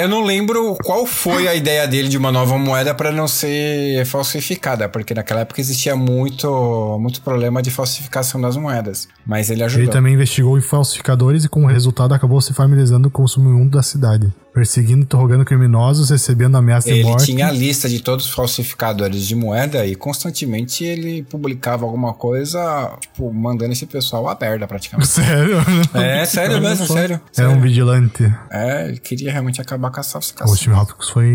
Eu 0.00 0.08
não 0.08 0.24
lembro 0.24 0.76
qual 0.84 1.04
foi 1.04 1.48
a 1.48 1.54
ideia 1.54 1.86
dele 1.88 2.08
de 2.08 2.16
uma 2.16 2.30
nova 2.30 2.56
moeda 2.56 2.94
para 2.94 3.10
não 3.10 3.26
ser 3.26 4.06
falsificada, 4.06 4.88
porque 4.88 5.12
naquela 5.14 5.40
época 5.40 5.60
existia 5.60 5.96
muito, 5.96 6.96
muito 7.00 7.20
problema 7.22 7.60
de 7.60 7.70
falsificação 7.70 8.40
das 8.40 8.56
moedas. 8.56 9.08
Mas 9.26 9.50
ele 9.50 9.56
Ele 9.56 9.64
ajudou. 9.64 9.90
também 9.90 10.14
investigou 10.14 10.56
em 10.56 10.60
falsificadores 10.60 11.44
e, 11.44 11.48
como 11.48 11.66
resultado, 11.66 12.14
acabou 12.14 12.40
se 12.40 12.52
familiarizando 12.54 13.10
com 13.10 13.24
o 13.24 13.28
submundo 13.28 13.76
da 13.76 13.82
cidade. 13.82 14.32
Perseguindo 14.56 15.02
interrogando 15.02 15.44
criminosos, 15.44 16.08
recebendo 16.08 16.56
ameaças 16.56 16.90
de 16.90 17.00
Ele 17.00 17.08
morte. 17.10 17.26
tinha 17.26 17.46
a 17.48 17.52
lista 17.52 17.90
de 17.90 18.00
todos 18.00 18.24
os 18.24 18.32
falsificadores 18.32 19.26
de 19.28 19.36
moeda 19.36 19.84
e 19.84 19.94
constantemente 19.94 20.82
ele 20.82 21.22
publicava 21.24 21.84
alguma 21.84 22.14
coisa, 22.14 22.96
tipo, 22.98 23.30
mandando 23.34 23.72
esse 23.72 23.84
pessoal 23.84 24.26
à 24.26 24.38
merda 24.40 24.66
praticamente. 24.66 25.08
Sério? 25.12 25.58
É, 25.92 26.24
sério 26.24 26.58
mesmo, 26.58 26.86
sério. 26.86 27.20
Era 27.36 27.48
um 27.48 27.50
sério. 27.50 27.60
vigilante. 27.60 28.34
É, 28.50 28.88
ele 28.88 28.98
queria 28.98 29.30
realmente 29.30 29.60
acabar 29.60 29.90
com 29.90 30.00
essa 30.00 30.08
O 30.08 30.12
falsificação. 30.22 30.56
Steve 30.56 30.74
Hopkins 30.74 31.10
foi 31.10 31.26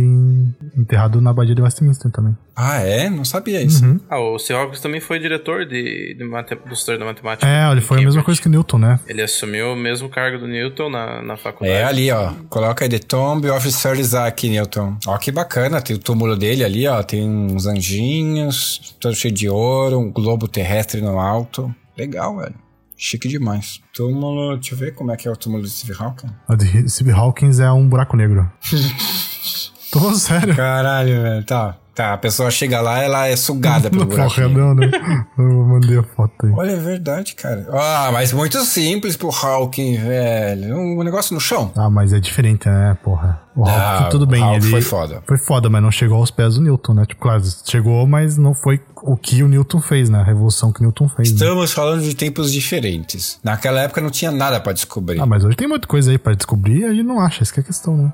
enterrado 0.75 1.21
na 1.21 1.29
abadia 1.29 1.53
de 1.53 1.61
Westminster 1.61 2.09
também. 2.11 2.35
Ah, 2.55 2.79
é? 2.79 3.09
Não 3.09 3.23
sabia 3.23 3.61
isso. 3.61 3.83
Uhum. 3.83 3.99
Ah, 4.09 4.19
o 4.19 4.37
Seahawks 4.37 4.81
também 4.81 4.99
foi 4.99 5.19
diretor 5.19 5.65
de, 5.65 6.15
de 6.15 6.23
mate, 6.23 6.53
do 6.55 6.75
setor 6.75 6.97
da 6.99 7.05
matemática. 7.05 7.47
É, 7.47 7.71
ele 7.71 7.81
foi 7.81 7.99
a 7.99 8.01
mesma 8.01 8.23
coisa 8.23 8.41
que 8.41 8.49
Newton, 8.49 8.77
né? 8.77 8.99
Ele 9.07 9.21
assumiu 9.21 9.71
o 9.71 9.75
mesmo 9.75 10.09
cargo 10.09 10.37
do 10.37 10.47
Newton 10.47 10.89
na, 10.89 11.21
na 11.23 11.37
faculdade. 11.37 11.79
É 11.79 11.83
ali, 11.83 12.11
ó. 12.11 12.33
Coloca 12.49 12.83
aí 12.83 12.89
The 13.11 13.17
Tomb 13.17 13.51
of 13.51 13.69
Sir 13.69 13.99
Isaac 13.99 14.47
Newton. 14.47 14.97
Ó, 15.05 15.17
que 15.17 15.33
bacana. 15.33 15.81
Tem 15.81 15.97
o 15.97 15.99
túmulo 15.99 16.37
dele 16.37 16.63
ali, 16.63 16.87
ó. 16.87 17.03
Tem 17.03 17.27
uns 17.27 17.65
anjinhos, 17.65 18.95
todo 19.01 19.13
cheio 19.13 19.33
de 19.33 19.49
ouro, 19.49 19.99
um 19.99 20.09
globo 20.09 20.47
terrestre 20.47 21.01
no 21.01 21.19
alto. 21.19 21.75
Legal, 21.97 22.37
velho. 22.37 22.55
Chique 22.95 23.27
demais. 23.27 23.81
Túmulo, 23.93 24.55
deixa 24.55 24.75
eu 24.75 24.77
ver 24.77 24.95
como 24.95 25.11
é 25.11 25.17
que 25.17 25.27
é 25.27 25.31
o 25.31 25.35
túmulo 25.35 25.63
de 25.63 25.69
Steve 25.69 25.93
Hawking. 25.99 26.29
O 26.47 26.55
de 26.55 26.89
Steve 26.89 27.11
Hawkins 27.11 27.59
é 27.59 27.69
um 27.69 27.85
buraco 27.89 28.15
negro. 28.15 28.49
Tô 29.91 29.99
falando 29.99 30.17
sério. 30.17 30.55
Caralho, 30.55 31.21
velho. 31.21 31.45
Tá. 31.45 31.80
Tá, 31.93 32.13
a 32.13 32.17
pessoa 32.17 32.49
chega 32.49 32.79
lá, 32.79 32.99
ela 32.99 33.27
é 33.27 33.35
sugada 33.35 33.89
pelo 33.91 34.05
buraquinho. 34.05 34.47
não, 34.49 34.73
né? 34.73 34.89
Eu 35.37 35.65
mandei 35.65 35.97
a 35.97 36.03
foto 36.03 36.45
aí. 36.45 36.51
Olha, 36.53 36.71
é 36.71 36.75
verdade, 36.77 37.35
cara. 37.35 37.67
Ah, 37.69 38.09
mas 38.13 38.31
muito 38.31 38.57
simples 38.63 39.17
pro 39.17 39.29
Hawking, 39.29 39.97
velho. 39.97 40.77
Um 40.77 41.03
negócio 41.03 41.33
no 41.33 41.41
chão. 41.41 41.69
Ah, 41.75 41.89
mas 41.89 42.13
é 42.13 42.19
diferente, 42.19 42.69
né, 42.69 42.97
porra? 43.03 43.41
O 43.53 43.63
Hulk, 43.63 43.77
Ah, 43.77 44.07
tudo 44.09 44.25
bem, 44.25 44.41
o 44.41 44.45
Hulk 44.45 44.61
ele 44.63 44.71
foi 44.71 44.81
foda. 44.81 45.21
Foi 45.27 45.37
foda, 45.37 45.69
mas 45.69 45.83
não 45.83 45.91
chegou 45.91 46.17
aos 46.17 46.31
pés 46.31 46.55
do 46.55 46.61
Newton, 46.61 46.93
né? 46.93 47.05
Tipo, 47.05 47.21
claro, 47.21 47.43
chegou, 47.65 48.07
mas 48.07 48.37
não 48.37 48.53
foi 48.53 48.79
o 49.03 49.17
que 49.17 49.43
o 49.43 49.47
Newton 49.49 49.81
fez, 49.81 50.09
né? 50.09 50.19
A 50.19 50.23
revolução 50.23 50.71
que 50.71 50.79
o 50.79 50.83
Newton 50.83 51.09
fez. 51.09 51.29
Né? 51.29 51.35
Estamos 51.35 51.73
falando 51.73 52.01
de 52.03 52.15
tempos 52.15 52.53
diferentes. 52.53 53.37
Naquela 53.43 53.81
época 53.81 53.99
não 53.99 54.09
tinha 54.09 54.31
nada 54.31 54.61
pra 54.61 54.71
descobrir. 54.71 55.19
Ah, 55.19 55.25
mas 55.25 55.43
hoje 55.43 55.57
tem 55.57 55.67
muita 55.67 55.87
coisa 55.87 56.09
aí 56.09 56.17
pra 56.17 56.33
descobrir 56.33 56.79
e 56.79 56.85
a 56.85 56.91
gente 56.93 57.03
não 57.03 57.19
acha, 57.19 57.43
isso 57.43 57.53
que 57.53 57.59
é 57.59 57.63
a 57.63 57.65
questão, 57.65 57.97
né? 57.97 58.13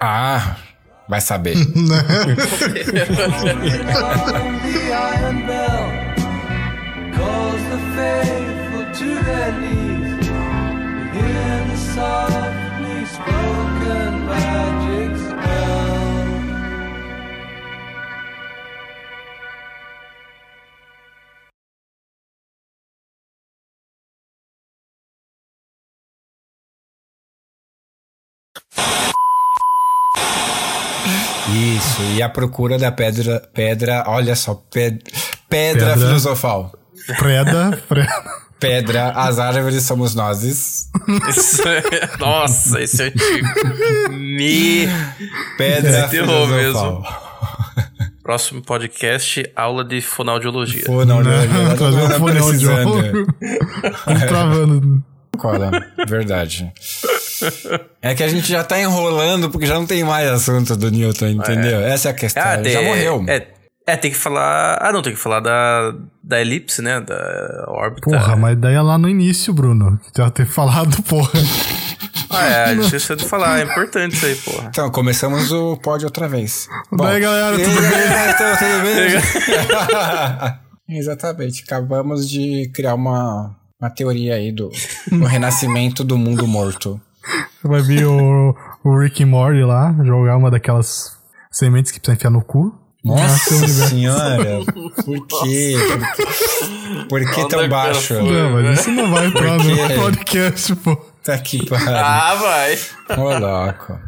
Ah, 0.00 0.56
vai 1.08 1.20
saber. 1.20 1.54
the 1.54 1.62
iron 4.92 5.46
bell 5.46 5.86
calls 7.14 7.62
the 7.70 7.78
faithful 7.96 8.84
to 8.98 9.08
their 9.24 9.52
knees. 9.60 10.26
You 10.26 11.22
hear 11.22 11.58
the 11.70 11.78
softly 11.94 12.98
spoken 13.06 14.12
magic 14.26 15.05
Isso, 31.98 32.12
e 32.16 32.22
a 32.22 32.28
procura 32.28 32.78
da 32.78 32.92
pedra, 32.92 33.42
pedra, 33.54 34.04
olha 34.06 34.34
só, 34.36 34.54
ped, 34.54 35.02
pedra, 35.48 35.90
Pedra. 35.92 36.06
filosofal. 36.06 36.72
Preda, 37.18 37.82
preda. 37.88 38.36
Pedra, 38.58 39.10
as 39.10 39.38
árvores 39.38 39.82
somos. 39.82 40.14
Isso 40.14 41.62
é- 41.68 42.16
Nossa, 42.18 42.80
esse 42.80 43.02
é 43.02 43.06
antigo. 43.06 44.12
Me. 44.12 44.88
Pedra 45.58 46.08
filosofal. 46.08 47.02
Próximo 48.22 48.60
podcast, 48.62 49.48
aula 49.54 49.84
de 49.84 50.00
fonoaudiologia. 50.00 50.82
Pô, 50.84 51.04
não, 51.04 51.22
não, 51.22 51.30
não, 51.46 51.64
não, 51.64 51.76
Trazer 51.76 51.96
não, 51.96 52.04
um 52.04 52.08
não 52.08 52.18
fone 52.18 52.32
precisando. 52.32 52.88
audiólogo. 52.94 53.34
Travando. 54.26 55.04
Cola, 55.38 55.70
verdade. 56.08 56.72
É 58.02 58.14
que 58.14 58.22
a 58.22 58.28
gente 58.28 58.48
já 58.48 58.62
tá 58.64 58.80
enrolando 58.80 59.50
porque 59.50 59.66
já 59.66 59.74
não 59.74 59.86
tem 59.86 60.02
mais 60.04 60.28
assunto 60.28 60.76
do 60.76 60.90
Newton, 60.90 61.26
entendeu? 61.26 61.80
Essa 61.80 62.08
é 62.08 62.10
a 62.10 62.14
questão. 62.14 62.42
Ah, 62.44 62.58
tem- 62.58 62.72
já 62.72 62.82
morreu. 62.82 63.24
É, 63.28 63.46
é, 63.86 63.96
tem 63.96 64.10
que 64.10 64.16
falar. 64.16 64.78
Ah, 64.80 64.92
não, 64.92 65.02
tem 65.02 65.12
que 65.12 65.18
falar 65.18 65.40
da, 65.40 65.94
da 66.22 66.40
elipse, 66.40 66.82
né? 66.82 67.00
Da 67.00 67.64
órbita. 67.68 68.10
Porra, 68.10 68.36
mas 68.36 68.58
daí 68.58 68.74
é 68.74 68.80
lá 68.82 68.98
no 68.98 69.08
início, 69.08 69.52
Bruno. 69.52 69.98
Que 70.12 70.22
já 70.22 70.30
ter 70.30 70.46
falado, 70.46 71.02
porra. 71.04 71.30
Ah, 72.28 72.44
é, 72.44 72.64
a 72.64 72.74
gente 72.74 72.84
esqueceu 72.86 73.14
de 73.16 73.24
falar. 73.24 73.60
É 73.60 73.62
importante 73.62 74.16
isso 74.16 74.26
aí, 74.26 74.34
porra. 74.34 74.68
Então, 74.68 74.90
começamos 74.90 75.52
o 75.52 75.76
pódio 75.76 76.06
outra 76.06 76.28
vez. 76.28 76.68
Daí, 76.92 77.20
galera, 77.20 77.56
tudo 77.56 77.70
bem? 77.80 77.90
galera, 77.90 78.56
tudo 78.58 78.82
bem? 80.88 80.98
Exatamente. 80.98 81.62
Acabamos 81.64 82.28
de 82.28 82.70
criar 82.74 82.94
uma, 82.94 83.56
uma 83.80 83.90
teoria 83.90 84.34
aí 84.34 84.52
do, 84.52 84.70
do 85.10 85.24
renascimento 85.24 86.02
do 86.04 86.16
mundo 86.18 86.46
morto. 86.46 87.00
Vai 87.62 87.82
vir 87.82 88.06
o, 88.06 88.54
o 88.84 88.98
Rick 88.98 89.22
and 89.22 89.28
Morty 89.28 89.62
lá, 89.62 89.94
jogar 90.04 90.36
uma 90.36 90.50
daquelas 90.50 91.16
sementes 91.50 91.90
que 91.92 91.98
precisa 91.98 92.16
enfiar 92.16 92.30
no 92.30 92.42
cu. 92.42 92.74
Nossa 93.04 93.68
senhora, 93.68 94.64
por 95.04 95.26
quê? 95.28 95.74
Por, 97.08 97.08
por 97.08 97.30
que 97.30 97.48
tão 97.48 97.60
que 97.60 97.68
baixo? 97.68 98.14
Não, 98.14 98.50
mas 98.50 98.80
isso 98.80 98.90
não 98.90 99.10
vai 99.12 99.26
entrar 99.26 99.58
no 99.58 100.02
podcast, 100.02 100.74
pô. 100.76 100.96
Tá 101.22 101.34
aqui, 101.34 101.64
pariu. 101.66 101.88
Ah, 101.96 102.34
vai. 102.34 102.78
Ô, 103.16 103.38
louco. 103.38 103.98